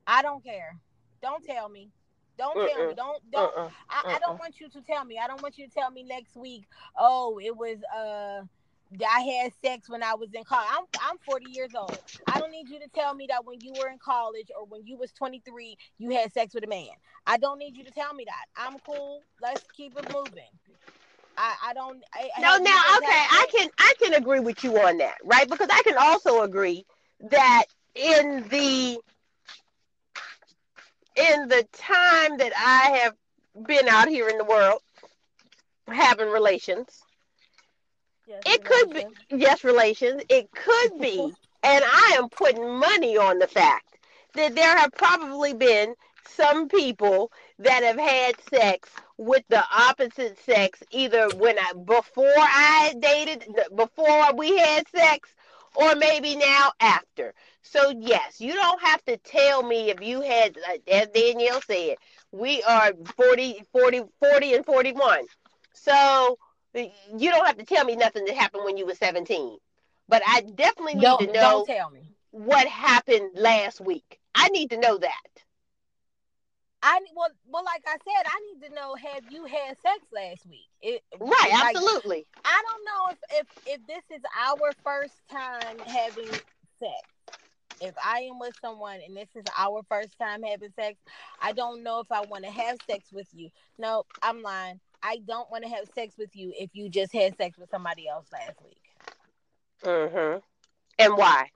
I 0.06 0.22
don't 0.22 0.42
care. 0.42 0.76
Don't 1.22 1.44
tell 1.44 1.68
me. 1.68 1.90
Don't 2.36 2.54
tell 2.54 2.88
me. 2.88 2.94
Don't 2.94 3.30
don't. 3.30 3.56
Uh-uh. 3.56 3.70
I, 3.88 4.16
I 4.16 4.18
don't 4.18 4.38
want 4.38 4.60
you 4.60 4.68
to 4.70 4.80
tell 4.80 5.04
me. 5.04 5.18
I 5.22 5.28
don't 5.28 5.42
want 5.42 5.58
you 5.58 5.68
to 5.68 5.72
tell 5.72 5.90
me 5.90 6.02
next 6.02 6.36
week. 6.36 6.64
Oh, 6.98 7.38
it 7.42 7.56
was 7.56 7.76
uh 7.94 8.44
I 9.06 9.20
had 9.20 9.52
sex 9.54 9.88
when 9.88 10.02
I 10.02 10.14
was 10.14 10.32
in 10.34 10.44
college. 10.44 10.68
I'm 10.72 10.84
I'm 11.00 11.18
40 11.24 11.46
years 11.46 11.74
old. 11.74 12.02
I 12.26 12.38
don't 12.38 12.50
need 12.50 12.68
you 12.68 12.78
to 12.80 12.88
tell 12.88 13.14
me 13.14 13.26
that 13.28 13.44
when 13.44 13.60
you 13.62 13.74
were 13.74 13.88
in 13.88 13.98
college 13.98 14.50
or 14.56 14.64
when 14.66 14.86
you 14.86 14.96
was 14.96 15.12
23, 15.12 15.76
you 15.98 16.10
had 16.10 16.32
sex 16.32 16.54
with 16.54 16.64
a 16.64 16.68
man. 16.68 16.88
I 17.26 17.36
don't 17.38 17.58
need 17.58 17.76
you 17.76 17.84
to 17.84 17.90
tell 17.92 18.14
me 18.14 18.24
that. 18.26 18.46
I'm 18.56 18.78
cool. 18.80 19.24
Let's 19.40 19.68
keep 19.72 19.96
it 19.96 20.06
moving. 20.06 20.50
I, 21.36 21.54
I 21.68 21.74
don't. 21.74 22.02
I, 22.14 22.28
No, 22.38 22.56
now 22.56 22.82
okay, 22.98 23.06
I 23.30 23.46
can 23.50 23.68
I 23.78 23.94
can 24.02 24.14
agree 24.14 24.40
with 24.40 24.62
you 24.64 24.78
on 24.78 24.98
that, 24.98 25.16
right? 25.24 25.48
Because 25.48 25.68
I 25.70 25.82
can 25.82 25.96
also 25.98 26.42
agree 26.42 26.84
that 27.30 27.64
in 27.94 28.48
the 28.48 28.98
in 31.16 31.48
the 31.48 31.66
time 31.72 32.38
that 32.38 32.52
I 32.56 32.98
have 32.98 33.14
been 33.66 33.88
out 33.88 34.08
here 34.08 34.28
in 34.28 34.38
the 34.38 34.44
world 34.44 34.80
having 35.88 36.28
relations, 36.28 37.02
Yes, 38.30 38.42
it 38.46 38.64
could 38.64 38.90
be 38.94 39.04
yes, 39.36 39.64
relations, 39.64 40.22
it 40.28 40.52
could 40.52 41.00
be, 41.00 41.18
and 41.64 41.84
I 41.84 42.14
am 42.16 42.28
putting 42.28 42.78
money 42.78 43.16
on 43.16 43.40
the 43.40 43.48
fact 43.48 43.98
that 44.34 44.54
there 44.54 44.76
have 44.76 44.92
probably 44.92 45.52
been 45.52 45.94
some 46.28 46.68
people 46.68 47.32
that 47.58 47.82
have 47.82 47.98
had 47.98 48.40
sex 48.48 48.88
with 49.18 49.42
the 49.48 49.64
opposite 49.76 50.38
sex 50.38 50.80
either 50.92 51.28
when 51.38 51.58
I 51.58 51.72
before 51.72 52.32
I 52.38 52.94
dated 53.00 53.46
before 53.74 54.34
we 54.36 54.56
had 54.58 54.86
sex 54.88 55.28
or 55.74 55.96
maybe 55.96 56.36
now 56.36 56.70
after. 56.80 57.34
So 57.62 57.92
yes, 57.98 58.40
you 58.40 58.54
don't 58.54 58.82
have 58.82 59.04
to 59.06 59.16
tell 59.16 59.64
me 59.64 59.90
if 59.90 60.00
you 60.00 60.20
had 60.20 60.56
as 60.86 61.08
Danielle 61.08 61.62
said, 61.62 61.96
we 62.30 62.62
are 62.62 62.92
40 63.16 63.64
40 63.72 64.02
40 64.20 64.54
and 64.54 64.64
41. 64.64 65.26
So 65.72 66.38
you 66.74 67.30
don't 67.30 67.46
have 67.46 67.58
to 67.58 67.64
tell 67.64 67.84
me 67.84 67.96
nothing 67.96 68.24
that 68.26 68.36
happened 68.36 68.64
when 68.64 68.76
you 68.76 68.86
were 68.86 68.94
17. 68.94 69.58
But 70.08 70.22
I 70.26 70.40
definitely 70.42 70.94
need 70.94 71.02
Don't 71.02 71.20
to 71.20 71.26
know 71.26 71.32
don't 71.32 71.66
tell 71.66 71.90
me. 71.90 72.02
what 72.30 72.66
happened 72.66 73.30
last 73.34 73.80
week. 73.80 74.18
I 74.34 74.48
need 74.48 74.70
to 74.70 74.76
know 74.78 74.98
that. 74.98 75.20
I 76.82 77.00
well 77.14 77.28
well 77.46 77.64
like 77.64 77.82
I 77.86 77.92
said, 77.92 78.26
I 78.26 78.40
need 78.52 78.68
to 78.68 78.74
know 78.74 78.94
have 78.94 79.24
you 79.30 79.44
had 79.44 79.76
sex 79.78 79.98
last 80.12 80.46
week? 80.46 80.68
It, 80.80 81.02
Right, 81.18 81.50
like, 81.52 81.76
absolutely. 81.76 82.26
I 82.44 82.62
don't 82.66 82.84
know 82.84 83.12
if, 83.12 83.46
if 83.66 83.80
if 83.80 83.86
this 83.86 84.16
is 84.16 84.22
our 84.38 84.72
first 84.84 85.14
time 85.30 85.78
having 85.86 86.30
sex. 86.78 87.02
If 87.82 87.94
I 88.04 88.20
am 88.20 88.38
with 88.38 88.54
someone 88.60 89.00
and 89.06 89.16
this 89.16 89.28
is 89.34 89.44
our 89.58 89.82
first 89.88 90.18
time 90.18 90.42
having 90.42 90.70
sex, 90.72 90.98
I 91.40 91.52
don't 91.52 91.82
know 91.82 92.00
if 92.00 92.10
I 92.12 92.22
want 92.22 92.44
to 92.44 92.50
have 92.50 92.78
sex 92.88 93.10
with 93.12 93.28
you. 93.32 93.50
No, 93.78 94.04
I'm 94.22 94.42
lying. 94.42 94.80
I 95.02 95.20
don't 95.26 95.50
want 95.50 95.64
to 95.64 95.70
have 95.70 95.88
sex 95.94 96.14
with 96.18 96.34
you 96.34 96.52
if 96.58 96.70
you 96.74 96.88
just 96.88 97.12
had 97.12 97.36
sex 97.36 97.58
with 97.58 97.70
somebody 97.70 98.08
else 98.08 98.26
last 98.32 98.60
week. 98.62 98.82
Mm-hmm. 99.82 100.38
And 100.98 101.16
why? 101.16 101.48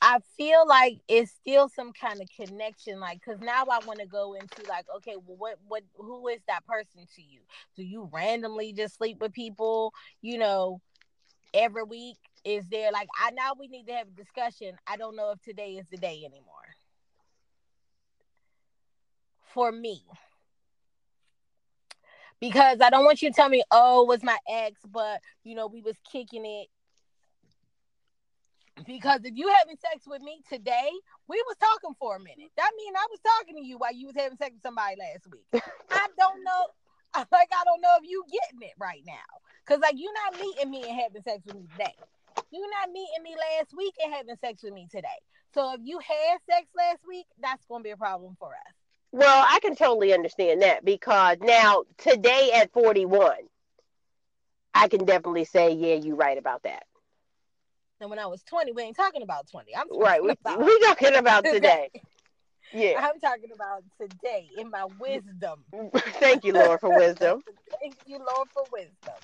I 0.00 0.20
feel 0.36 0.66
like 0.66 1.00
it's 1.08 1.32
still 1.32 1.68
some 1.68 1.92
kind 1.92 2.20
of 2.20 2.28
connection, 2.36 3.00
like 3.00 3.20
because 3.20 3.40
now 3.40 3.64
I 3.64 3.84
want 3.84 3.98
to 3.98 4.06
go 4.06 4.34
into 4.34 4.68
like, 4.68 4.86
okay, 4.96 5.16
well, 5.16 5.36
what, 5.36 5.58
what, 5.66 5.82
who 5.96 6.28
is 6.28 6.40
that 6.46 6.64
person 6.66 7.06
to 7.16 7.22
you? 7.22 7.40
Do 7.76 7.82
you 7.82 8.08
randomly 8.12 8.72
just 8.72 8.96
sleep 8.96 9.20
with 9.20 9.32
people, 9.32 9.92
you 10.22 10.38
know, 10.38 10.80
every 11.52 11.82
week? 11.82 12.16
Is 12.44 12.64
there 12.68 12.92
like 12.92 13.08
I 13.20 13.32
now 13.32 13.52
we 13.58 13.66
need 13.66 13.86
to 13.88 13.92
have 13.92 14.06
a 14.06 14.10
discussion. 14.22 14.76
I 14.86 14.96
don't 14.96 15.16
know 15.16 15.32
if 15.32 15.42
today 15.42 15.72
is 15.72 15.86
the 15.90 15.96
day 15.96 16.22
anymore. 16.24 16.44
For 19.52 19.72
me. 19.72 20.04
Because 22.40 22.80
I 22.80 22.90
don't 22.90 23.04
want 23.04 23.20
you 23.20 23.30
to 23.30 23.34
tell 23.34 23.48
me, 23.48 23.62
oh, 23.70 24.02
it 24.02 24.08
was 24.08 24.22
my 24.22 24.38
ex, 24.48 24.80
but 24.90 25.20
you 25.44 25.54
know, 25.54 25.66
we 25.66 25.82
was 25.82 25.96
kicking 26.10 26.44
it 26.46 26.68
because 28.86 29.20
if 29.24 29.34
you 29.34 29.48
having 29.58 29.76
sex 29.76 30.06
with 30.06 30.22
me 30.22 30.40
today, 30.48 30.90
we 31.26 31.42
was 31.46 31.56
talking 31.56 31.94
for 31.98 32.16
a 32.16 32.20
minute. 32.20 32.50
That 32.56 32.70
mean 32.76 32.94
I 32.94 33.06
was 33.10 33.20
talking 33.20 33.56
to 33.56 33.64
you 33.66 33.78
while 33.78 33.94
you 33.94 34.06
was 34.06 34.16
having 34.16 34.38
sex 34.38 34.52
with 34.54 34.62
somebody 34.62 34.96
last 34.98 35.26
week. 35.30 35.46
I 35.90 36.06
don't 36.18 36.44
know, 36.44 36.62
like 37.32 37.50
I 37.50 37.64
don't 37.64 37.80
know 37.80 37.96
if 38.02 38.08
you 38.08 38.24
getting 38.30 38.68
it 38.68 38.74
right 38.78 39.02
now, 39.06 39.28
cause 39.66 39.80
like 39.80 39.96
you 39.96 40.12
not 40.24 40.40
meeting 40.40 40.70
me 40.70 40.84
and 40.88 41.00
having 41.00 41.22
sex 41.22 41.44
with 41.46 41.56
me 41.56 41.66
today. 41.72 41.94
You 42.50 42.64
not 42.80 42.92
meeting 42.92 43.22
me 43.22 43.34
last 43.34 43.74
week 43.76 43.94
and 44.02 44.12
having 44.14 44.36
sex 44.36 44.62
with 44.62 44.72
me 44.72 44.86
today. 44.90 45.18
So 45.54 45.74
if 45.74 45.80
you 45.82 45.98
had 45.98 46.38
sex 46.48 46.68
last 46.76 47.00
week, 47.06 47.26
that's 47.40 47.64
gonna 47.66 47.82
be 47.82 47.90
a 47.90 47.96
problem 47.96 48.36
for 48.38 48.48
us. 48.48 48.74
Well, 49.12 49.44
I 49.48 49.58
can 49.60 49.74
totally 49.74 50.12
understand 50.12 50.62
that 50.62 50.84
because 50.84 51.38
now 51.40 51.84
today 51.96 52.50
at 52.54 52.72
41, 52.72 53.32
I 54.74 54.88
can 54.88 55.04
definitely 55.04 55.44
say, 55.44 55.72
yeah, 55.72 55.94
you're 55.94 56.16
right 56.16 56.36
about 56.36 56.62
that. 56.64 56.84
And 58.00 58.10
when 58.10 58.18
I 58.18 58.26
was 58.26 58.42
20, 58.42 58.72
we 58.72 58.82
ain't 58.82 58.96
talking 58.96 59.22
about 59.22 59.48
20. 59.50 59.74
I'm 59.74 59.88
talking 59.88 60.00
Right. 60.00 60.22
We 60.22 60.30
about 60.30 60.60
we 60.60 60.78
talking 60.80 61.16
about 61.16 61.44
today. 61.44 61.90
Yeah. 62.72 62.94
I'm 62.98 63.18
talking 63.18 63.50
about 63.52 63.82
today 64.00 64.46
in 64.56 64.70
my 64.70 64.86
wisdom. 65.00 65.64
Thank 66.20 66.44
you, 66.44 66.52
Lord, 66.52 66.80
for 66.80 66.94
wisdom. 66.94 67.42
Thank 67.80 67.96
you, 68.06 68.18
Lord, 68.18 68.48
for 68.52 68.64
wisdom. 68.70 69.14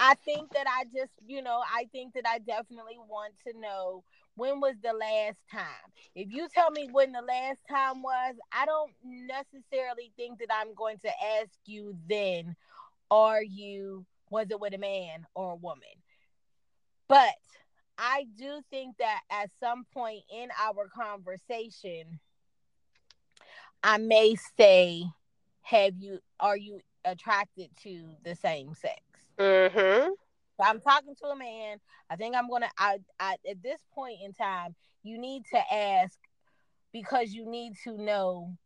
I 0.00 0.14
think 0.14 0.52
that 0.54 0.66
I 0.66 0.84
just, 0.84 1.12
you 1.26 1.42
know, 1.42 1.62
I 1.72 1.86
think 1.92 2.14
that 2.14 2.24
I 2.26 2.38
definitely 2.38 2.98
want 3.08 3.34
to 3.46 3.58
know 3.58 4.02
when 4.36 4.60
was 4.60 4.74
the 4.82 4.92
last 4.92 5.38
time. 5.50 5.90
If 6.14 6.30
you 6.30 6.48
tell 6.52 6.70
me 6.70 6.88
when 6.92 7.12
the 7.12 7.22
last 7.22 7.58
time 7.68 8.02
was, 8.02 8.34
I 8.52 8.66
don't 8.66 8.92
necessarily 9.04 10.12
think 10.16 10.38
that 10.38 10.48
I'm 10.52 10.74
going 10.74 10.98
to 10.98 11.10
ask 11.40 11.50
you 11.64 11.96
then, 12.08 12.54
are 13.10 13.42
you, 13.42 14.04
was 14.30 14.50
it 14.50 14.60
with 14.60 14.74
a 14.74 14.78
man 14.78 15.26
or 15.34 15.52
a 15.52 15.56
woman? 15.56 15.82
But 17.08 17.34
I 17.98 18.26
do 18.36 18.60
think 18.70 18.98
that 18.98 19.20
at 19.30 19.50
some 19.58 19.86
point 19.92 20.22
in 20.32 20.48
our 20.60 20.88
conversation, 20.88 22.20
I 23.82 23.98
may 23.98 24.36
say, 24.58 25.04
have 25.62 25.94
you, 25.98 26.18
are 26.40 26.56
you 26.56 26.80
attracted 27.04 27.70
to 27.82 28.04
the 28.24 28.34
same 28.34 28.74
sex? 28.74 29.00
Mm-hmm. 29.38 30.10
I'm 30.60 30.80
talking 30.80 31.14
to 31.22 31.26
a 31.28 31.36
man. 31.36 31.78
I 32.10 32.16
think 32.16 32.34
I'm 32.36 32.48
gonna. 32.48 32.70
I, 32.78 32.98
I 33.20 33.36
at 33.48 33.62
this 33.62 33.80
point 33.94 34.18
in 34.24 34.32
time, 34.32 34.74
you 35.02 35.18
need 35.18 35.44
to 35.52 35.74
ask 35.74 36.18
because 36.92 37.32
you 37.32 37.48
need 37.48 37.74
to 37.84 37.96
know 37.96 38.56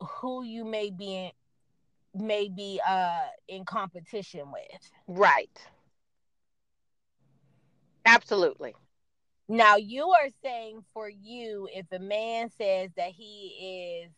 who 0.00 0.44
you 0.44 0.64
may 0.64 0.90
be 0.90 1.14
in, 1.16 2.26
may 2.26 2.48
be 2.48 2.80
uh 2.88 3.26
in 3.48 3.64
competition 3.64 4.52
with. 4.52 4.90
Right. 5.06 5.50
Absolutely. 8.06 8.74
Now 9.48 9.76
you 9.76 10.08
are 10.10 10.28
saying 10.42 10.84
for 10.92 11.08
you, 11.08 11.68
if 11.74 11.86
a 11.92 11.98
man 11.98 12.50
says 12.50 12.90
that 12.96 13.10
he 13.10 14.04
is 14.04 14.12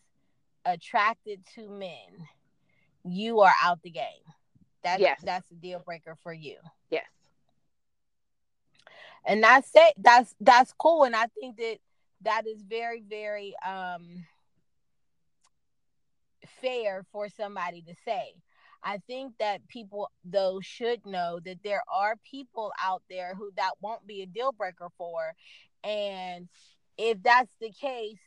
attracted 0.65 1.41
to 1.55 1.69
men, 1.69 2.27
you 3.05 3.41
are 3.41 3.53
out 3.63 3.81
the 3.83 3.91
game. 3.91 4.05
That's 4.83 5.01
Yes. 5.01 5.21
that's 5.23 5.51
a 5.51 5.55
deal 5.55 5.81
breaker 5.81 6.17
for 6.23 6.33
you. 6.33 6.57
Yes. 6.91 7.07
and 9.25 9.43
that's 9.43 9.71
it 9.75 9.95
that's 9.99 10.35
that's 10.41 10.73
cool 10.79 11.05
and 11.05 11.15
i 11.15 11.27
think 11.39 11.57
that 11.57 11.77
that 12.23 12.47
is 12.47 12.63
very 12.63 13.03
very 13.03 13.55
um 13.67 14.25
fair 16.63 17.05
for 17.13 17.29
somebody 17.29 17.83
to 17.83 17.95
say 18.05 18.33
i 18.83 18.99
think 19.07 19.35
that 19.39 19.67
people 19.69 20.11
though 20.25 20.59
should 20.61 21.05
know 21.05 21.39
that 21.45 21.59
there 21.63 21.83
are 21.93 22.17
people 22.29 22.73
out 22.83 23.03
there 23.11 23.35
who 23.35 23.51
that 23.57 23.73
won't 23.83 24.07
be 24.07 24.23
a 24.23 24.27
deal 24.27 24.53
breaker 24.53 24.89
for 24.97 25.35
and 25.85 26.49
if 26.97 27.23
that's 27.23 27.53
the 27.61 27.71
case 27.71 28.19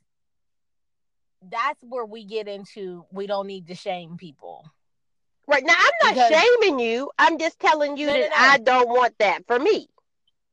that's 1.52 1.84
where 1.84 2.06
we 2.06 2.24
get 2.24 2.48
into 2.48 3.04
we 3.12 3.28
don't 3.28 3.48
need 3.48 3.68
to 3.68 3.76
shame 3.76 4.16
people 4.16 4.72
Right. 5.54 5.63
Now, 5.66 5.76
I'm 5.78 5.92
not 6.02 6.13
Because- 6.16 6.42
shaming 6.62 6.80
you. 6.80 7.12
I'm 7.20 7.38
just 7.38 7.60
telling 7.60 7.96
you 7.98 8.08
No, 8.08 8.13
no, 8.13 8.20
that 8.20 8.30
no. 8.32 8.36
I 8.38 8.58
don't 8.58 8.89
want 8.89 9.18
that 9.20 9.46
for 9.48 9.60
me. 9.60 9.88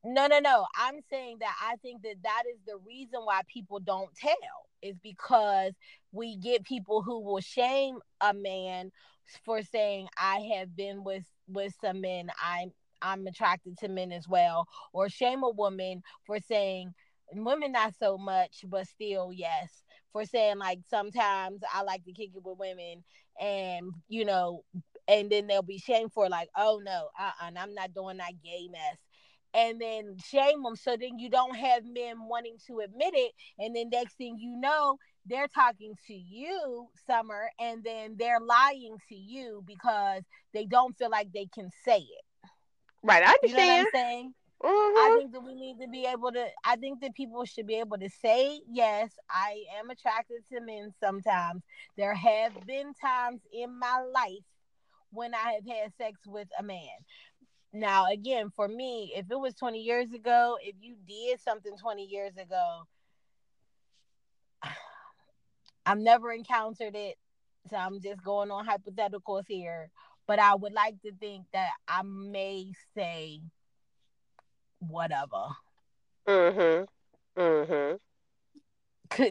No, 0.03 0.27
no, 0.27 0.39
no. 0.39 0.65
I'm 0.75 0.99
saying 1.09 1.37
that 1.39 1.55
I 1.61 1.75
think 1.77 2.01
that 2.03 2.15
that 2.23 2.43
is 2.51 2.59
the 2.65 2.77
reason 2.85 3.21
why 3.23 3.41
people 3.47 3.79
don't 3.79 4.13
tell 4.15 4.33
is 4.81 4.95
because 5.03 5.73
we 6.11 6.37
get 6.37 6.63
people 6.63 7.01
who 7.01 7.19
will 7.19 7.39
shame 7.39 7.99
a 8.19 8.33
man 8.33 8.91
for 9.45 9.61
saying 9.61 10.07
I 10.17 10.39
have 10.57 10.75
been 10.75 11.03
with 11.03 11.23
with 11.47 11.73
some 11.81 12.01
men. 12.01 12.31
I'm 12.43 12.71
I'm 13.01 13.25
attracted 13.27 13.77
to 13.79 13.87
men 13.87 14.11
as 14.11 14.27
well, 14.27 14.67
or 14.93 15.09
shame 15.09 15.43
a 15.43 15.49
woman 15.49 16.03
for 16.25 16.39
saying 16.39 16.93
women 17.33 17.71
not 17.71 17.93
so 17.99 18.17
much, 18.17 18.63
but 18.67 18.87
still 18.87 19.31
yes. 19.33 19.69
For 20.13 20.25
saying 20.25 20.57
like 20.57 20.79
sometimes 20.89 21.61
I 21.73 21.83
like 21.83 22.03
to 22.05 22.11
kick 22.11 22.31
it 22.35 22.43
with 22.43 22.57
women, 22.57 23.03
and 23.39 23.93
you 24.09 24.25
know, 24.25 24.63
and 25.11 25.31
then 25.31 25.47
they'll 25.47 25.63
be 25.63 25.79
shamed 25.79 26.13
for 26.13 26.29
like, 26.29 26.49
oh 26.57 26.81
no, 26.83 27.09
uh, 27.19 27.31
uh 27.41 27.51
I'm 27.57 27.75
not 27.75 27.93
doing 27.93 28.17
that 28.17 28.41
gay 28.43 28.69
mess 28.71 28.97
and 29.53 29.81
then 29.81 30.17
shame 30.23 30.63
them 30.63 30.75
so 30.75 30.97
then 30.97 31.19
you 31.19 31.29
don't 31.29 31.55
have 31.57 31.83
men 31.85 32.27
wanting 32.27 32.57
to 32.67 32.79
admit 32.79 33.13
it 33.15 33.33
and 33.59 33.75
then 33.75 33.89
next 33.91 34.15
thing 34.17 34.37
you 34.39 34.55
know 34.57 34.97
they're 35.25 35.47
talking 35.47 35.95
to 36.07 36.13
you 36.13 36.87
summer 37.07 37.49
and 37.59 37.83
then 37.83 38.15
they're 38.17 38.39
lying 38.41 38.97
to 39.09 39.15
you 39.15 39.63
because 39.67 40.23
they 40.53 40.65
don't 40.65 40.97
feel 40.97 41.09
like 41.09 41.31
they 41.33 41.47
can 41.53 41.69
say 41.85 41.99
it 41.99 42.25
Right, 43.03 43.23
I 43.23 43.33
You 43.41 43.53
know 43.53 43.63
understand. 43.63 43.87
saying? 43.87 44.33
I 44.95 45.09
Mhm. 45.09 45.15
think 45.15 45.31
that 45.33 45.41
we 45.41 45.55
need 45.55 45.79
to 45.81 45.87
be 45.87 46.05
able 46.05 46.31
to. 46.31 46.47
I 46.65 46.75
think 46.77 47.01
that 47.01 47.15
people 47.15 47.45
should 47.45 47.67
be 47.67 47.75
able 47.75 47.97
to 47.97 48.09
say 48.09 48.61
yes. 48.71 49.13
I 49.29 49.65
am 49.79 49.89
attracted 49.89 50.45
to 50.51 50.61
men. 50.61 50.93
Sometimes 50.99 51.63
there 51.97 52.15
have 52.15 52.65
been 52.65 52.93
times 52.93 53.41
in 53.53 53.77
my 53.79 53.99
life 54.13 54.45
when 55.11 55.33
I 55.33 55.53
have 55.53 55.65
had 55.67 55.93
sex 55.97 56.19
with 56.25 56.47
a 56.57 56.63
man. 56.63 56.87
Now, 57.73 58.07
again, 58.11 58.51
for 58.55 58.67
me, 58.67 59.13
if 59.15 59.31
it 59.31 59.39
was 59.39 59.55
20 59.55 59.79
years 59.79 60.11
ago, 60.13 60.57
if 60.61 60.75
you 60.81 60.95
did 61.07 61.39
something 61.39 61.77
20 61.77 62.03
years 62.05 62.35
ago, 62.37 62.83
I've 65.85 65.99
never 65.99 66.31
encountered 66.31 66.95
it. 66.95 67.17
So 67.69 67.77
I'm 67.77 68.01
just 68.01 68.23
going 68.23 68.51
on 68.51 68.67
hypotheticals 68.67 69.43
here. 69.47 69.89
But 70.27 70.39
I 70.39 70.55
would 70.55 70.73
like 70.73 71.01
to 71.01 71.11
think 71.13 71.45
that 71.53 71.71
I 71.87 72.01
may 72.03 72.71
say 72.95 73.41
whatever. 74.79 75.47
Mhm. 76.27 76.87
Mhm. 77.35 77.99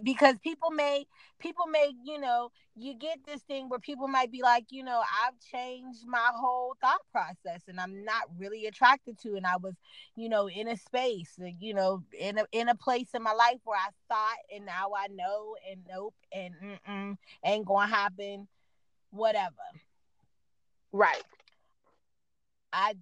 Because 0.04 0.36
people 0.42 0.70
may 0.70 1.06
people 1.38 1.66
may 1.66 1.92
you 2.04 2.20
know 2.20 2.50
you 2.76 2.94
get 2.94 3.18
this 3.26 3.42
thing 3.42 3.68
where 3.68 3.80
people 3.80 4.08
might 4.08 4.30
be 4.30 4.42
like 4.42 4.66
you 4.70 4.82
know 4.84 5.02
i've 5.24 5.38
changed 5.52 6.06
my 6.06 6.30
whole 6.34 6.74
thought 6.80 7.00
process 7.12 7.62
and 7.68 7.80
i'm 7.80 8.04
not 8.04 8.24
really 8.38 8.66
attracted 8.66 9.18
to 9.18 9.36
and 9.36 9.46
i 9.46 9.56
was 9.56 9.74
you 10.16 10.28
know 10.28 10.48
in 10.48 10.68
a 10.68 10.76
space 10.76 11.34
uh, 11.42 11.48
you 11.58 11.74
know 11.74 12.02
in 12.18 12.38
a 12.38 12.44
in 12.52 12.68
a 12.68 12.74
place 12.74 13.08
in 13.14 13.22
my 13.22 13.32
life 13.32 13.58
where 13.64 13.78
i 13.78 13.88
thought 14.08 14.38
and 14.54 14.66
now 14.66 14.90
i 14.96 15.06
know 15.08 15.56
and 15.70 15.80
nope 15.88 16.14
and 16.32 16.54
mm-mm, 16.62 17.16
ain't 17.44 17.66
gonna 17.66 17.86
happen 17.86 18.46
whatever 19.10 19.52
Right. 20.92 21.22
I 22.72 22.94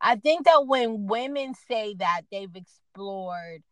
I 0.00 0.16
think 0.16 0.44
that 0.44 0.66
when 0.66 1.06
women 1.06 1.54
say 1.54 1.94
that 1.98 2.22
they've 2.30 2.54
explored 2.54 3.62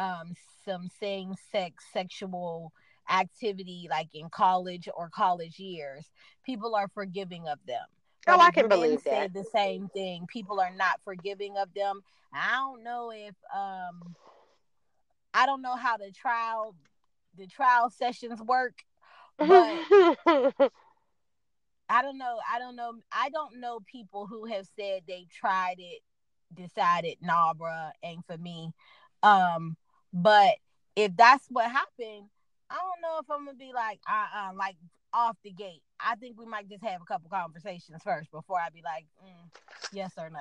um 0.00 0.34
some 0.64 0.88
same 1.00 1.34
sex 1.52 1.84
sexual 1.92 2.72
activity 3.10 3.88
like 3.90 4.08
in 4.14 4.30
college 4.30 4.88
or 4.96 5.10
college 5.10 5.58
years, 5.58 6.06
people 6.44 6.74
are 6.74 6.88
forgiving 6.88 7.48
of 7.48 7.58
them. 7.66 7.84
Oh, 8.28 8.38
But 8.38 8.40
I 8.40 8.50
can 8.52 8.68
believe 8.68 9.02
say 9.02 9.04
that. 9.04 9.32
the 9.32 9.44
same 9.44 9.88
thing. 9.88 10.26
People 10.28 10.60
are 10.60 10.72
not 10.74 11.00
forgiving 11.04 11.56
of 11.58 11.74
them. 11.74 12.02
I 12.32 12.56
don't 12.56 12.84
know 12.84 13.12
if 13.12 13.34
um 13.54 14.16
I 15.34 15.46
don't 15.46 15.62
know 15.62 15.76
how 15.76 15.96
the 15.96 16.10
trial 16.12 16.74
the 17.36 17.46
trial 17.46 17.90
sessions 17.90 18.40
work, 18.42 18.84
but 19.38 19.80
I 21.88 22.02
don't 22.02 22.18
know. 22.18 22.38
I 22.52 22.58
don't 22.58 22.76
know. 22.76 22.94
I 23.12 23.30
don't 23.30 23.60
know 23.60 23.80
people 23.80 24.26
who 24.26 24.46
have 24.46 24.66
said 24.76 25.02
they 25.06 25.26
tried 25.32 25.76
it, 25.78 26.02
decided, 26.54 27.18
nah, 27.20 27.52
bruh, 27.54 27.90
ain't 28.02 28.26
for 28.26 28.38
me. 28.38 28.72
Um, 29.22 29.76
but 30.12 30.56
if 30.96 31.16
that's 31.16 31.46
what 31.48 31.70
happened, 31.70 32.28
I 32.70 32.76
don't 32.76 33.02
know 33.02 33.18
if 33.20 33.30
I'm 33.30 33.46
gonna 33.46 33.56
be 33.56 33.72
like, 33.74 34.00
uh, 34.08 34.26
uh 34.36 34.52
like 34.54 34.76
off 35.12 35.36
the 35.42 35.50
gate. 35.52 35.82
I 36.00 36.16
think 36.16 36.38
we 36.38 36.46
might 36.46 36.68
just 36.68 36.84
have 36.84 37.00
a 37.02 37.04
couple 37.04 37.30
conversations 37.30 38.02
first 38.02 38.30
before 38.30 38.58
I 38.60 38.70
be 38.70 38.82
like, 38.82 39.06
mm, 39.24 39.48
yes 39.92 40.12
or 40.18 40.30
no. 40.30 40.40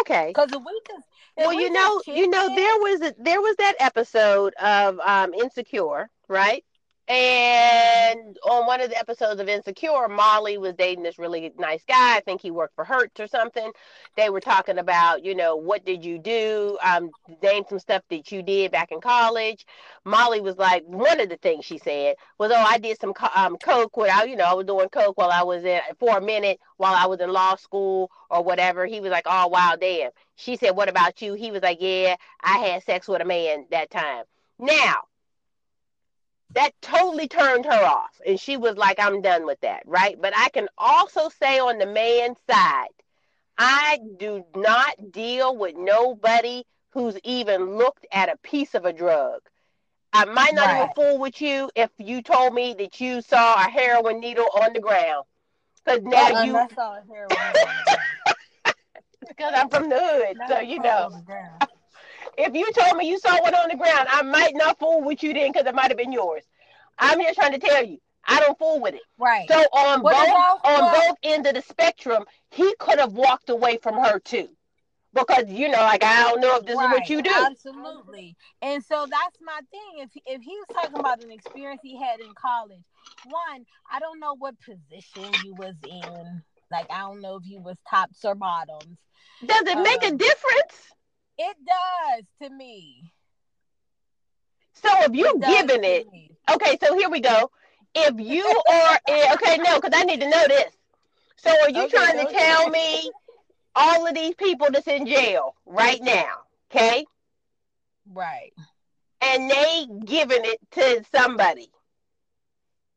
okay. 0.00 0.28
Because 0.28 0.52
if 0.52 0.62
we 0.64 0.80
just, 0.88 1.06
if 1.36 1.44
Well, 1.44 1.52
we 1.52 1.64
you 1.64 1.70
know, 1.70 2.02
you 2.06 2.28
know, 2.28 2.48
there 2.54 2.76
was 2.78 3.00
a, 3.02 3.14
there 3.18 3.40
was 3.40 3.56
that 3.56 3.74
episode 3.80 4.54
of 4.54 4.98
um, 5.00 5.32
Insecure, 5.34 6.10
right? 6.28 6.64
And 7.10 8.38
on 8.48 8.66
one 8.66 8.80
of 8.80 8.88
the 8.88 8.96
episodes 8.96 9.40
of 9.40 9.48
Insecure, 9.48 10.06
Molly 10.06 10.58
was 10.58 10.74
dating 10.74 11.02
this 11.02 11.18
really 11.18 11.52
nice 11.58 11.82
guy. 11.82 12.16
I 12.16 12.20
think 12.20 12.40
he 12.40 12.52
worked 12.52 12.76
for 12.76 12.84
Hertz 12.84 13.18
or 13.18 13.26
something. 13.26 13.72
They 14.16 14.30
were 14.30 14.38
talking 14.38 14.78
about, 14.78 15.24
you 15.24 15.34
know, 15.34 15.56
what 15.56 15.84
did 15.84 16.04
you 16.04 16.20
do? 16.20 16.78
Um, 16.84 17.10
name 17.42 17.64
some 17.68 17.80
stuff 17.80 18.04
that 18.10 18.30
you 18.30 18.44
did 18.44 18.70
back 18.70 18.92
in 18.92 19.00
college. 19.00 19.66
Molly 20.04 20.40
was 20.40 20.56
like, 20.56 20.84
one 20.84 21.18
of 21.18 21.28
the 21.28 21.36
things 21.38 21.64
she 21.64 21.78
said 21.78 22.14
was, 22.38 22.52
oh, 22.52 22.64
I 22.64 22.78
did 22.78 23.00
some 23.00 23.12
co- 23.12 23.26
um, 23.34 23.56
coke 23.56 23.96
without, 23.96 24.28
you 24.28 24.36
know, 24.36 24.44
I 24.44 24.54
was 24.54 24.66
doing 24.66 24.88
coke 24.88 25.18
while 25.18 25.32
I 25.32 25.42
was 25.42 25.64
in 25.64 25.80
for 25.98 26.16
a 26.16 26.20
minute 26.20 26.60
while 26.76 26.94
I 26.94 27.06
was 27.06 27.18
in 27.18 27.32
law 27.32 27.56
school 27.56 28.08
or 28.30 28.44
whatever. 28.44 28.86
He 28.86 29.00
was 29.00 29.10
like, 29.10 29.26
oh, 29.26 29.48
wow, 29.48 29.74
damn. 29.80 30.12
She 30.36 30.56
said, 30.56 30.76
what 30.76 30.88
about 30.88 31.20
you? 31.20 31.34
He 31.34 31.50
was 31.50 31.62
like, 31.62 31.78
yeah, 31.80 32.14
I 32.40 32.58
had 32.58 32.84
sex 32.84 33.08
with 33.08 33.20
a 33.20 33.24
man 33.24 33.66
that 33.72 33.90
time. 33.90 34.26
Now, 34.60 35.09
that 36.54 36.72
totally 36.82 37.28
turned 37.28 37.64
her 37.66 37.84
off. 37.84 38.20
And 38.26 38.38
she 38.40 38.56
was 38.56 38.76
like, 38.76 38.98
I'm 38.98 39.22
done 39.22 39.46
with 39.46 39.60
that, 39.60 39.82
right? 39.86 40.20
But 40.20 40.32
I 40.36 40.48
can 40.50 40.68
also 40.78 41.28
say 41.28 41.58
on 41.58 41.78
the 41.78 41.86
man's 41.86 42.38
side, 42.48 42.88
I 43.58 43.98
do 44.18 44.44
not 44.56 45.12
deal 45.12 45.56
with 45.56 45.76
nobody 45.76 46.64
who's 46.90 47.16
even 47.24 47.76
looked 47.76 48.06
at 48.12 48.28
a 48.28 48.36
piece 48.42 48.74
of 48.74 48.84
a 48.84 48.92
drug. 48.92 49.40
I 50.12 50.24
might 50.24 50.54
not 50.54 50.70
even 50.70 50.88
fool 50.94 51.18
with 51.18 51.40
you 51.40 51.70
if 51.76 51.90
you 51.98 52.22
told 52.22 52.52
me 52.54 52.74
that 52.78 53.00
you 53.00 53.22
saw 53.22 53.54
a 53.54 53.70
heroin 53.70 54.18
needle 54.20 54.48
on 54.60 54.72
the 54.72 54.80
ground. 54.80 55.24
Because 55.84 56.02
now 56.02 56.28
Uh-uh, 56.28 56.46
you, 56.46 56.52
that's 56.52 56.78
all 56.78 56.98
here 57.08 57.26
we 57.28 57.36
go. 57.36 58.72
because 59.28 59.52
I'm 59.54 59.68
from 59.68 59.88
the 59.88 59.98
hood, 59.98 60.36
so 60.48 60.58
you 60.60 60.80
know. 60.80 61.10
On 62.20 62.32
the 62.36 62.42
ground. 62.42 62.54
if 62.54 62.54
you 62.54 62.72
told 62.82 62.96
me 62.96 63.08
you 63.08 63.18
saw 63.18 63.40
one 63.42 63.54
on 63.54 63.68
the 63.68 63.76
ground, 63.76 64.08
I 64.10 64.22
might 64.22 64.54
not 64.54 64.78
fool 64.78 65.02
with 65.02 65.22
you 65.22 65.32
then 65.34 65.52
because 65.52 65.66
it 65.66 65.74
might 65.74 65.88
have 65.88 65.96
been 65.98 66.12
yours. 66.12 66.44
I'm 66.98 67.20
just 67.20 67.36
trying 67.38 67.52
to 67.52 67.58
tell 67.58 67.84
you, 67.84 67.98
I 68.26 68.40
don't 68.40 68.58
fool 68.58 68.80
with 68.80 68.94
it. 68.94 69.00
Right. 69.18 69.48
So 69.48 69.56
on 69.58 70.02
But 70.02 70.12
both 70.14 70.60
on 70.64 70.80
well- 70.80 71.08
both 71.08 71.16
ends 71.22 71.48
of 71.48 71.54
the 71.54 71.62
spectrum, 71.62 72.24
he 72.50 72.74
could 72.78 72.98
have 72.98 73.12
walked 73.12 73.48
away 73.50 73.78
from 73.78 73.94
her 73.94 74.18
too, 74.20 74.48
because 75.14 75.48
you 75.48 75.68
know, 75.68 75.78
like 75.78 76.04
I 76.04 76.22
don't 76.28 76.40
know 76.40 76.56
if 76.56 76.64
this 76.64 76.72
is 76.72 76.76
what 76.76 77.08
you 77.08 77.22
do. 77.22 77.30
Absolutely. 77.34 78.36
And 78.60 78.84
so 78.84 79.06
that's 79.10 79.38
my 79.40 79.60
thing. 79.70 79.98
If 80.04 80.10
if 80.26 80.42
he 80.42 80.56
was 80.56 80.66
talking 80.72 80.98
about 80.98 81.24
an 81.24 81.30
experience 81.30 81.80
he 81.82 81.98
had 81.98 82.20
in 82.20 82.32
college, 82.34 82.84
one, 83.24 83.64
I 83.90 83.98
don't 84.00 84.20
know 84.20 84.34
what 84.36 84.54
position 84.60 85.32
you 85.44 85.54
was 85.54 85.74
in. 85.88 86.42
Like 86.70 86.86
I 86.92 86.98
don't 87.00 87.20
know 87.22 87.36
if 87.36 87.46
you 87.46 87.60
was 87.60 87.78
tops 87.88 88.24
or 88.24 88.34
bottoms. 88.34 88.98
Does 89.44 89.62
it 89.66 89.78
make 89.78 90.02
a 90.02 90.08
Um, 90.08 90.16
difference? 90.18 90.92
It 91.40 91.56
does 91.66 92.24
to 92.42 92.54
me. 92.54 93.12
So 94.74 94.90
if 95.02 95.14
you 95.14 95.40
giving 95.40 95.84
it, 95.84 96.06
okay, 96.52 96.78
so 96.82 96.96
here 96.98 97.10
we 97.10 97.20
go. 97.20 97.50
If 97.94 98.20
you 98.20 98.44
are 98.72 98.98
okay, 99.34 99.58
no, 99.58 99.80
because 99.80 99.92
I 99.94 100.04
need 100.04 100.20
to 100.20 100.28
know 100.30 100.48
this. 100.48 100.72
So 101.36 101.50
are 101.50 101.70
you 101.70 101.86
Okay, 101.86 101.88
trying 101.88 102.18
to 102.18 102.26
tell 102.32 102.70
me 102.70 103.12
all 103.76 104.06
of 104.06 104.14
these 104.14 104.34
people 104.36 104.68
that's 104.72 104.88
in 104.88 105.06
jail 105.06 105.54
right 105.66 106.02
now, 106.02 106.42
okay? 106.70 107.06
Right. 108.12 108.52
and 109.22 109.50
they 109.50 109.86
giving 110.06 110.44
it 110.44 110.58
to 110.72 111.04
somebody. 111.14 111.70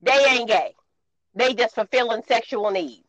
They 0.01 0.25
ain't 0.29 0.49
gay. 0.49 0.75
They 1.35 1.53
just 1.55 1.75
fulfilling 1.75 2.23
sexual 2.27 2.71
needs. 2.71 3.02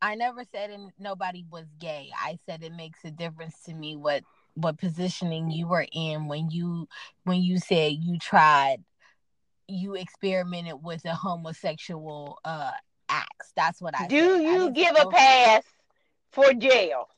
I 0.00 0.14
never 0.14 0.44
said 0.52 0.70
in, 0.70 0.90
nobody 0.98 1.44
was 1.50 1.66
gay. 1.78 2.10
I 2.16 2.38
said 2.46 2.62
it 2.62 2.72
makes 2.72 3.00
a 3.04 3.10
difference 3.10 3.62
to 3.64 3.74
me 3.74 3.96
what 3.96 4.22
what 4.54 4.78
positioning 4.78 5.50
you 5.50 5.68
were 5.68 5.86
in 5.92 6.26
when 6.26 6.50
you 6.50 6.88
when 7.24 7.40
you 7.40 7.58
said 7.58 7.92
you 7.92 8.18
tried 8.18 8.78
you 9.68 9.94
experimented 9.94 10.82
with 10.82 11.04
a 11.04 11.14
homosexual 11.14 12.38
uh 12.44 12.72
acts. 13.08 13.52
That's 13.54 13.80
what 13.80 13.94
I 13.98 14.08
Do 14.08 14.16
said. 14.16 14.42
You 14.42 14.58
didn't 14.58 14.72
give 14.74 14.96
a 14.96 15.06
"Oh, 15.06 15.10
pass 15.10 15.62
for 16.32 16.52
jail? 16.52 17.08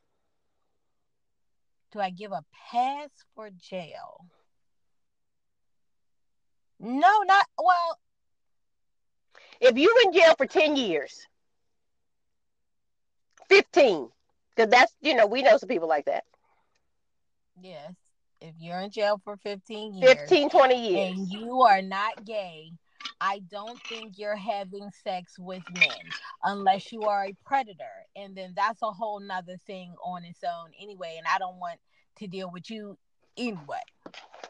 Do 1.92 2.00
I 2.00 2.10
give 2.10 2.32
a 2.32 2.44
pass 2.70 3.08
for 3.34 3.50
jail? 3.50 4.26
No, 6.78 7.22
not 7.26 7.46
well. 7.58 7.98
If 9.60 9.76
you 9.76 9.94
in 10.04 10.12
jail 10.12 10.34
for 10.38 10.46
10 10.46 10.76
years, 10.76 11.26
15, 13.50 14.08
because 14.56 14.70
that's, 14.70 14.94
you 15.02 15.14
know, 15.14 15.26
we 15.26 15.42
know 15.42 15.58
some 15.58 15.68
people 15.68 15.88
like 15.88 16.06
that. 16.06 16.24
Yes, 17.60 17.92
if 18.40 18.54
you're 18.58 18.80
in 18.80 18.90
jail 18.90 19.20
for 19.22 19.36
15 19.36 19.94
years 19.94 20.16
15, 20.16 20.48
20 20.50 20.88
years. 20.88 21.18
and 21.18 21.28
you 21.30 21.60
are 21.62 21.82
not 21.82 22.24
gay, 22.24 22.72
I 23.20 23.40
don't 23.50 23.78
think 23.82 24.18
you're 24.18 24.36
having 24.36 24.90
sex 25.04 25.38
with 25.38 25.62
men 25.74 25.90
unless 26.44 26.90
you 26.90 27.02
are 27.02 27.26
a 27.26 27.36
predator. 27.44 27.84
And 28.16 28.34
then 28.34 28.54
that's 28.56 28.80
a 28.82 28.90
whole 28.90 29.20
nother 29.20 29.58
thing 29.66 29.94
on 30.02 30.24
its 30.24 30.42
own 30.42 30.70
anyway. 30.80 31.16
And 31.18 31.26
I 31.32 31.38
don't 31.38 31.58
want 31.58 31.78
to 32.16 32.26
deal 32.26 32.50
with 32.50 32.70
you 32.70 32.96
anyway. 33.36 33.82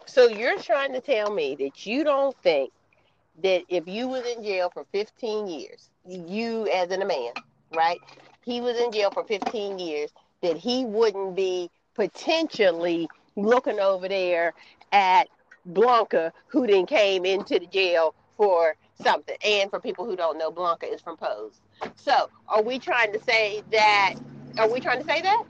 So 0.06 0.28
you're 0.28 0.58
trying 0.60 0.92
to 0.92 1.00
tell 1.00 1.32
me 1.34 1.56
that 1.56 1.84
you 1.86 2.04
don't 2.04 2.36
think 2.42 2.72
that 3.42 3.62
if 3.68 3.88
you 3.88 4.08
was 4.08 4.24
in 4.24 4.44
jail 4.44 4.70
for 4.72 4.84
15 4.92 5.48
years, 5.48 5.90
you 6.06 6.68
as 6.68 6.90
in 6.90 7.02
a 7.02 7.06
man, 7.06 7.32
right? 7.74 7.98
He 8.44 8.60
was 8.60 8.78
in 8.78 8.92
jail 8.92 9.10
for 9.10 9.24
15 9.24 9.78
years, 9.78 10.10
that 10.42 10.56
he 10.56 10.84
wouldn't 10.84 11.36
be 11.36 11.70
potentially 11.94 13.08
looking 13.36 13.78
over 13.78 14.08
there 14.08 14.54
at 14.92 15.28
Blanca, 15.66 16.32
who 16.48 16.66
then 16.66 16.86
came 16.86 17.24
into 17.24 17.58
the 17.58 17.66
jail 17.66 18.14
for 18.36 18.74
something. 19.02 19.36
And 19.44 19.70
for 19.70 19.80
people 19.80 20.06
who 20.06 20.16
don't 20.16 20.38
know, 20.38 20.50
Blanca 20.50 20.86
is 20.86 21.00
from 21.00 21.16
Pose. 21.16 21.60
So, 21.96 22.30
are 22.48 22.62
we 22.62 22.78
trying 22.78 23.12
to 23.12 23.22
say 23.22 23.62
that? 23.70 24.14
Are 24.58 24.70
we 24.70 24.80
trying 24.80 25.00
to 25.00 25.06
say 25.06 25.20
that? 25.22 25.44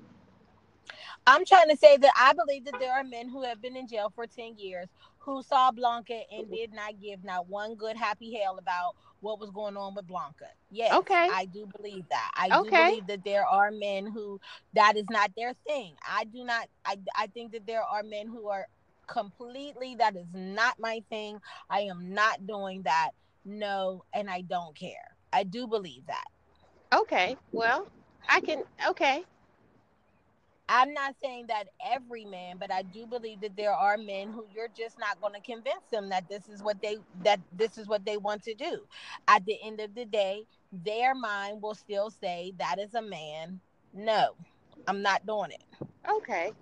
I'm 1.27 1.45
trying 1.45 1.69
to 1.71 1.77
say 1.77 1.97
that 1.97 2.13
I 2.19 2.33
believe 2.33 2.65
that 2.65 2.81
there 2.81 2.93
are 2.93 3.05
men 3.05 3.29
who 3.29 3.43
have 3.43 3.63
been 3.63 3.77
in 3.77 3.87
jail 3.87 4.11
for 4.15 4.27
10 4.27 4.59
years 4.59 4.89
who 5.31 5.43
saw 5.43 5.71
Blanca 5.71 6.21
and 6.33 6.49
oh. 6.51 6.55
did 6.55 6.73
not 6.73 7.01
give 7.01 7.25
not 7.25 7.49
one 7.49 7.75
good 7.75 7.97
happy 7.97 8.35
hell 8.35 8.59
about 8.59 8.97
what 9.21 9.39
was 9.39 9.51
going 9.51 9.77
on 9.77 9.95
with 9.95 10.07
Blanca. 10.07 10.47
Yes, 10.71 10.93
Okay. 10.95 11.29
I 11.33 11.47
do 11.47 11.67
believe 11.77 12.05
that. 12.11 12.31
I 12.35 12.49
do 12.49 12.71
believe 12.71 13.07
that 13.07 13.25
there 13.25 13.47
are 13.47 13.71
men 13.71 14.07
who 14.07 14.41
that 14.75 14.97
is 14.97 15.05
not 15.11 15.31
their 15.37 15.55
thing. 15.67 15.95
I 16.07 16.25
do 16.25 16.45
not 16.45 16.69
I 16.85 16.97
I 17.17 17.27
think 17.29 17.53
that 17.53 17.67
there 17.67 17.83
are 17.83 18.03
men 18.03 18.27
who 18.27 18.49
are 18.49 18.67
completely 19.07 19.97
that 19.97 20.17
is 20.17 20.27
not 20.33 20.79
my 20.79 21.03
thing. 21.11 21.39
I 21.69 21.81
am 21.81 22.15
not 22.15 22.47
doing 22.47 22.83
that. 22.83 23.11
No, 23.45 24.05
and 24.13 24.29
I 24.31 24.43
don't 24.43 24.77
care. 24.77 25.17
I 25.33 25.45
do 25.45 25.67
believe 25.67 26.07
that. 26.07 26.25
Okay. 26.93 27.37
Well, 27.53 27.89
I 28.29 28.41
can. 28.41 28.65
Okay. 28.89 29.25
I'm 30.71 30.95
not 30.95 31.17
saying 31.23 31.47
that 31.49 31.65
every 31.85 32.25
man, 32.25 32.59
but 32.59 32.73
I 32.73 32.83
do 32.83 33.07
believe 33.07 33.41
that 33.43 33.57
there 33.57 33.73
are 33.75 33.99
men 33.99 34.31
who 34.33 34.47
you're 34.55 34.69
just 34.69 34.99
not 35.01 35.21
going 35.21 35.35
to 35.35 35.41
convince 35.41 35.85
them 35.91 36.09
that 36.11 36.29
this 36.29 36.49
is 36.49 36.63
what 36.63 36.81
they 36.81 36.99
that 37.25 37.41
this 37.53 37.77
is 37.77 37.89
what 37.89 38.07
they 38.07 38.17
want 38.19 38.45
to 38.45 38.55
do. 38.55 38.81
At 39.29 39.45
the 39.47 39.59
end 39.65 39.81
of 39.81 39.95
the 39.97 40.05
day, 40.07 40.45
their 40.73 41.15
mind 41.15 41.61
will 41.61 41.75
still 41.75 42.11
say 42.11 42.55
that 42.59 42.79
is 42.79 42.95
a 42.95 43.03
man. 43.03 43.61
No, 43.93 44.35
I'm 44.87 45.03
not 45.03 45.27
doing 45.27 45.51
it. 45.51 45.65
Okay. 46.09 46.53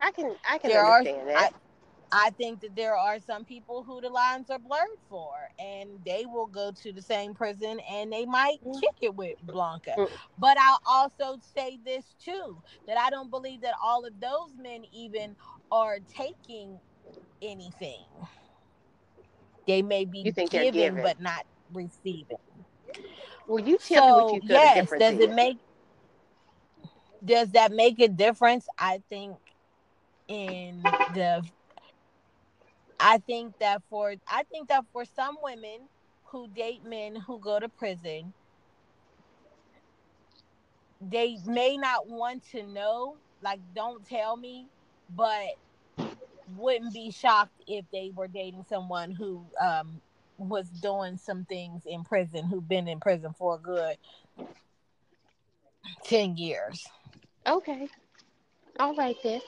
I 0.00 0.10
can. 0.12 0.36
I 0.48 0.58
can 0.58 0.70
There 0.70 0.84
are- 0.84 0.98
understand 0.98 1.28
that. 1.30 1.54
I 1.54 1.67
think 2.12 2.42
that 2.42 2.60
there 2.60 2.80
are 2.80 3.00
some 3.02 3.30
people 3.44 3.62
who 3.62 3.82
the 3.82 3.90
lines 3.92 4.30
are 4.32 4.58
blurred 4.58 4.80
for, 5.08 5.30
and 5.58 6.04
they 6.04 6.24
will 6.26 6.46
go 6.46 6.72
to 6.82 6.92
the 6.92 7.02
same 7.02 7.34
prison 7.34 7.80
and 7.80 8.12
they 8.12 8.24
might 8.24 8.58
Mm. 8.64 8.80
kick 8.80 8.96
it 9.00 9.14
with 9.14 9.36
Blanca. 9.42 9.94
Mm. 9.96 10.08
But 10.38 10.58
I'll 10.58 10.80
also 10.86 11.38
say 11.40 11.78
this 11.84 12.14
too 12.18 12.62
that 12.86 12.96
I 12.98 13.10
don't 13.10 13.30
believe 13.30 13.60
that 13.62 13.74
all 13.82 14.04
of 14.04 14.18
those 14.20 14.56
men 14.56 14.84
even 14.92 15.36
are 15.70 15.98
taking 16.16 16.80
anything. 17.42 18.06
They 19.66 19.82
may 19.82 20.04
be 20.04 20.24
You 20.24 20.32
think 20.32 20.50
giving 20.50 20.72
giving. 20.72 21.02
but 21.02 21.20
not 21.20 21.44
receiving. 21.72 22.38
Well, 23.46 23.62
you 23.66 23.78
tell 23.78 24.02
me 24.06 24.12
what 24.12 24.32
you 24.32 24.40
feel 24.40 24.56
yes, 24.56 24.88
does 24.98 25.14
is. 25.14 25.20
it 25.20 25.30
make 25.30 25.58
does 27.24 27.52
that 27.52 27.72
make 27.72 28.00
a 28.00 28.08
difference? 28.08 28.66
I 28.78 29.02
think 29.08 29.38
in 30.28 30.82
the 31.14 31.42
I 33.00 33.18
think 33.18 33.58
that 33.58 33.82
for 33.88 34.14
I 34.26 34.42
think 34.44 34.68
that 34.68 34.84
for 34.92 35.04
some 35.04 35.36
women 35.42 35.88
who 36.24 36.48
date 36.48 36.84
men 36.84 37.16
who 37.16 37.38
go 37.38 37.58
to 37.58 37.68
prison, 37.68 38.32
they 41.00 41.38
may 41.46 41.76
not 41.76 42.08
want 42.08 42.44
to 42.50 42.62
know, 42.66 43.16
like 43.42 43.60
don't 43.74 44.06
tell 44.06 44.36
me, 44.36 44.66
but 45.14 45.46
wouldn't 46.56 46.92
be 46.94 47.10
shocked 47.10 47.62
if 47.66 47.84
they 47.92 48.10
were 48.14 48.28
dating 48.28 48.64
someone 48.68 49.12
who 49.12 49.44
um 49.60 50.00
was 50.38 50.68
doing 50.68 51.16
some 51.16 51.44
things 51.44 51.82
in 51.84 52.04
prison 52.04 52.44
who've 52.46 52.68
been 52.68 52.88
in 52.88 53.00
prison 53.00 53.34
for 53.36 53.56
a 53.56 53.58
good 53.58 53.96
10 56.04 56.36
years. 56.36 56.86
Okay. 57.46 57.88
All 58.78 58.94
right 58.94 59.16
then. 59.22 59.40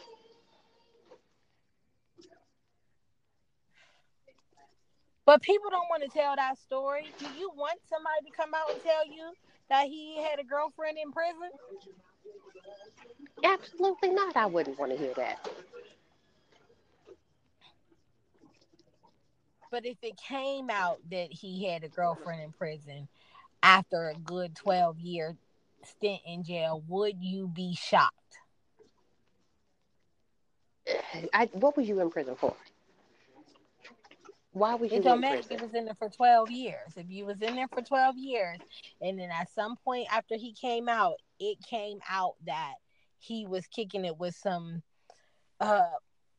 But 5.30 5.42
people 5.42 5.70
don't 5.70 5.88
want 5.88 6.02
to 6.02 6.08
tell 6.08 6.34
that 6.34 6.58
story. 6.58 7.04
Do 7.20 7.26
you 7.38 7.52
want 7.54 7.78
somebody 7.88 8.28
to 8.28 8.36
come 8.36 8.50
out 8.52 8.68
and 8.72 8.82
tell 8.82 9.06
you 9.06 9.30
that 9.68 9.86
he 9.86 10.20
had 10.20 10.40
a 10.40 10.42
girlfriend 10.42 10.98
in 10.98 11.12
prison? 11.12 11.50
Absolutely 13.44 14.10
not. 14.10 14.36
I 14.36 14.46
wouldn't 14.46 14.76
want 14.76 14.90
to 14.90 14.98
hear 14.98 15.14
that. 15.14 15.38
But 19.70 19.86
if 19.86 19.98
it 20.02 20.16
came 20.16 20.68
out 20.68 20.98
that 21.12 21.32
he 21.32 21.64
had 21.64 21.84
a 21.84 21.88
girlfriend 21.88 22.42
in 22.42 22.50
prison 22.50 23.06
after 23.62 24.08
a 24.08 24.14
good 24.14 24.56
12 24.56 24.98
year 24.98 25.36
stint 25.84 26.22
in 26.26 26.42
jail, 26.42 26.82
would 26.88 27.22
you 27.22 27.46
be 27.46 27.76
shocked? 27.76 28.16
I, 31.32 31.48
what 31.52 31.76
were 31.76 31.84
you 31.84 32.00
in 32.00 32.10
prison 32.10 32.34
for? 32.34 32.56
Why 34.52 34.74
was 34.74 34.90
you 34.90 34.98
It 34.98 35.04
don't 35.04 35.20
matter 35.20 35.38
if 35.38 35.48
he 35.48 35.56
was 35.56 35.74
in 35.74 35.84
there 35.84 35.94
for 35.94 36.08
12 36.08 36.50
years. 36.50 36.96
If 36.96 37.08
you 37.08 37.24
was 37.24 37.40
in 37.40 37.54
there 37.54 37.68
for 37.68 37.82
12 37.82 38.16
years 38.18 38.58
and 39.00 39.18
then 39.18 39.30
at 39.30 39.48
some 39.54 39.76
point 39.84 40.08
after 40.12 40.36
he 40.36 40.52
came 40.52 40.88
out, 40.88 41.16
it 41.38 41.58
came 41.62 42.00
out 42.08 42.34
that 42.46 42.74
he 43.18 43.46
was 43.46 43.66
kicking 43.68 44.04
it 44.04 44.18
with 44.18 44.34
some 44.34 44.82
uh 45.60 45.82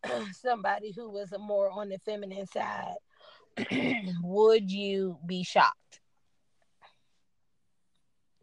somebody 0.34 0.92
who 0.92 1.10
was 1.10 1.34
more 1.40 1.70
on 1.70 1.90
the 1.90 2.00
feminine 2.00 2.48
side, 2.48 2.96
would 4.24 4.70
you 4.72 5.18
be 5.26 5.44
shocked? 5.44 6.02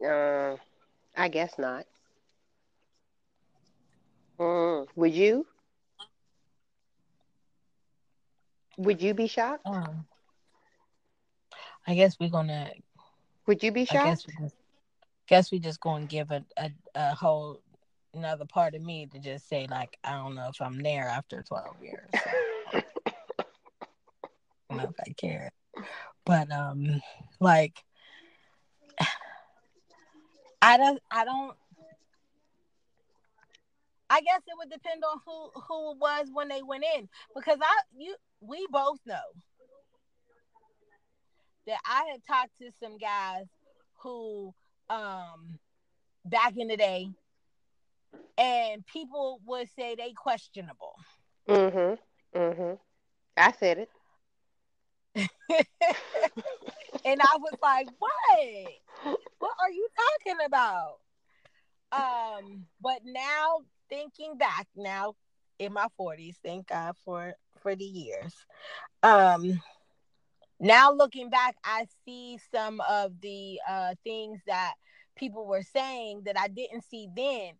Uh, 0.05 0.55
I 1.17 1.27
guess 1.27 1.57
not. 1.57 1.85
Mm, 4.39 4.87
would 4.95 5.13
you? 5.13 5.45
Would 8.79 9.03
you 9.03 9.13
be 9.13 9.27
shocked? 9.27 9.65
Um, 9.65 10.07
I 11.87 11.95
guess 11.95 12.19
we're 12.19 12.29
gonna 12.29 12.71
Would 13.47 13.63
you 13.63 13.71
be 13.71 13.85
I 13.89 13.97
guess 13.97 14.25
shocked? 14.25 14.27
we 14.27 14.33
just 14.43 14.55
guess 15.27 15.51
we 15.51 15.59
just 15.59 15.81
gonna 15.81 16.05
give 16.05 16.31
a, 16.31 16.45
a, 16.57 16.71
a 16.95 17.15
whole 17.15 17.61
another 18.13 18.45
part 18.45 18.75
of 18.75 18.81
me 18.81 19.07
to 19.07 19.19
just 19.19 19.47
say 19.47 19.67
like 19.69 19.97
I 20.03 20.11
don't 20.13 20.35
know 20.35 20.49
if 20.49 20.61
I'm 20.61 20.79
there 20.81 21.07
after 21.07 21.43
twelve 21.43 21.81
years. 21.83 22.09
So, 22.23 22.31
I 24.69 24.73
don't 24.75 24.77
know 24.83 24.89
if 24.89 24.99
I 24.99 25.13
care. 25.13 25.51
But 26.25 26.51
um 26.51 27.01
like 27.39 27.83
I 30.61 30.77
don't 30.77 31.01
I 31.11 31.25
don't 31.25 31.57
I 34.09 34.21
guess 34.21 34.41
it 34.47 34.55
would 34.57 34.69
depend 34.69 35.03
on 35.03 35.19
who 35.25 35.51
who 35.67 35.91
it 35.91 35.97
was 35.97 36.29
when 36.33 36.49
they 36.49 36.61
went 36.63 36.83
in 36.95 37.09
because 37.35 37.59
I 37.61 37.81
you 37.97 38.15
we 38.41 38.65
both 38.71 38.99
know 39.05 39.15
that 41.67 41.79
I 41.85 42.05
have 42.11 42.21
talked 42.27 42.57
to 42.59 42.71
some 42.81 42.97
guys 42.97 43.45
who 44.01 44.53
um 44.89 45.59
back 46.25 46.53
in 46.57 46.67
the 46.67 46.77
day 46.77 47.09
and 48.37 48.85
people 48.85 49.41
would 49.45 49.67
say 49.77 49.95
they 49.95 50.13
questionable. 50.13 50.95
Mm-hmm. 51.47 52.39
Mm-hmm. 52.39 52.75
I 53.35 53.51
said 53.51 53.79
it. 53.79 53.89
and 57.05 57.21
I 57.21 57.37
was 57.37 57.57
like, 57.61 57.87
"What? 57.97 59.17
What 59.39 59.51
are 59.61 59.71
you 59.71 59.87
talking 60.25 60.45
about?" 60.45 60.99
Um, 61.91 62.65
but 62.81 62.99
now 63.03 63.61
thinking 63.89 64.37
back, 64.37 64.67
now 64.75 65.15
in 65.57 65.73
my 65.73 65.87
forties, 65.97 66.37
thank 66.43 66.67
God 66.67 66.95
for 67.03 67.33
for 67.61 67.75
the 67.75 67.85
years. 67.85 68.33
Um, 69.03 69.61
now 70.59 70.91
looking 70.91 71.29
back, 71.29 71.55
I 71.63 71.85
see 72.05 72.39
some 72.51 72.81
of 72.89 73.19
the 73.21 73.59
uh 73.67 73.95
things 74.03 74.41
that 74.47 74.73
people 75.15 75.45
were 75.45 75.63
saying 75.63 76.23
that 76.25 76.37
I 76.39 76.47
didn't 76.47 76.83
see 76.83 77.07
then, 77.15 77.53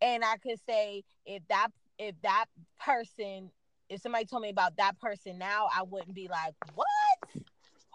and 0.00 0.24
I 0.24 0.36
could 0.36 0.60
say 0.66 1.04
if 1.26 1.42
that 1.48 1.68
if 1.98 2.14
that 2.22 2.46
person 2.80 3.50
if 3.88 4.00
somebody 4.00 4.24
told 4.24 4.42
me 4.42 4.48
about 4.48 4.76
that 4.76 4.98
person 5.00 5.38
now, 5.38 5.68
I 5.74 5.82
wouldn't 5.82 6.14
be 6.14 6.28
like, 6.28 6.54
"What? 6.74 7.44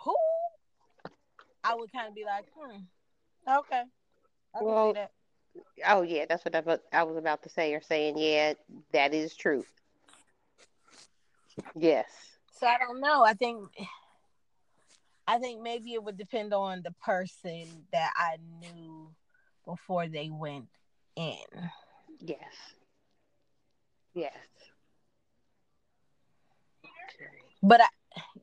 Who?" 0.03 0.16
I 1.64 1.76
would 1.76 1.91
kind 1.91 2.07
of 2.07 2.16
be 2.16 2.26
like, 2.26 2.45
"Hmm, 2.55 2.78
okay, 3.47 3.84
I 4.55 4.64
Well, 4.64 4.88
see 4.89 4.93
that." 4.93 5.12
Oh 5.86 6.01
yeah, 6.03 6.26
that's 6.28 6.45
what 6.45 6.55
I, 6.55 6.60
was- 6.62 6.80
I 6.93 7.03
was 7.03 7.18
about 7.18 7.43
to 7.43 7.49
say. 7.49 7.72
You're 7.72 7.82
saying, 7.82 8.18
yeah, 8.18 8.53
that 8.93 9.14
is 9.14 9.36
true. 9.36 9.66
Yes. 11.76 12.07
So 12.60 12.68
I 12.68 12.78
don't 12.78 12.99
know. 12.99 13.24
I 13.24 13.34
think, 13.34 13.70
I 15.28 15.39
think 15.39 15.62
maybe 15.62 15.93
it 15.93 16.03
would 16.03 16.18
depend 16.18 16.53
on 16.53 16.82
the 16.84 16.91
person 17.03 17.86
that 17.93 18.12
I 18.18 18.38
knew 18.60 19.12
before 19.66 20.07
they 20.07 20.30
went 20.30 20.68
in. 21.16 21.70
Yes. 22.20 22.53
Yes. 24.14 24.34
But 27.62 27.82
I, 27.82 27.88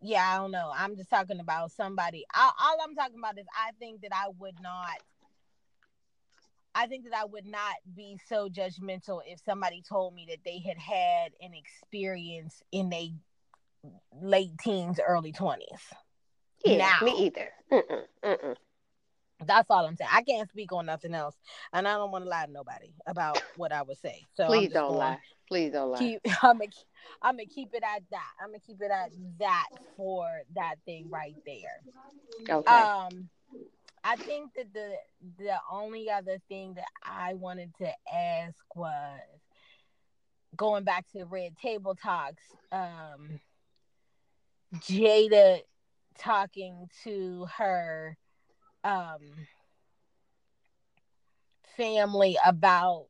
yeah, 0.02 0.22
I 0.22 0.36
don't 0.36 0.50
know. 0.50 0.70
I'm 0.74 0.96
just 0.96 1.10
talking 1.10 1.40
about 1.40 1.72
somebody. 1.72 2.24
All, 2.36 2.52
all 2.60 2.78
I'm 2.82 2.94
talking 2.94 3.18
about 3.18 3.38
is 3.38 3.46
I 3.54 3.72
think 3.78 4.02
that 4.02 4.12
I 4.14 4.28
would 4.38 4.56
not. 4.62 4.90
I 6.76 6.86
think 6.86 7.04
that 7.04 7.14
I 7.14 7.24
would 7.24 7.46
not 7.46 7.74
be 7.96 8.20
so 8.28 8.50
judgmental 8.50 9.20
if 9.26 9.40
somebody 9.46 9.82
told 9.88 10.14
me 10.14 10.26
that 10.28 10.40
they 10.44 10.58
had 10.58 10.76
had 10.76 11.32
an 11.40 11.52
experience 11.54 12.62
in 12.70 12.90
their 12.90 13.08
late 14.20 14.58
teens, 14.60 15.00
early 15.04 15.32
twenties. 15.32 15.80
Yeah, 16.64 16.92
now. 17.00 17.06
me 17.06 17.26
either. 17.26 17.48
Mm-mm, 17.72 18.02
mm-mm. 18.22 18.56
That's 19.44 19.70
all 19.70 19.86
I'm 19.86 19.96
saying. 19.96 20.10
I 20.12 20.22
can't 20.22 20.50
speak 20.50 20.72
on 20.72 20.84
nothing 20.86 21.14
else, 21.14 21.34
and 21.72 21.88
I 21.88 21.94
don't 21.94 22.10
want 22.10 22.24
to 22.24 22.28
lie 22.28 22.44
to 22.44 22.52
nobody 22.52 22.92
about 23.06 23.38
what 23.56 23.72
I 23.72 23.82
would 23.82 23.98
say. 23.98 24.26
So 24.36 24.46
Please 24.46 24.70
don't 24.70 24.88
gonna 24.88 24.98
lie. 24.98 25.18
Please 25.48 25.72
don't 25.72 25.90
lie. 25.90 25.98
Keep, 25.98 26.20
I'm 26.42 26.58
gonna, 26.58 26.70
I'm 27.22 27.36
gonna 27.36 27.46
keep 27.46 27.72
it 27.72 27.82
at 27.84 28.02
that. 28.10 28.30
I'm 28.40 28.48
gonna 28.48 28.58
keep 28.66 28.82
it 28.82 28.90
at 28.90 29.10
that 29.38 29.68
for 29.96 30.26
that 30.54 30.76
thing 30.84 31.08
right 31.10 31.36
there. 31.46 32.56
Okay. 32.58 32.74
Um, 32.74 33.30
I 34.06 34.14
think 34.14 34.54
that 34.54 34.72
the 34.72 34.94
the 35.36 35.58
only 35.68 36.08
other 36.08 36.38
thing 36.48 36.74
that 36.74 36.86
I 37.02 37.34
wanted 37.34 37.74
to 37.78 37.90
ask 38.12 38.54
was 38.76 39.20
going 40.56 40.84
back 40.84 41.10
to 41.10 41.18
the 41.18 41.26
Red 41.26 41.56
Table 41.60 41.96
Talks. 41.96 42.42
Um, 42.70 43.40
Jada 44.76 45.60
talking 46.18 46.88
to 47.02 47.46
her 47.56 48.16
um 48.84 49.18
family 51.76 52.38
about 52.46 53.06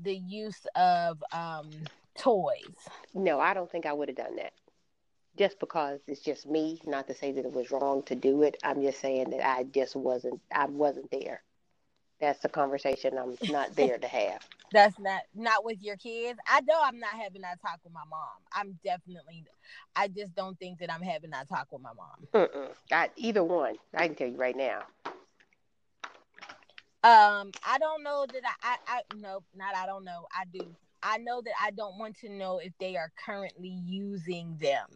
the 0.00 0.16
use 0.16 0.66
of 0.74 1.22
um 1.32 1.70
toys. 2.16 2.88
no, 3.12 3.40
I 3.40 3.52
don't 3.52 3.70
think 3.70 3.84
I 3.84 3.92
would 3.92 4.08
have 4.08 4.16
done 4.16 4.36
that. 4.36 4.54
Just 5.36 5.58
because 5.58 6.00
it's 6.06 6.20
just 6.20 6.46
me, 6.46 6.80
not 6.86 7.08
to 7.08 7.14
say 7.14 7.32
that 7.32 7.44
it 7.44 7.52
was 7.52 7.70
wrong 7.70 8.02
to 8.04 8.14
do 8.14 8.42
it. 8.42 8.56
I'm 8.62 8.82
just 8.82 9.00
saying 9.00 9.30
that 9.30 9.46
I 9.46 9.64
just 9.64 9.96
wasn't 9.96 10.40
I 10.52 10.66
wasn't 10.66 11.10
there. 11.10 11.42
That's 12.20 12.38
the 12.40 12.48
conversation 12.48 13.18
I'm 13.18 13.36
not 13.50 13.74
there 13.76 13.98
to 13.98 14.06
have. 14.06 14.40
That's 14.72 14.98
not 14.98 15.22
not 15.34 15.64
with 15.64 15.82
your 15.82 15.96
kids. 15.96 16.38
I 16.46 16.60
know 16.62 16.80
I'm 16.82 16.98
not 16.98 17.10
having 17.10 17.42
that 17.42 17.60
talk 17.60 17.80
with 17.84 17.92
my 17.92 18.04
mom. 18.08 18.28
I'm 18.52 18.78
definitely. 18.84 19.44
I 19.96 20.08
just 20.08 20.34
don't 20.34 20.58
think 20.58 20.78
that 20.78 20.92
I'm 20.92 21.02
having 21.02 21.30
that 21.30 21.48
talk 21.48 21.68
with 21.70 21.82
my 21.82 21.92
mom. 21.96 22.26
Mm-mm. 22.32 22.70
I, 22.92 23.10
either 23.16 23.44
one. 23.44 23.74
I 23.92 24.06
can 24.06 24.16
tell 24.16 24.28
you 24.28 24.36
right 24.36 24.56
now. 24.56 24.82
Um, 27.04 27.50
I 27.66 27.78
don't 27.78 28.02
know 28.02 28.24
that 28.32 28.42
I. 28.62 28.76
I, 28.86 28.96
I 28.96 29.02
no, 29.16 29.42
not 29.54 29.74
I 29.76 29.86
don't 29.86 30.04
know. 30.04 30.26
I 30.32 30.44
do. 30.52 30.66
I 31.02 31.18
know 31.18 31.42
that 31.42 31.52
I 31.62 31.70
don't 31.70 31.98
want 31.98 32.16
to 32.20 32.30
know 32.30 32.58
if 32.58 32.72
they 32.80 32.96
are 32.96 33.12
currently 33.24 33.68
using 33.84 34.56
them, 34.58 34.88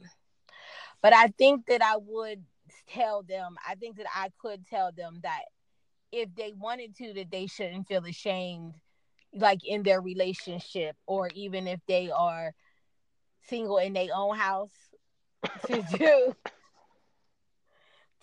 but 1.03 1.12
I 1.14 1.28
think 1.28 1.66
that 1.66 1.82
I 1.82 1.96
would 1.96 2.44
tell 2.88 3.22
them. 3.22 3.57
I 3.66 3.74
think 3.74 3.96
that 3.96 4.07
I 4.14 4.30
could 4.40 4.66
tell 4.66 4.92
them 4.92 5.20
that 5.22 5.42
if 6.12 6.34
they 6.34 6.53
wanted 6.57 6.96
to, 6.96 7.12
that 7.14 7.30
they 7.30 7.46
shouldn't 7.46 7.86
feel 7.86 8.05
ashamed 8.05 8.74
like 9.34 9.61
in 9.64 9.82
their 9.82 10.01
relationship 10.01 10.96
or 11.07 11.28
even 11.34 11.66
if 11.66 11.80
they 11.86 12.11
are 12.11 12.53
single 13.42 13.78
in 13.78 13.92
their 13.92 14.09
own 14.14 14.36
house 14.36 14.72
to 15.66 15.82
do 15.96 16.34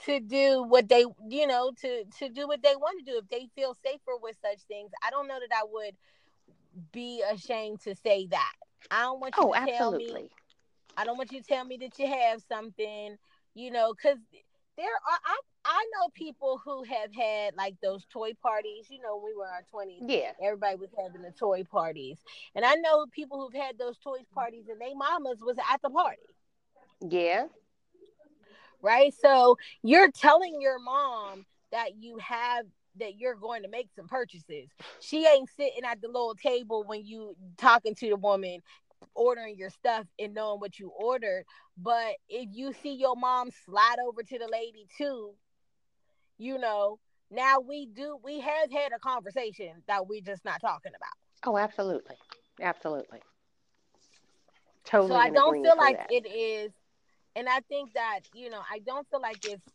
to 0.05 0.19
do 0.19 0.63
what 0.63 0.89
they 0.89 1.05
you 1.29 1.47
know 1.47 1.71
to 1.79 2.03
to 2.17 2.29
do 2.29 2.47
what 2.47 2.61
they 2.61 2.75
want 2.75 2.99
to 2.99 3.11
do 3.11 3.17
if 3.17 3.29
they 3.29 3.47
feel 3.55 3.73
safer 3.73 4.17
with 4.21 4.35
such 4.41 4.59
things 4.67 4.91
i 5.05 5.09
don't 5.09 5.27
know 5.27 5.39
that 5.39 5.55
i 5.55 5.63
would 5.71 5.95
be 6.91 7.23
ashamed 7.31 7.79
to 7.79 7.95
say 7.95 8.27
that 8.27 8.53
i 8.91 9.01
don't 9.01 9.19
want 9.19 9.35
you 9.37 9.43
Oh, 9.43 9.53
to 9.53 9.71
tell 9.71 9.91
me. 9.91 10.29
I 10.97 11.05
don't 11.05 11.17
want 11.17 11.31
you 11.31 11.41
to 11.41 11.47
tell 11.47 11.65
me 11.65 11.77
that 11.77 11.97
you 11.99 12.07
have 12.07 12.41
something, 12.47 13.17
you 13.53 13.71
know, 13.71 13.93
because 13.93 14.17
there 14.77 14.85
are 14.85 15.19
I 15.25 15.37
I 15.65 15.85
know 15.93 16.09
people 16.13 16.61
who 16.63 16.83
have 16.83 17.13
had 17.13 17.55
like 17.55 17.75
those 17.81 18.05
toy 18.11 18.33
parties, 18.41 18.85
you 18.89 19.01
know, 19.01 19.17
when 19.17 19.25
we 19.25 19.35
were 19.37 19.45
in 19.45 19.51
our 19.51 19.65
twenties. 19.71 20.03
Yeah. 20.05 20.31
Everybody 20.41 20.75
was 20.77 20.89
having 20.97 21.21
the 21.21 21.31
toy 21.31 21.63
parties. 21.63 22.17
And 22.55 22.63
I 22.63 22.75
know 22.75 23.05
people 23.11 23.39
who've 23.41 23.61
had 23.61 23.77
those 23.77 23.97
toy 23.97 24.19
parties 24.33 24.65
and 24.69 24.79
they 24.79 24.93
mamas 24.93 25.39
was 25.41 25.57
at 25.71 25.81
the 25.81 25.89
party. 25.89 26.21
Yeah. 27.01 27.45
Right. 28.81 29.13
So 29.19 29.57
you're 29.81 30.11
telling 30.11 30.61
your 30.61 30.77
mom 30.79 31.45
that 31.71 31.95
you 31.97 32.17
have 32.19 32.65
that 32.97 33.19
you're 33.19 33.35
going 33.35 33.63
to 33.63 33.69
make 33.69 33.89
some 33.95 34.07
purchases. 34.07 34.69
She 35.01 35.25
ain't 35.27 35.49
sitting 35.57 35.83
at 35.83 36.01
the 36.01 36.07
little 36.07 36.35
table 36.35 36.83
when 36.85 37.05
you 37.05 37.35
talking 37.57 37.95
to 37.95 38.09
the 38.09 38.15
woman 38.15 38.61
ordering 39.13 39.57
your 39.57 39.69
stuff 39.69 40.05
and 40.19 40.33
knowing 40.33 40.59
what 40.59 40.79
you 40.79 40.89
ordered. 40.89 41.43
But 41.77 42.15
if 42.29 42.49
you 42.51 42.73
see 42.81 42.95
your 42.95 43.15
mom 43.15 43.49
slide 43.65 43.97
over 44.05 44.23
to 44.23 44.39
the 44.39 44.49
lady 44.51 44.87
too, 44.97 45.33
you 46.37 46.57
know, 46.57 46.99
now 47.31 47.59
we 47.59 47.87
do 47.87 48.17
we 48.23 48.39
have 48.39 48.71
had 48.71 48.91
a 48.95 48.99
conversation 48.99 49.83
that 49.87 50.07
we're 50.07 50.21
just 50.21 50.45
not 50.45 50.61
talking 50.61 50.91
about. 50.95 51.49
Oh, 51.49 51.57
absolutely. 51.57 52.15
Absolutely. 52.61 53.19
Totally. 54.85 55.09
so 55.09 55.15
I 55.15 55.29
don't 55.29 55.63
feel 55.63 55.77
like 55.77 55.97
that. 55.97 56.11
it 56.11 56.27
is, 56.27 56.71
and 57.35 57.49
I 57.49 57.59
think 57.61 57.93
that 57.93 58.19
you 58.33 58.49
know 58.49 58.61
I 58.71 58.79
don't 58.79 59.07
feel 59.09 59.21
like 59.21 59.43
it's 59.43 59.65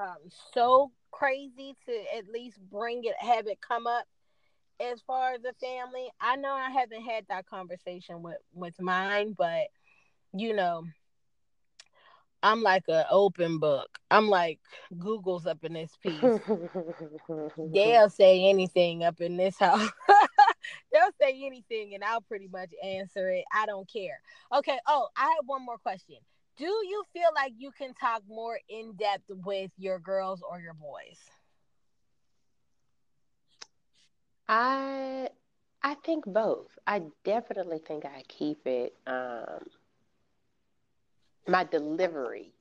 um, 0.00 0.16
so 0.52 0.92
crazy 1.10 1.74
to 1.86 2.04
at 2.16 2.28
least 2.28 2.58
bring 2.70 3.02
it, 3.04 3.14
have 3.18 3.46
it 3.46 3.58
come 3.60 3.86
up 3.86 4.04
as 4.80 5.00
far 5.06 5.32
as 5.32 5.42
the 5.42 5.54
family. 5.60 6.08
I 6.20 6.36
know 6.36 6.52
I 6.52 6.70
haven't 6.70 7.02
had 7.02 7.26
that 7.28 7.46
conversation 7.46 8.22
with 8.22 8.38
with 8.52 8.80
mine, 8.80 9.34
but 9.36 9.68
you 10.32 10.54
know, 10.54 10.84
I'm 12.42 12.62
like 12.62 12.84
an 12.88 13.04
open 13.10 13.58
book. 13.58 13.88
I'm 14.10 14.28
like 14.28 14.60
Google's 14.98 15.46
up 15.46 15.64
in 15.64 15.74
this 15.74 15.92
piece. 16.02 16.22
They'll 17.72 18.10
say 18.10 18.44
anything 18.48 19.02
up 19.02 19.20
in 19.20 19.36
this 19.36 19.58
house. 19.58 19.88
They'll 20.92 21.10
say 21.20 21.42
anything 21.44 21.94
and 21.94 22.04
I'll 22.04 22.20
pretty 22.20 22.48
much 22.48 22.70
answer 22.82 23.30
it. 23.30 23.44
I 23.52 23.66
don't 23.66 23.90
care. 23.90 24.20
Okay. 24.54 24.78
Oh, 24.86 25.08
I 25.16 25.22
have 25.22 25.46
one 25.46 25.64
more 25.64 25.78
question. 25.78 26.16
Do 26.56 26.64
you 26.64 27.02
feel 27.12 27.30
like 27.34 27.52
you 27.56 27.72
can 27.76 27.94
talk 27.94 28.22
more 28.28 28.58
in 28.68 28.94
depth 28.96 29.24
with 29.28 29.72
your 29.76 29.98
girls 29.98 30.40
or 30.48 30.60
your 30.60 30.74
boys? 30.74 31.18
I 34.48 35.28
I 35.82 35.94
think 36.04 36.24
both. 36.26 36.68
I 36.86 37.02
definitely 37.24 37.78
think 37.78 38.04
I 38.04 38.22
keep 38.28 38.66
it 38.66 38.94
um 39.06 39.64
my 41.46 41.64
delivery 41.64 42.52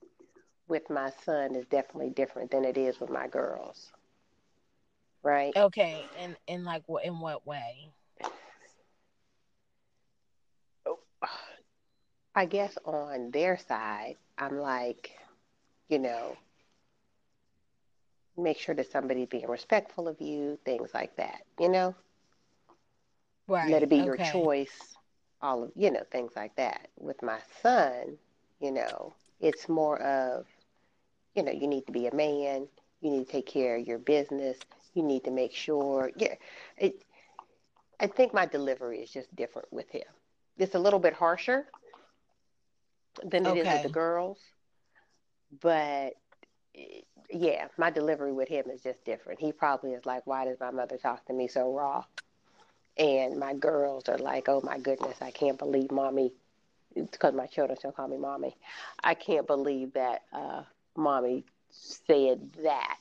with 0.67 0.89
my 0.89 1.09
son 1.25 1.55
is 1.55 1.65
definitely 1.67 2.09
different 2.09 2.51
than 2.51 2.65
it 2.65 2.77
is 2.77 2.99
with 2.99 3.09
my 3.09 3.27
girls. 3.27 3.91
Right? 5.23 5.55
Okay. 5.55 6.05
And 6.19 6.35
in 6.47 6.63
like 6.65 6.83
what 6.87 7.05
in 7.05 7.19
what 7.19 7.45
way? 7.45 7.89
I 12.35 12.45
guess 12.45 12.77
on 12.85 13.31
their 13.31 13.57
side, 13.57 14.15
I'm 14.37 14.57
like, 14.59 15.11
you 15.89 15.99
know, 15.99 16.35
make 18.37 18.57
sure 18.57 18.75
that 18.75 18.91
somebody's 18.91 19.27
being 19.27 19.47
respectful 19.47 20.07
of 20.07 20.19
you, 20.21 20.57
things 20.65 20.93
like 20.93 21.15
that, 21.17 21.43
you 21.59 21.69
know? 21.69 21.95
Right. 23.47 23.69
let 23.69 23.83
it 23.83 23.89
be 23.89 23.97
your 23.97 24.17
choice 24.17 24.97
all 25.41 25.63
of 25.63 25.71
you 25.75 25.91
know 25.91 26.03
things 26.11 26.33
like 26.35 26.55
that 26.55 26.89
with 26.97 27.21
my 27.21 27.39
son 27.61 28.17
you 28.59 28.71
know 28.71 29.13
it's 29.39 29.67
more 29.69 30.01
of 30.01 30.45
you 31.35 31.43
know 31.43 31.51
you 31.51 31.67
need 31.67 31.85
to 31.85 31.91
be 31.91 32.07
a 32.07 32.15
man 32.15 32.67
you 33.01 33.09
need 33.11 33.25
to 33.25 33.31
take 33.31 33.45
care 33.45 33.77
of 33.77 33.87
your 33.87 33.99
business 33.99 34.57
you 34.93 35.03
need 35.03 35.23
to 35.23 35.31
make 35.31 35.53
sure 35.53 36.11
yeah 36.15 36.35
it 36.77 37.03
i 37.99 38.07
think 38.07 38.33
my 38.33 38.45
delivery 38.45 38.99
is 38.99 39.11
just 39.11 39.33
different 39.35 39.71
with 39.71 39.89
him 39.89 40.07
it's 40.57 40.75
a 40.75 40.79
little 40.79 40.99
bit 40.99 41.13
harsher 41.13 41.65
than 43.23 43.45
it 43.45 43.55
is 43.55 43.71
with 43.71 43.81
the 43.81 43.89
girls 43.89 44.39
but 45.61 46.13
yeah 47.31 47.67
my 47.77 47.89
delivery 47.89 48.31
with 48.31 48.47
him 48.49 48.65
is 48.69 48.81
just 48.81 49.03
different 49.05 49.39
he 49.39 49.51
probably 49.51 49.91
is 49.93 50.05
like 50.05 50.25
why 50.25 50.45
does 50.45 50.59
my 50.59 50.71
mother 50.71 50.97
talk 50.97 51.25
to 51.25 51.33
me 51.33 51.47
so 51.47 51.73
raw 51.73 52.03
and 52.97 53.39
my 53.39 53.53
girls 53.53 54.07
are 54.09 54.17
like, 54.17 54.49
oh 54.49 54.61
my 54.63 54.77
goodness, 54.77 55.21
I 55.21 55.31
can't 55.31 55.57
believe 55.57 55.91
mommy, 55.91 56.33
because 56.95 57.33
my 57.33 57.45
children 57.47 57.77
still 57.77 57.91
call 57.91 58.07
me 58.07 58.17
mommy. 58.17 58.55
I 59.03 59.13
can't 59.15 59.47
believe 59.47 59.93
that 59.93 60.21
uh, 60.33 60.63
mommy 60.95 61.45
said 61.69 62.53
that, 62.63 62.97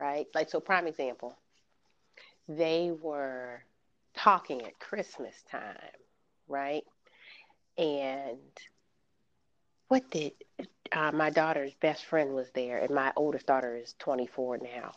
right? 0.00 0.26
Like, 0.34 0.50
so, 0.50 0.60
prime 0.60 0.86
example, 0.86 1.36
they 2.48 2.90
were 2.90 3.64
talking 4.14 4.62
at 4.62 4.78
Christmas 4.78 5.42
time, 5.50 5.78
right? 6.48 6.84
And 7.78 8.38
what 9.88 10.10
did 10.10 10.32
uh, 10.92 11.12
my 11.12 11.30
daughter's 11.30 11.74
best 11.74 12.04
friend 12.06 12.34
was 12.34 12.50
there, 12.54 12.78
and 12.78 12.94
my 12.94 13.12
oldest 13.16 13.46
daughter 13.46 13.76
is 13.76 13.94
24 13.98 14.58
now 14.58 14.92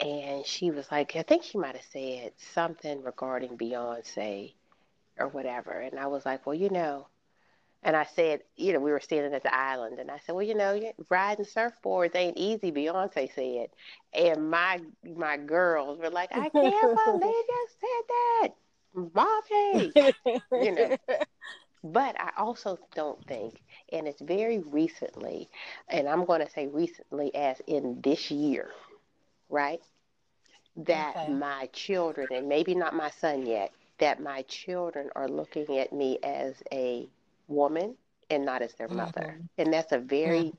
and 0.00 0.46
she 0.46 0.70
was 0.70 0.90
like, 0.90 1.16
I 1.16 1.22
think 1.22 1.42
she 1.42 1.58
might 1.58 1.74
have 1.74 1.84
said 1.92 2.32
something 2.54 3.02
regarding 3.02 3.58
Beyonce 3.58 4.54
or 5.18 5.28
whatever. 5.28 5.72
And 5.72 5.98
I 5.98 6.06
was 6.06 6.24
like, 6.24 6.46
well, 6.46 6.54
you 6.54 6.70
know, 6.70 7.08
and 7.82 7.96
I 7.96 8.04
said, 8.04 8.40
you 8.56 8.72
know, 8.72 8.80
we 8.80 8.90
were 8.90 9.00
standing 9.00 9.34
at 9.34 9.42
the 9.44 9.54
island, 9.54 9.98
and 10.00 10.10
I 10.10 10.18
said, 10.18 10.34
well, 10.34 10.44
you 10.44 10.54
know, 10.54 10.80
riding 11.10 11.44
surfboards 11.44 12.16
ain't 12.16 12.36
easy. 12.36 12.72
Beyonce 12.72 13.32
said, 13.34 13.68
and 14.12 14.50
my 14.50 14.80
my 15.04 15.36
girls 15.36 15.98
were 15.98 16.10
like, 16.10 16.30
I 16.32 16.48
can't 16.50 16.94
believe 17.04 17.22
you 17.22 17.44
just 17.48 17.80
said 17.80 18.04
that, 18.08 18.48
mommy. 19.14 19.92
You 20.62 20.72
know. 20.72 20.96
But 21.84 22.20
I 22.20 22.32
also 22.36 22.78
don't 22.94 23.24
think, 23.26 23.62
and 23.92 24.06
it's 24.08 24.20
very 24.20 24.58
recently, 24.58 25.48
and 25.88 26.08
I'm 26.08 26.24
going 26.24 26.40
to 26.40 26.50
say 26.50 26.66
recently 26.66 27.34
as 27.34 27.60
in 27.66 28.00
this 28.02 28.30
year, 28.30 28.70
right? 29.50 29.80
That 30.76 31.16
Okay. 31.16 31.28
my 31.28 31.66
children, 31.72 32.28
and 32.32 32.48
maybe 32.48 32.74
not 32.74 32.94
my 32.94 33.10
son 33.10 33.46
yet, 33.46 33.72
that 33.98 34.20
my 34.22 34.42
children 34.42 35.10
are 35.16 35.28
looking 35.28 35.78
at 35.78 35.92
me 35.92 36.18
as 36.22 36.62
a 36.72 37.08
woman 37.48 37.98
and 38.30 38.44
not 38.44 38.62
as 38.62 38.74
their 38.74 38.88
mother. 38.88 39.38
Mhm. 39.38 39.48
And 39.58 39.72
that's 39.72 39.92
a 39.92 39.98
very 39.98 40.54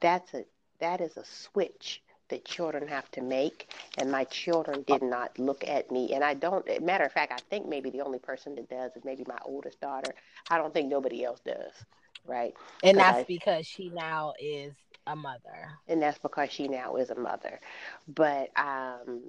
that's 0.00 0.34
a 0.34 0.46
that 0.80 1.00
is 1.00 1.16
a 1.16 1.24
switch 1.24 2.03
that 2.28 2.44
children 2.44 2.86
have 2.88 3.10
to 3.12 3.20
make 3.22 3.70
and 3.96 4.10
my 4.10 4.24
children 4.24 4.82
did 4.82 5.02
not 5.02 5.38
look 5.38 5.66
at 5.66 5.90
me. 5.90 6.12
And 6.14 6.24
i 6.24 6.34
don't 6.34 6.66
matter 6.82 7.04
of 7.04 7.12
fact 7.12 7.32
i 7.32 7.40
think 7.50 7.66
maybe 7.68 7.90
the 7.90 8.00
only 8.02 8.18
person 8.18 8.54
that 8.56 8.68
does 8.68 8.96
is 8.96 9.04
maybe 9.04 9.24
my 9.26 9.38
oldest 9.44 9.80
daughter. 9.80 10.14
I 10.50 10.58
don't 10.58 10.72
think 10.72 10.88
nobody 10.88 11.24
else 11.24 11.40
does 11.40 11.84
right? 12.26 12.54
And 12.82 12.98
that's 12.98 13.22
I- 13.22 13.26
because 13.26 13.66
she 13.66 13.90
now 13.90 14.34
is 14.38 14.74
a 15.06 15.16
mother. 15.16 15.78
and 15.88 16.02
that's 16.02 16.18
because 16.18 16.50
she 16.50 16.68
now 16.68 16.96
is 16.96 17.10
a 17.10 17.14
mother. 17.14 17.60
But 18.08 18.50
um 18.56 19.22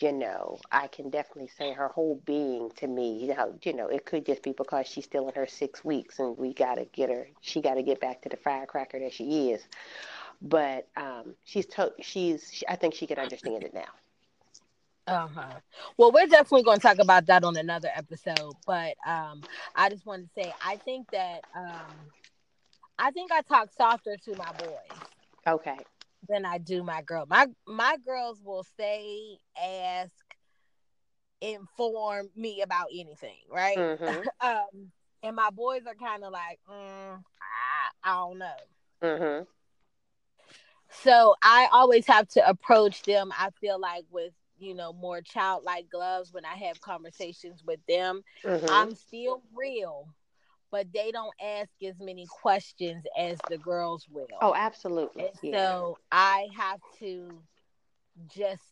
you 0.00 0.12
know 0.12 0.58
i 0.70 0.86
can 0.86 1.10
definitely 1.10 1.48
say 1.48 1.72
her 1.72 1.88
whole 1.88 2.20
being 2.24 2.70
to 2.76 2.86
me 2.86 3.18
you 3.18 3.34
know 3.34 3.54
you 3.62 3.72
know 3.72 3.86
it 3.88 4.04
could 4.04 4.24
just 4.26 4.42
be 4.42 4.52
because 4.52 4.86
she's 4.86 5.04
still 5.04 5.28
in 5.28 5.34
her 5.34 5.46
six 5.46 5.84
weeks 5.84 6.18
and 6.18 6.36
we 6.38 6.52
got 6.54 6.76
to 6.76 6.84
get 6.86 7.10
her 7.10 7.28
she 7.40 7.60
got 7.60 7.74
to 7.74 7.82
get 7.82 8.00
back 8.00 8.20
to 8.22 8.28
the 8.28 8.36
firecracker 8.36 8.98
that 8.98 9.12
she 9.12 9.50
is 9.50 9.66
but 10.40 10.88
um 10.96 11.34
she's 11.44 11.66
to- 11.66 11.94
she's 12.00 12.50
she, 12.52 12.66
i 12.68 12.76
think 12.76 12.94
she 12.94 13.06
can 13.06 13.18
understand 13.18 13.62
it 13.64 13.74
now 13.74 13.92
Uh-huh. 15.06 15.60
Well, 15.98 16.12
we're 16.12 16.26
definitely 16.26 16.62
going 16.62 16.78
to 16.78 16.86
talk 16.86 16.98
about 16.98 17.26
that 17.26 17.44
on 17.44 17.56
another 17.56 17.88
episode, 17.94 18.56
but 18.66 18.94
um 19.06 19.44
I 19.74 19.88
just 19.90 20.06
wanted 20.06 20.24
to 20.26 20.32
say 20.34 20.52
I 20.60 20.76
think 20.84 21.06
that 21.12 21.42
um 21.54 22.10
I 22.98 23.10
think 23.10 23.32
I 23.32 23.42
talk 23.42 23.70
softer 23.72 24.16
to 24.24 24.36
my 24.36 24.52
boys 24.52 25.02
okay 25.46 25.84
than 26.28 26.44
I 26.44 26.58
do 26.58 26.82
my 26.82 27.02
girl. 27.02 27.26
My 27.28 27.46
my 27.66 27.96
girls 28.04 28.40
will 28.42 28.64
say, 28.64 29.38
ask, 29.60 30.14
inform 31.40 32.30
me 32.36 32.60
about 32.62 32.88
anything, 32.92 33.38
right? 33.50 33.86
mhm 34.06 34.28
Um 34.40 34.92
and 35.22 35.36
my 35.36 35.50
boys 35.50 35.82
are 35.86 35.94
kind 35.94 36.24
of 36.24 36.32
like, 36.32 36.58
mm, 36.68 37.16
I, 37.22 38.10
I 38.10 38.14
don't 38.14 38.38
know. 38.38 38.54
mhm 39.02 39.46
So 40.90 41.34
I 41.42 41.68
always 41.72 42.06
have 42.06 42.28
to 42.28 42.48
approach 42.48 43.02
them. 43.02 43.32
I 43.38 43.50
feel 43.60 43.78
like 43.80 44.04
with 44.10 44.32
you 44.58 44.74
know 44.74 44.92
more 44.92 45.20
childlike 45.22 45.88
gloves 45.90 46.32
when 46.32 46.44
I 46.44 46.54
have 46.66 46.80
conversations 46.80 47.62
with 47.64 47.80
them. 47.88 48.22
mhm 48.44 48.68
I'm 48.70 48.94
still 48.94 49.42
real, 49.54 50.08
but 50.70 50.92
they 50.92 51.10
don't 51.12 51.34
ask 51.42 51.70
as 51.82 51.98
many 52.00 52.26
questions 52.26 53.04
as 53.18 53.38
the 53.48 53.58
girls 53.58 54.06
will. 54.10 54.26
oh 54.40 54.54
absolutely 54.54 55.30
yeah 55.42 55.54
so 55.56 55.98
I 56.10 56.48
have 56.56 56.80
to 57.00 57.42
just 58.26 58.62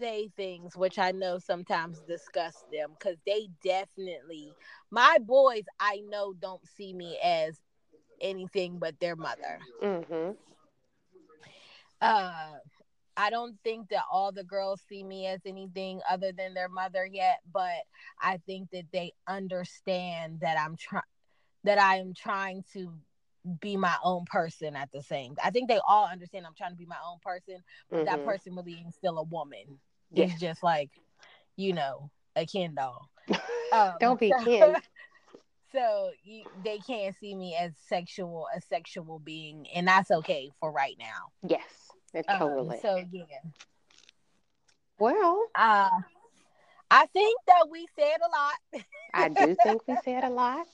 say 0.00 0.28
things 0.36 0.76
which 0.76 0.98
I 0.98 1.12
know 1.12 1.38
sometimes 1.38 2.00
disgust 2.06 2.64
them 2.72 2.90
because 2.98 3.16
they 3.26 3.48
definitely 3.62 4.52
my 4.90 5.18
boys 5.20 5.64
I 5.80 6.02
know 6.08 6.32
don't 6.32 6.66
see 6.66 6.92
me 6.92 7.18
as 7.22 7.60
anything 8.20 8.78
but 8.78 8.98
their 9.00 9.16
mother 9.16 9.58
mhm 9.82 10.36
uh 12.04 12.52
I 13.16 13.30
don't 13.30 13.56
think 13.64 13.90
that 13.90 14.04
all 14.10 14.32
the 14.32 14.44
girls 14.44 14.82
see 14.88 15.04
me 15.04 15.26
as 15.26 15.40
anything 15.46 16.00
other 16.10 16.32
than 16.32 16.54
their 16.54 16.68
mother 16.68 17.06
yet, 17.06 17.40
but 17.52 17.84
I 18.20 18.38
think 18.46 18.70
that 18.72 18.86
they 18.92 19.12
understand 19.28 20.40
that 20.40 20.58
I'm 20.58 20.76
trying 20.76 21.02
that 21.64 21.78
I 21.78 21.96
am 21.98 22.14
trying 22.14 22.64
to 22.74 22.92
be 23.60 23.76
my 23.76 23.96
own 24.02 24.24
person 24.26 24.76
at 24.76 24.90
the 24.92 25.02
same. 25.02 25.36
I 25.42 25.50
think 25.50 25.68
they 25.68 25.80
all 25.86 26.06
understand 26.06 26.46
I'm 26.46 26.54
trying 26.54 26.72
to 26.72 26.76
be 26.76 26.86
my 26.86 26.98
own 27.06 27.18
person, 27.22 27.62
but 27.90 28.04
that 28.06 28.20
mhm. 28.20 28.24
person 28.24 28.54
really 28.56 28.74
ain't 28.84 28.94
still 28.94 29.18
a 29.18 29.22
woman. 29.22 29.80
Yeah. 30.10 30.24
It's 30.24 30.38
just 30.40 30.62
like, 30.62 30.90
you 31.56 31.72
know, 31.72 32.10
a 32.36 32.46
Ken 32.46 32.74
doll. 32.74 33.08
Um, 33.72 33.94
don't 33.98 34.20
be 34.20 34.30
so- 34.30 34.44
kin 34.44 34.76
So 35.72 36.12
you, 36.22 36.44
they 36.62 36.78
can't 36.78 37.14
see 37.16 37.34
me 37.34 37.56
as 37.56 37.72
sexual, 37.88 38.46
a 38.56 38.60
sexual 38.60 39.18
being, 39.18 39.66
and 39.74 39.88
that's 39.88 40.10
okay 40.10 40.50
for 40.60 40.70
right 40.70 40.96
now. 40.98 41.32
yes 41.42 41.83
Um, 42.28 42.38
totally 42.38 42.78
so 42.80 43.04
yeah. 43.12 43.24
well 44.98 45.46
Uh, 45.54 45.88
I 46.90 47.06
think 47.06 47.40
that 47.46 47.68
we 47.70 47.86
said 47.98 48.16
a 48.20 48.28
lot. 48.30 48.84
i 49.14 49.28
do 49.28 49.54
think 49.62 49.82
we 49.86 49.96
said 49.96 50.24
a 50.24 50.30
lot 50.30 50.66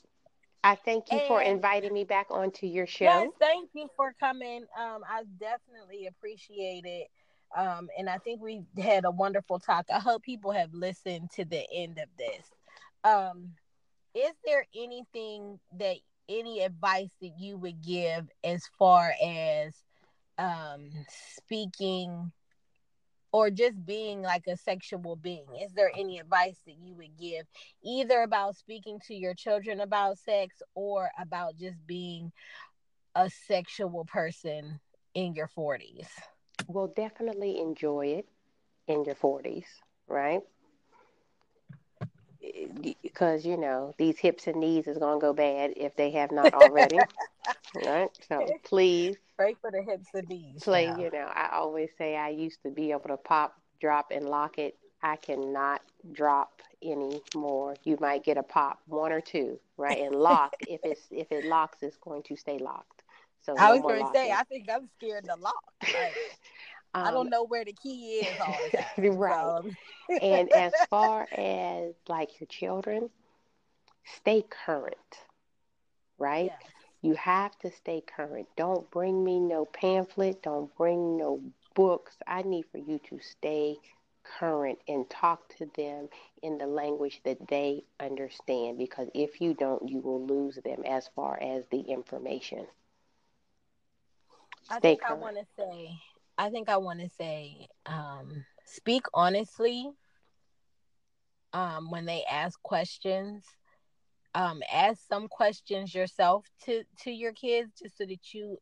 i 0.62 0.74
thank 0.74 1.10
you 1.10 1.20
for 1.20 1.40
inviting 1.40 1.92
me 1.92 2.04
back 2.04 2.26
onto 2.30 2.66
your 2.66 2.86
show 2.86 3.04
Yes, 3.04 3.30
thank 3.40 3.70
you 3.74 3.88
for 3.96 4.12
coming. 4.18 4.64
Um, 4.78 5.02
I 5.08 5.24
definitely 5.38 6.06
appreciate 6.06 6.84
it. 6.84 7.08
Um, 7.56 7.88
and 7.98 8.08
I 8.08 8.18
think 8.18 8.40
we 8.40 8.64
had 8.78 9.04
a 9.04 9.10
wonderful 9.10 9.58
talk. 9.58 9.86
I 9.92 10.00
hope 10.00 10.22
people 10.22 10.52
have 10.52 10.72
listened 10.72 11.30
to 11.36 11.44
the 11.44 11.64
end 11.72 11.98
of 11.98 12.08
this. 12.18 12.50
Um, 13.04 13.52
is 14.14 14.32
there 14.44 14.66
anything 14.74 15.58
that 15.78 15.96
any 16.28 16.60
advice 16.62 17.14
that 17.20 17.32
you 17.38 17.56
would 17.58 17.82
give 17.82 18.28
as 18.44 18.64
far 18.78 19.12
as 19.22 19.74
um 20.40 20.90
speaking 21.36 22.32
or 23.32 23.50
just 23.50 23.84
being 23.86 24.22
like 24.22 24.46
a 24.48 24.56
sexual 24.56 25.16
being 25.16 25.46
is 25.62 25.72
there 25.74 25.92
any 25.96 26.18
advice 26.18 26.58
that 26.66 26.76
you 26.82 26.94
would 26.94 27.16
give 27.20 27.46
either 27.84 28.22
about 28.22 28.56
speaking 28.56 28.98
to 29.06 29.14
your 29.14 29.34
children 29.34 29.80
about 29.80 30.18
sex 30.18 30.62
or 30.74 31.10
about 31.20 31.56
just 31.56 31.86
being 31.86 32.32
a 33.14 33.28
sexual 33.46 34.04
person 34.06 34.80
in 35.14 35.34
your 35.34 35.48
40s 35.56 36.08
well 36.66 36.92
definitely 36.96 37.60
enjoy 37.60 38.06
it 38.06 38.26
in 38.90 39.04
your 39.04 39.14
40s, 39.14 39.66
right? 40.08 40.42
Because, 43.02 43.44
you 43.44 43.56
know, 43.56 43.94
these 43.98 44.18
hips 44.18 44.46
and 44.46 44.60
knees 44.60 44.86
is 44.86 44.98
to 44.98 45.18
go 45.20 45.32
bad 45.32 45.72
if 45.76 45.96
they 45.96 46.10
have 46.12 46.30
not 46.30 46.54
already, 46.54 46.98
right? 47.74 48.10
So 48.28 48.46
please, 48.64 49.16
pray 49.36 49.54
for 49.60 49.70
the 49.70 49.82
hips 49.82 50.08
and 50.14 50.28
knees 50.28 50.62
play, 50.62 50.86
child. 50.86 51.00
you 51.00 51.10
know, 51.10 51.30
I 51.34 51.48
always 51.52 51.90
say 51.98 52.16
I 52.16 52.28
used 52.30 52.62
to 52.64 52.70
be 52.70 52.90
able 52.90 53.08
to 53.08 53.16
pop, 53.16 53.54
drop, 53.80 54.10
and 54.10 54.28
lock 54.28 54.58
it. 54.58 54.76
I 55.02 55.16
cannot 55.16 55.80
drop 56.12 56.62
anymore. 56.82 57.74
You 57.84 57.96
might 58.00 58.24
get 58.24 58.36
a 58.36 58.42
pop, 58.42 58.80
one 58.86 59.12
or 59.12 59.20
two, 59.20 59.58
right? 59.76 59.98
And 59.98 60.14
lock, 60.14 60.54
if 60.66 60.80
it's 60.84 61.06
if 61.10 61.30
it 61.32 61.44
locks, 61.44 61.78
it's 61.82 61.96
going 61.96 62.22
to 62.24 62.36
stay 62.36 62.58
locked. 62.58 63.02
So 63.42 63.54
i 63.56 63.72
was 63.72 63.80
going 63.82 64.04
to 64.04 64.10
say 64.12 64.30
i 64.30 64.42
think 64.44 64.68
i'm 64.70 64.88
scared 64.96 65.24
to 65.24 65.34
lock 65.36 65.54
like, 65.92 66.18
i 67.02 67.10
Um, 67.10 67.12
don't 67.12 67.30
know 67.30 67.44
where 67.44 67.64
the 67.64 67.72
key 67.72 68.20
is 68.20 68.28
time 68.36 68.72
Right. 68.98 69.54
so- 69.58 69.74
and 70.20 70.48
as 70.50 70.80
far 70.90 71.28
as 71.32 71.94
like 72.08 72.40
your 72.40 72.46
children, 72.48 73.10
stay 74.04 74.42
current, 74.42 75.26
right? 76.18 76.52
Yes. 76.52 76.86
You 77.00 77.14
have 77.14 77.58
to 77.58 77.70
stay 77.70 78.00
current. 78.00 78.48
Don't 78.56 78.90
bring 78.90 79.24
me 79.24 79.38
no 79.40 79.64
pamphlet. 79.66 80.42
Don't 80.42 80.74
bring 80.76 81.16
no 81.16 81.42
books. 81.74 82.16
I 82.26 82.42
need 82.42 82.66
for 82.70 82.78
you 82.78 82.98
to 83.10 83.18
stay 83.20 83.78
current 84.22 84.78
and 84.88 85.08
talk 85.08 85.48
to 85.58 85.66
them 85.66 86.08
in 86.42 86.58
the 86.58 86.66
language 86.66 87.20
that 87.24 87.48
they 87.48 87.84
understand 87.98 88.78
because 88.78 89.08
if 89.14 89.40
you 89.40 89.54
don't, 89.54 89.88
you 89.88 89.98
will 90.00 90.24
lose 90.24 90.56
them 90.64 90.82
as 90.84 91.08
far 91.08 91.38
as 91.42 91.64
the 91.70 91.80
information. 91.80 92.66
I 94.68 94.78
Stay 94.78 94.96
think 94.96 95.02
I 95.04 95.12
want 95.14 95.36
to 95.36 95.44
say, 95.56 96.00
I 96.40 96.50
think 96.50 96.70
I 96.70 96.78
want 96.78 97.00
to 97.00 97.10
say, 97.10 97.68
um, 97.86 98.46
speak 98.64 99.06
honestly. 99.14 99.90
Um, 101.52 101.90
when 101.90 102.06
they 102.06 102.24
ask 102.30 102.62
questions, 102.62 103.44
um, 104.34 104.62
ask 104.72 105.06
some 105.08 105.28
questions 105.28 105.94
yourself 105.94 106.46
to 106.64 106.84
to 107.02 107.10
your 107.10 107.32
kids, 107.32 107.72
just 107.82 107.98
so 107.98 108.04
that 108.06 108.32
you 108.34 108.58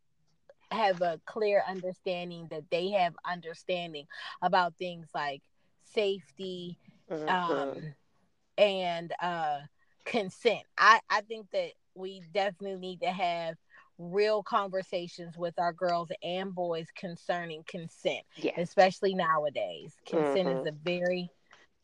have 0.71 1.03
a 1.03 1.21
clear 1.27 1.63
understanding 1.69 2.49
that 2.51 2.71
they 2.71 2.91
have 2.91 3.15
understanding 3.25 4.07
about 4.43 4.77
things 4.77 5.09
like 5.15 5.43
safety, 5.85 6.79
Mhm. 7.09 7.29
um, 7.29 7.95
and 8.59 9.13
uh, 9.23 9.61
consent. 10.05 10.65
I 10.79 11.01
I 11.11 11.23
think 11.23 11.51
that 11.53 11.73
we 11.95 12.23
definitely 12.33 12.81
need 12.81 13.01
to 13.03 13.11
have 13.13 13.57
real 13.99 14.43
conversations 14.43 15.37
with 15.37 15.59
our 15.59 15.73
girls 15.73 16.11
and 16.23 16.55
boys 16.55 16.89
concerning 16.97 17.65
consent, 17.67 18.25
yes. 18.37 18.55
especially 18.57 19.15
nowadays. 19.15 19.95
Consent 20.07 20.49
Mhm. 20.49 20.53
is 20.61 20.65
a 20.67 20.73
very 20.73 21.31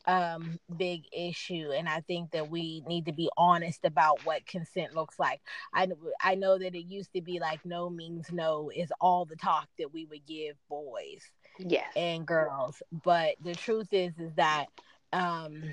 um 0.07 0.59
big 0.77 1.03
issue 1.11 1.71
and 1.75 1.87
i 1.89 1.99
think 2.01 2.31
that 2.31 2.49
we 2.49 2.81
need 2.87 3.05
to 3.05 3.11
be 3.13 3.29
honest 3.37 3.85
about 3.85 4.23
what 4.25 4.45
consent 4.45 4.93
looks 4.93 5.19
like 5.19 5.41
i 5.73 5.87
i 6.23 6.35
know 6.35 6.57
that 6.57 6.75
it 6.75 6.85
used 6.85 7.11
to 7.13 7.21
be 7.21 7.39
like 7.39 7.59
no 7.65 7.89
means 7.89 8.31
no 8.31 8.71
is 8.75 8.91
all 9.01 9.25
the 9.25 9.35
talk 9.35 9.67
that 9.77 9.93
we 9.93 10.05
would 10.05 10.25
give 10.25 10.55
boys 10.69 11.31
Yes. 11.59 11.91
and 11.95 12.25
girls 12.27 12.81
but 13.03 13.35
the 13.43 13.55
truth 13.55 13.93
is 13.93 14.17
is 14.19 14.33
that 14.35 14.67
um 15.13 15.63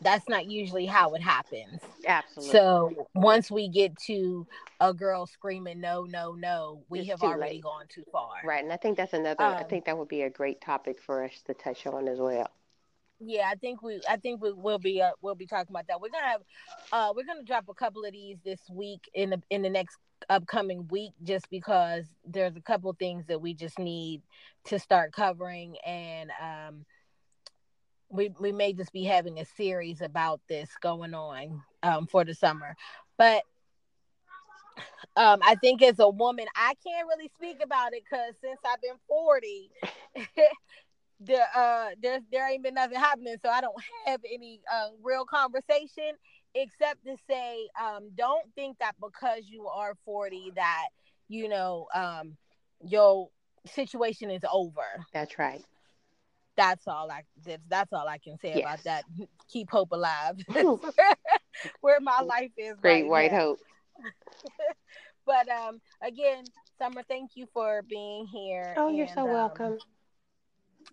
that's 0.00 0.28
not 0.28 0.46
usually 0.46 0.86
how 0.86 1.14
it 1.14 1.22
happens. 1.22 1.80
Absolutely. 2.06 2.50
So 2.52 3.08
once 3.14 3.50
we 3.50 3.68
get 3.68 3.96
to 4.06 4.46
a 4.80 4.92
girl 4.92 5.26
screaming 5.26 5.80
no, 5.80 6.04
no, 6.04 6.32
no, 6.32 6.84
we 6.88 7.00
It's 7.00 7.10
have 7.10 7.22
already 7.22 7.56
late. 7.56 7.62
gone 7.62 7.86
too 7.88 8.04
far. 8.12 8.34
right, 8.44 8.62
and 8.62 8.72
I 8.72 8.76
think 8.76 8.96
that's 8.96 9.12
another. 9.14 9.42
I 9.42 9.62
Um, 9.62 9.68
think 9.68 9.86
that 9.86 9.96
would 9.96 10.08
be 10.08 10.22
a 10.22 10.30
great 10.30 10.60
topic 10.60 11.00
for 11.00 11.24
us 11.24 11.42
to 11.46 11.54
touch 11.54 11.86
on 11.86 12.08
as 12.08 12.18
well. 12.18 12.48
Yeah, 13.18 13.48
I 13.50 13.54
think 13.54 13.82
we 13.82 14.00
I 14.08 14.16
think 14.18 14.42
we 14.42 14.52
will 14.52 14.78
be 14.78 15.00
uh, 15.00 15.12
we'll 15.22 15.34
be 15.34 15.46
talking 15.46 15.70
about 15.74 15.86
that. 15.88 16.00
We're 16.00 16.10
gonna 16.10 16.26
have 16.26 16.42
uh 16.92 17.12
we're 17.16 17.24
gonna 17.24 17.44
drop 17.44 17.68
a 17.68 17.74
couple 17.74 18.04
of 18.04 18.12
these 18.12 18.36
this 18.44 18.60
week 18.70 19.08
in 19.14 19.30
the 19.30 19.42
in 19.48 19.62
the 19.62 19.70
next 19.70 19.96
upcoming 20.28 20.86
week 20.88 21.12
just 21.22 21.48
because 21.50 22.04
there's 22.26 22.56
a 22.56 22.60
couple 22.60 22.92
things 22.94 23.24
that 23.26 23.40
we 23.40 23.54
just 23.54 23.78
need 23.78 24.22
to 24.64 24.78
start 24.78 25.12
covering 25.12 25.76
and 25.84 26.30
um 26.42 26.84
we 28.08 28.30
we 28.40 28.52
may 28.52 28.72
just 28.72 28.92
be 28.92 29.04
having 29.04 29.38
a 29.38 29.44
series 29.44 30.00
about 30.00 30.40
this 30.48 30.70
going 30.80 31.14
on 31.14 31.62
um 31.82 32.06
for 32.06 32.24
the 32.24 32.34
summer. 32.34 32.76
But 33.18 33.42
um 35.16 35.40
I 35.42 35.56
think 35.56 35.82
as 35.82 35.98
a 35.98 36.08
woman 36.08 36.46
I 36.54 36.74
can't 36.86 37.08
really 37.08 37.30
speak 37.36 37.58
about 37.62 37.92
it 37.94 38.02
because 38.08 38.34
since 38.40 38.60
I've 38.64 38.80
been 38.80 38.96
40 39.08 39.70
there 41.20 41.46
uh 41.54 41.88
there's 42.02 42.22
there 42.30 42.48
ain't 42.50 42.62
been 42.62 42.74
nothing 42.74 42.98
happening 42.98 43.36
so 43.42 43.48
i 43.48 43.60
don't 43.60 43.74
have 44.06 44.20
any 44.30 44.60
uh, 44.72 44.88
real 45.02 45.24
conversation 45.24 46.12
except 46.54 47.02
to 47.04 47.16
say 47.28 47.68
um 47.82 48.10
don't 48.16 48.44
think 48.54 48.78
that 48.78 48.94
because 49.00 49.44
you 49.46 49.66
are 49.66 49.94
40 50.04 50.52
that 50.56 50.88
you 51.28 51.48
know 51.48 51.86
um 51.94 52.36
your 52.86 53.30
situation 53.66 54.30
is 54.30 54.42
over 54.52 54.84
That's 55.12 55.38
right. 55.38 55.64
That's 56.56 56.86
all 56.88 57.10
i 57.10 57.22
that's, 57.44 57.62
that's 57.68 57.92
all 57.92 58.08
i 58.08 58.18
can 58.18 58.38
say 58.38 58.60
about 58.60 58.82
that 58.84 59.04
keep 59.52 59.70
hope 59.70 59.92
alive 59.92 60.36
where 61.80 62.00
my 62.00 62.20
life 62.22 62.50
is 62.56 62.76
Great 62.80 63.02
right 63.02 63.08
white 63.08 63.32
now. 63.32 63.38
hope. 63.38 63.58
but 65.26 65.48
um 65.48 65.80
again 66.02 66.44
summer 66.78 67.02
thank 67.08 67.30
you 67.34 67.46
for 67.52 67.82
being 67.88 68.26
here 68.26 68.74
Oh, 68.76 68.88
you're 68.88 69.08
so 69.08 69.24
um, 69.24 69.30
welcome. 69.32 69.78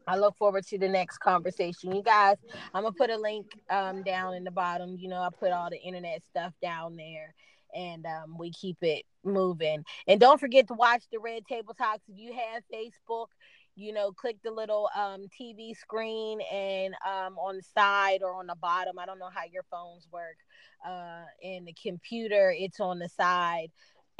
I 0.06 0.18
look 0.18 0.36
forward 0.38 0.66
to 0.68 0.78
the 0.78 0.90
next 0.90 1.20
conversation. 1.20 1.96
You 1.96 2.04
guys, 2.04 2.36
I'm 2.74 2.84
gonna 2.84 2.94
put 2.94 3.10
a 3.10 3.18
link 3.18 3.46
um 3.70 4.04
down 4.04 4.34
in 4.34 4.44
the 4.44 4.52
bottom. 4.52 4.98
You 4.98 5.08
know, 5.08 5.22
I 5.22 5.30
put 5.38 5.52
all 5.52 5.70
the 5.70 5.80
internet 5.80 6.24
stuff 6.24 6.54
down 6.62 6.96
there 6.98 7.34
and 7.74 8.06
um 8.06 8.38
we 8.38 8.52
keep 8.52 8.78
it 8.82 9.04
moving. 9.24 9.84
And 10.08 10.20
don't 10.20 10.40
forget 10.40 10.68
to 10.68 10.74
watch 10.74 11.04
the 11.12 11.20
Red 11.20 11.46
Table 11.46 11.74
Talks 11.74 12.02
if 12.10 12.18
you 12.18 12.34
have 12.34 12.64
Facebook. 12.74 13.28
You 13.76 13.94
know, 13.94 14.12
click 14.12 14.38
the 14.44 14.52
little 14.52 14.90
um 14.96 15.28
TV 15.30 15.74
screen 15.74 16.42
and 16.52 16.94
um 17.08 17.38
on 17.38 17.58
the 17.58 17.64
side 17.64 18.22
or 18.24 18.34
on 18.36 18.48
the 18.48 18.56
bottom. 18.56 19.00
I 19.00 19.06
don't 19.06 19.20
know 19.20 19.30
how 19.34 19.44
your 19.52 19.64
phones 19.72 20.08
work. 20.12 20.38
Uh 20.86 21.24
in 21.42 21.66
the 21.66 21.74
computer, 21.74 22.54
it's 22.58 22.80
on 22.80 23.00
the 23.00 23.10
side 23.10 23.70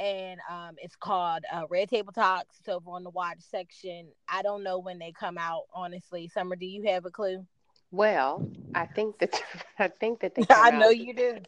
and 0.00 0.40
um, 0.50 0.74
it's 0.78 0.96
called 0.96 1.44
uh, 1.52 1.62
Red 1.70 1.88
Table 1.88 2.12
Talks. 2.12 2.58
It's 2.58 2.68
over 2.68 2.90
on 2.90 3.04
the 3.04 3.10
watch 3.10 3.38
section. 3.40 4.08
I 4.28 4.42
don't 4.42 4.64
know 4.64 4.78
when 4.78 4.98
they 4.98 5.12
come 5.12 5.38
out, 5.38 5.62
honestly. 5.72 6.28
Summer, 6.28 6.56
do 6.56 6.66
you 6.66 6.82
have 6.88 7.04
a 7.04 7.10
clue? 7.10 7.46
Well, 7.92 8.48
I 8.74 8.86
think 8.86 9.18
that 9.18 9.40
I 9.78 9.88
think 9.88 10.20
that 10.20 10.34
they. 10.34 10.42
Come 10.48 10.64
I 10.64 10.70
know 10.70 10.88
out- 10.88 10.96
you 10.96 11.14
do. 11.14 11.38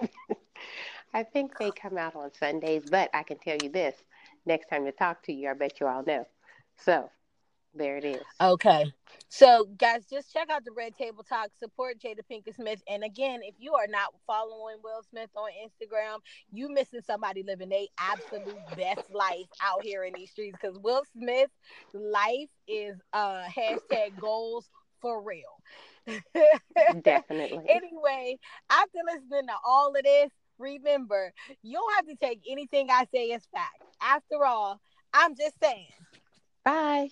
I 1.14 1.22
think 1.22 1.58
they 1.58 1.70
come 1.70 1.96
out 1.98 2.14
on 2.14 2.32
Sundays, 2.34 2.84
but 2.90 3.10
I 3.14 3.22
can 3.22 3.38
tell 3.38 3.56
you 3.62 3.70
this: 3.70 3.96
next 4.46 4.68
time 4.68 4.84
to 4.84 4.92
talk 4.92 5.22
to 5.24 5.32
you, 5.32 5.50
I 5.50 5.54
bet 5.54 5.80
you 5.80 5.86
all 5.86 6.04
know. 6.04 6.26
So, 6.76 7.10
there 7.78 7.96
it 7.96 8.04
is. 8.04 8.22
Okay. 8.40 8.92
So, 9.30 9.66
guys, 9.76 10.06
just 10.10 10.32
check 10.32 10.48
out 10.50 10.64
the 10.64 10.72
Red 10.72 10.96
Table 10.96 11.22
Talk. 11.22 11.50
Support 11.58 11.98
Jada 12.00 12.20
Pinkett 12.30 12.56
Smith. 12.56 12.82
And 12.88 13.04
again, 13.04 13.40
if 13.42 13.54
you 13.58 13.74
are 13.74 13.86
not 13.88 14.14
following 14.26 14.76
Will 14.82 15.02
Smith 15.10 15.30
on 15.36 15.50
Instagram, 15.64 16.18
you 16.50 16.68
missing 16.68 17.00
somebody 17.06 17.42
living 17.42 17.72
a 17.72 17.88
absolute 17.98 18.58
best 18.76 19.10
life 19.12 19.46
out 19.62 19.82
here 19.82 20.04
in 20.04 20.14
these 20.14 20.30
streets. 20.30 20.56
Because 20.60 20.78
Will 20.78 21.02
Smith's 21.12 21.52
life 21.92 22.48
is 22.66 22.96
uh 23.12 23.44
hashtag 23.44 24.18
goals 24.20 24.68
for 25.00 25.22
real. 25.22 25.62
Definitely. 27.02 27.66
anyway, 27.68 28.38
after 28.70 28.98
listening 29.06 29.48
to 29.48 29.54
all 29.66 29.94
of 29.94 30.02
this, 30.02 30.30
remember 30.58 31.32
you 31.62 31.74
don't 31.74 31.94
have 31.96 32.06
to 32.06 32.16
take 32.16 32.40
anything 32.50 32.88
I 32.90 33.06
say 33.14 33.32
as 33.32 33.46
fact. 33.52 33.82
After 34.00 34.44
all, 34.44 34.80
I'm 35.12 35.36
just 35.36 35.54
saying. 35.62 35.86
Bye. 36.64 37.06